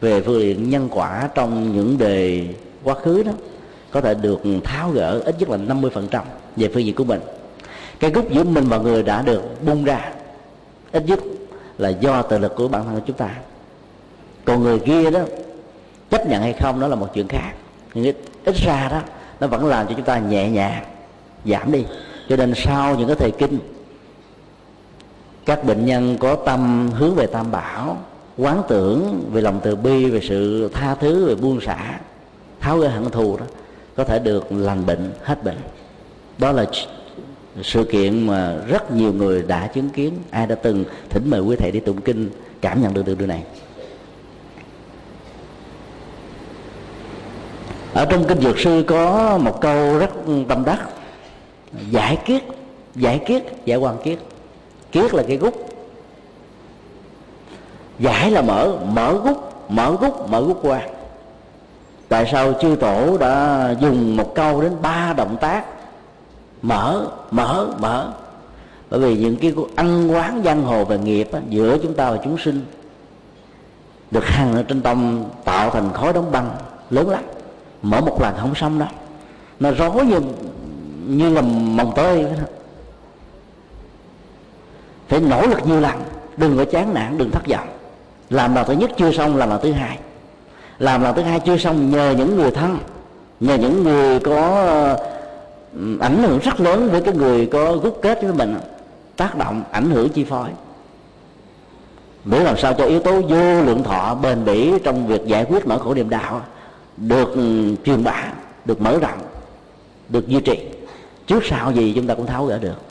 về 0.06 0.22
phương 0.22 0.41
diện 0.41 0.69
nhân 0.69 0.90
quả 0.91 1.30
trong 1.36 1.76
những 1.76 1.98
đề 1.98 2.48
quá 2.84 2.95
khứ 2.95 3.23
đó 3.23 3.32
có 3.91 4.02
thể 4.02 4.14
được 4.14 4.41
tháo 4.64 4.90
gỡ 4.91 5.22
ít 5.26 5.36
nhất 5.40 5.49
là 5.49 5.57
50% 5.57 6.22
về 6.56 6.69
phương 6.73 6.86
diện 6.86 6.95
của 6.95 7.03
mình. 7.03 7.19
Cái 7.99 8.11
gút 8.11 8.32
giữa 8.32 8.44
mình 8.44 8.65
và 8.69 8.77
người 8.77 9.03
đã 9.03 9.22
được 9.22 9.65
bung 9.65 9.84
ra 9.84 10.11
ít 10.91 11.03
nhất 11.07 11.19
là 11.77 11.90
do 11.90 12.22
tự 12.22 12.38
lực 12.38 12.56
của 12.56 12.68
bản 12.68 12.86
thân 12.86 12.95
của 12.95 13.02
chúng 13.07 13.18
ta. 13.18 13.30
Còn 14.45 14.64
người 14.64 14.80
kia 14.80 15.11
đó 15.11 15.19
chấp 16.10 16.27
nhận 16.27 16.41
hay 16.41 16.53
không 16.53 16.80
đó 16.80 16.88
là 16.88 16.95
một 16.95 17.07
chuyện 17.14 17.27
khác. 17.27 17.52
Nhưng 17.94 18.03
ít, 18.03 18.15
ít 18.45 18.56
ra 18.56 18.88
đó 18.91 19.02
nó 19.40 19.48
vẫn 19.48 19.65
làm 19.65 19.88
cho 19.88 19.94
chúng 19.94 20.06
ta 20.06 20.19
nhẹ 20.19 20.49
nhàng 20.49 20.84
giảm 21.45 21.72
đi. 21.72 21.86
Cho 22.30 22.36
nên 22.36 22.53
sau 22.56 22.95
những 22.95 23.07
cái 23.07 23.15
thời 23.15 23.32
kinh 23.32 23.60
các 25.45 25.64
bệnh 25.64 25.86
nhân 25.86 26.18
có 26.19 26.36
tâm 26.36 26.91
hướng 26.94 27.15
về 27.15 27.27
tam 27.27 27.52
bảo 27.52 27.98
quán 28.38 28.64
tưởng 28.68 29.30
về 29.32 29.41
lòng 29.41 29.60
từ 29.64 29.76
bi, 29.76 30.06
về 30.06 30.20
sự 30.24 30.70
tha 30.74 30.95
thứ, 30.95 31.26
về 31.26 31.36
buông 31.36 31.62
xả, 31.62 31.99
tháo 32.60 32.78
gỡ 32.78 32.88
hận 32.88 33.10
thù 33.10 33.38
đó, 33.38 33.45
có 33.95 34.03
thể 34.03 34.20
được 34.20 34.52
lành 34.52 34.86
bệnh, 34.86 35.12
hết 35.24 35.44
bệnh. 35.44 35.57
Đó 36.38 36.52
là 36.52 36.66
sự 37.64 37.84
kiện 37.84 38.28
mà 38.28 38.56
rất 38.68 38.91
nhiều 38.91 39.14
người 39.14 39.44
đã 39.44 39.68
chứng 39.68 39.90
kiến. 39.90 40.14
Ai 40.30 40.48
đã 40.48 40.56
từng 40.56 40.86
thỉnh 41.10 41.30
mời 41.30 41.41
quý 41.41 41.56
thầy 41.56 41.72
đi 41.72 41.80
tụng 41.80 42.02
kinh, 42.02 42.30
cảm 42.62 42.82
nhận 42.82 42.94
được 42.94 43.03
từ 43.06 43.16
điều 43.16 43.28
này? 43.28 43.44
Ở 47.94 48.06
trong 48.06 48.26
kinh 48.28 48.41
dược 48.41 48.60
sư 48.60 48.84
có 48.88 49.38
một 49.38 49.62
câu 49.62 49.98
rất 49.98 50.10
tâm 50.48 50.66
đắc. 50.66 50.90
Giải 51.90 52.18
kiết 52.26 52.44
giải 52.95 53.20
kiết, 53.28 53.44
giải 53.66 53.78
quan 53.78 53.98
kiết. 54.03 54.20
Kiết 54.91 55.14
là 55.14 55.24
cái 55.28 55.38
gút 55.38 55.53
giải 57.99 58.31
là 58.31 58.41
mở 58.41 58.77
mở 58.93 59.17
gút 59.23 59.38
mở 59.69 59.97
gút 60.01 60.13
mở 60.30 60.41
gút 60.41 60.57
qua. 60.61 60.81
Tại 62.09 62.30
sao 62.31 62.53
chư 62.61 62.76
tổ 62.76 63.17
đã 63.17 63.76
dùng 63.80 64.17
một 64.17 64.35
câu 64.35 64.61
đến 64.61 64.72
ba 64.81 65.13
động 65.13 65.38
tác? 65.41 65.65
Mở 66.61 67.07
mở 67.31 67.67
mở. 67.80 68.11
Bởi 68.89 68.99
vì 68.99 69.17
những 69.17 69.38
cái 69.38 69.53
ăn 69.76 70.11
quán 70.11 70.41
giang 70.45 70.63
hồ 70.63 70.85
về 70.85 70.97
nghiệp 70.97 71.30
á, 71.34 71.39
giữa 71.49 71.77
chúng 71.77 71.93
ta 71.93 72.11
và 72.11 72.17
chúng 72.23 72.38
sinh 72.38 72.65
được 74.11 74.26
hằng 74.26 74.53
ở 74.53 74.63
trên 74.63 74.81
tâm 74.81 75.23
tạo 75.43 75.69
thành 75.69 75.93
khối 75.93 76.13
đóng 76.13 76.31
băng 76.31 76.49
lớn 76.89 77.09
lắm. 77.09 77.23
Mở 77.81 78.01
một 78.01 78.22
lần 78.22 78.35
không 78.38 78.55
xong 78.55 78.80
đâu 78.80 78.89
nó 79.59 79.72
rối 79.72 80.05
như 80.05 80.19
như 81.07 81.30
là 81.30 81.41
mồng 81.41 81.91
tơi 81.95 82.23
đó. 82.23 82.30
phải 85.07 85.19
nỗ 85.19 85.47
lực 85.47 85.67
nhiều 85.67 85.80
lần 85.80 86.01
đừng 86.38 86.57
có 86.57 86.65
chán 86.65 86.93
nản 86.93 87.17
đừng 87.17 87.31
thất 87.31 87.47
vọng 87.47 87.67
làm 88.30 88.56
lần 88.56 88.65
thứ 88.65 88.73
nhất 88.73 88.91
chưa 88.97 89.11
xong, 89.11 89.38
làm 89.38 89.49
lần 89.49 89.60
thứ 89.64 89.72
hai. 89.72 89.99
Làm 90.80 91.03
lần 91.03 91.15
thứ 91.15 91.22
hai 91.22 91.39
chưa 91.39 91.57
xong 91.57 91.89
nhờ 91.91 92.14
những 92.18 92.35
người 92.35 92.52
thân, 92.52 92.77
nhờ 93.39 93.56
những 93.56 93.84
người 93.84 94.19
có 94.19 94.65
ảnh 95.99 96.23
hưởng 96.23 96.39
rất 96.39 96.60
lớn 96.60 96.89
với 96.91 97.02
cái 97.02 97.14
người 97.14 97.45
có 97.45 97.77
gút 97.77 97.93
kết 98.02 98.22
với 98.22 98.34
mình. 98.34 98.57
Tác 99.15 99.38
động, 99.38 99.64
ảnh 99.72 99.91
hưởng 99.91 100.10
chi 100.10 100.23
phối. 100.23 100.49
Để 102.26 102.43
làm 102.43 102.57
sao 102.57 102.73
cho 102.73 102.85
yếu 102.85 102.99
tố 102.99 103.22
vô 103.22 103.61
lượng 103.61 103.84
thọ 103.84 104.15
bền 104.15 104.45
bỉ 104.45 104.72
trong 104.84 105.07
việc 105.07 105.26
giải 105.26 105.45
quyết 105.49 105.68
nỗi 105.68 105.80
khổ 105.80 105.93
niềm 105.93 106.10
đạo 106.10 106.41
được 106.97 107.30
truyền 107.85 108.03
bá, 108.03 108.23
được 108.65 108.81
mở 108.81 108.99
rộng, 108.99 109.19
được 110.10 110.27
duy 110.27 110.41
trì. 110.41 110.60
Trước 111.27 111.43
sau 111.45 111.72
gì 111.72 111.93
chúng 111.95 112.07
ta 112.07 112.15
cũng 112.15 112.26
tháo 112.26 112.45
gỡ 112.45 112.57
được. 112.57 112.81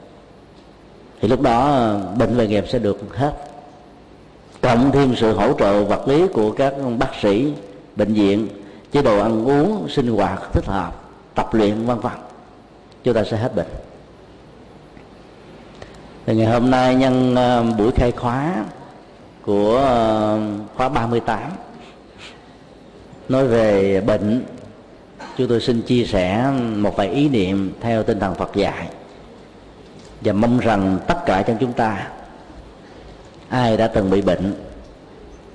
Thì 1.20 1.28
lúc 1.28 1.40
đó 1.40 1.90
bệnh 2.18 2.36
về 2.36 2.46
nghiệp 2.46 2.64
sẽ 2.72 2.78
được 2.78 3.16
hết 3.16 3.32
cộng 4.64 4.92
thêm 4.92 5.16
sự 5.16 5.32
hỗ 5.32 5.52
trợ 5.52 5.84
vật 5.84 6.08
lý 6.08 6.28
của 6.28 6.52
các 6.52 6.74
bác 6.98 7.10
sĩ, 7.22 7.52
bệnh 7.96 8.14
viện, 8.14 8.48
chế 8.92 9.02
độ 9.02 9.20
ăn 9.20 9.44
uống, 9.44 9.88
sinh 9.88 10.06
hoạt 10.06 10.52
thích 10.52 10.64
hợp, 10.66 10.92
tập 11.34 11.54
luyện, 11.54 11.86
vân 11.86 12.00
vân. 12.00 12.12
Chúng 13.04 13.14
ta 13.14 13.24
sẽ 13.24 13.36
hết 13.36 13.54
bệnh. 13.54 13.66
Thì 16.26 16.34
ngày 16.34 16.46
hôm 16.46 16.70
nay 16.70 16.94
nhân 16.94 17.34
ờ, 17.34 17.62
buổi 17.78 17.90
khai 17.92 18.12
khóa 18.12 18.64
của 19.42 19.76
ờ, 19.76 20.40
khóa 20.76 20.88
38 20.88 21.40
nói 23.28 23.46
về 23.46 24.00
bệnh, 24.00 24.44
chúng 25.36 25.48
tôi 25.48 25.60
xin 25.60 25.82
chia 25.82 26.04
sẻ 26.04 26.52
một 26.76 26.96
vài 26.96 27.08
ý 27.08 27.28
niệm 27.28 27.72
theo 27.80 28.02
tinh 28.02 28.20
thần 28.20 28.34
Phật 28.34 28.54
dạy 28.54 28.88
và 30.20 30.32
mong 30.32 30.58
rằng 30.58 30.98
tất 31.06 31.18
cả 31.26 31.42
trong 31.42 31.56
chúng 31.60 31.72
ta 31.72 32.08
ai 33.54 33.76
đã 33.76 33.86
từng 33.86 34.10
bị 34.10 34.20
bệnh? 34.20 34.54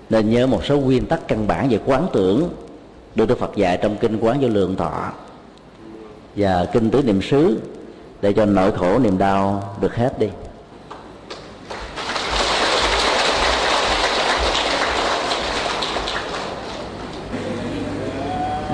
Nên 0.10 0.30
nhớ 0.30 0.48
một 0.48 0.66
số 0.66 0.80
nguyên 0.80 1.06
tắc 1.06 1.28
căn 1.28 1.48
bản 1.48 1.70
về 1.70 1.80
quán 1.86 2.08
tưởng 2.14 2.50
được 3.16 3.26
Đức 3.26 3.40
Phật 3.40 3.56
dạy 3.56 3.78
trong 3.82 3.98
kinh 3.98 4.20
quán 4.20 4.38
vô 4.42 4.48
lượng 4.48 4.76
thọ. 4.76 5.12
Và 6.36 6.66
kinh 6.74 6.92
tứ 6.92 7.04
niệm 7.04 7.22
xứ, 7.22 7.60
để 8.22 8.34
cho 8.34 8.46
nỗi 8.46 8.72
khổ 8.72 9.00
niềm 9.00 9.18
đau 9.18 9.76
được 9.82 9.96
hết 9.96 10.20
đi. 10.20 10.28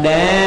Đem 0.03 0.44